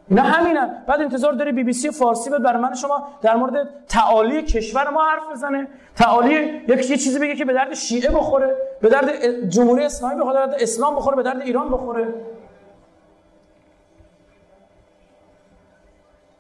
[0.10, 0.84] اینا همینن.
[0.88, 4.90] بعد انتظار داره بی بی سی فارسی بد برای من شما در مورد تعالی کشور
[4.90, 5.68] ما حرف بزنه.
[5.96, 6.34] تعالی
[6.68, 8.56] یک چیزی بگه که به درد شیعه بخوره.
[8.82, 12.14] به درد جمهوری اسلامی بخوره به درد اسلام بخوره به درد ایران بخوره.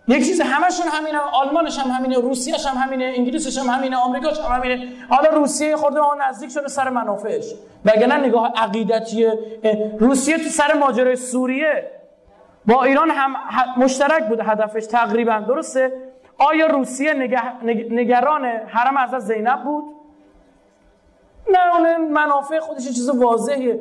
[0.07, 4.51] یک چیز همشون همینه آلمانش هم همینه روسیهش هم همینه انگلیسش هم همینه آمریکاش هم
[4.51, 4.87] همینه.
[5.09, 7.53] حالا روسیه خورده آن نزدیک شده سر منافعش.
[7.85, 9.27] وگرنه نگاه عقیدتی
[9.99, 11.91] روسیه تو سر ماجرای سوریه.
[12.65, 13.35] با ایران هم
[13.77, 15.91] مشترک بود هدفش تقریبا درسته؟
[16.37, 17.13] آیا روسیه
[17.91, 19.83] نگران حرم از زینب بود؟
[21.51, 23.79] نه منافع خودش چیز واضحه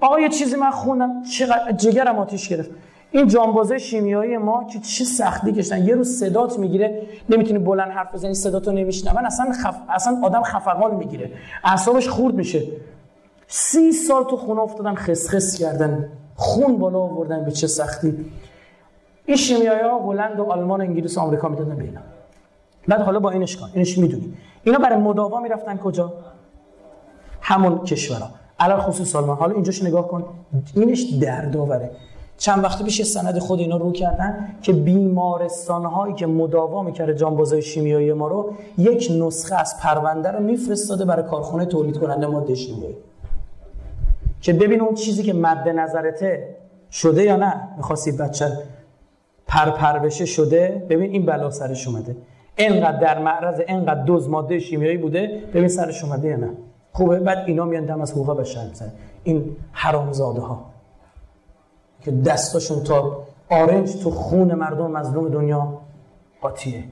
[0.00, 1.22] آقا یه چیزی من خوندم.
[1.22, 2.70] چقدر جگرم آتیش گرفت.
[3.10, 5.84] این جانبازه شیمیایی ما که چه سختی کشتن.
[5.84, 7.02] یه روز صدات می‌گیره.
[7.28, 9.76] نمی‌تونی بلند حرف بزنی صداتو نمیشنون اصلا خف...
[9.88, 11.30] اصلا آدم خفقان می‌گیره.
[11.64, 12.62] اعصابش خورد میشه.
[13.46, 16.08] سی سال تو خونه افتادن خسخس کردن.
[16.34, 18.24] خون بالا آوردن به چه سختی.
[19.26, 22.00] این شیمیایی ها هلند و آلمان و انگلیس و آمریکا می‌دادن به اینا.
[22.88, 24.34] بعد حالا با اینش کن اینش می‌دونی.
[24.64, 26.12] اینا برای مداوا می‌رفتن کجا؟
[27.48, 28.28] همون کشورها.
[28.58, 30.24] الان خصوص آلمان حالا اینجاش نگاه کن.
[30.74, 31.90] اینش دردآوره.
[32.38, 37.62] چند وقت پیش سند خود اینا رو کردن که بیمارستان هایی که مداوا می‌کرده جانبازای
[37.62, 42.96] شیمیایی ما رو یک نسخه از پرونده رو میفرستاده برای کارخونه تولید کننده ماده شیمیایی.
[44.40, 46.56] که ببین اون چیزی که مد نظرته
[46.90, 48.52] شده یا نه؟ می‌خواستی بچه
[49.46, 52.16] پر پر بشه شده؟ ببین این بلا سرش اومده.
[52.56, 56.50] اینقدر در معرض اینقدر دوز ماده شیمیایی بوده؟ ببین سرش اومده یا نه؟
[56.96, 57.20] خوبه.
[57.20, 58.92] بعد اینا میان دم از حقوق بشر می‌زنن.
[59.24, 60.64] این حرامزاده ها
[62.00, 65.78] که دستاشون تا آرنج تو خون مردم مظلوم دنیا
[66.40, 66.84] قاطیه.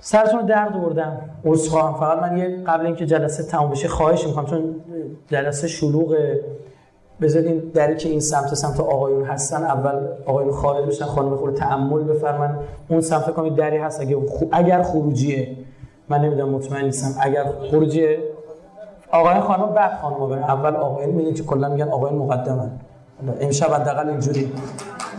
[0.00, 1.20] سرتون درد بردم.
[1.70, 4.74] خواهم فقط من یه قبل اینکه جلسه تموم بشه خواهش می‌کنم چون
[5.28, 6.16] جلسه شلوغ
[7.20, 12.02] بذارین دری که این سمت سمت آقایون هستن اول آقایون خارج بشن خانم خود تعمل
[12.02, 14.00] بفرمن اون سمت کنید دری هست.
[14.00, 14.16] اگه
[14.52, 15.56] اگر خروجیه
[16.08, 17.20] من نمی‌دونم مطمئن نیستم.
[17.20, 18.18] اگر خروجیه
[19.12, 22.70] آقایون خانم بعد خانم برن اول آقایون میگن که کلا میگن آقایون مقدمن
[23.40, 24.52] امشب حداقل اینجوری.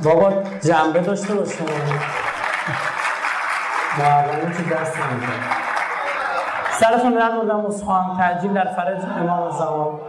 [0.04, 0.32] بابا
[0.64, 1.64] جنبه داشته باشه
[4.00, 5.34] معلمی که دست نمیده.
[6.80, 10.00] سرتون در بردم مصخوام تحجیل در فرج امام زمان.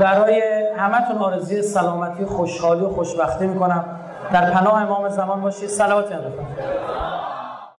[0.00, 0.42] برای
[0.76, 3.84] همتون آرزوی سلامتی خوشحالی و خوشبختی می‌کنم.
[4.32, 5.68] در پناه امام زمان باشید.
[5.68, 6.14] سلامتی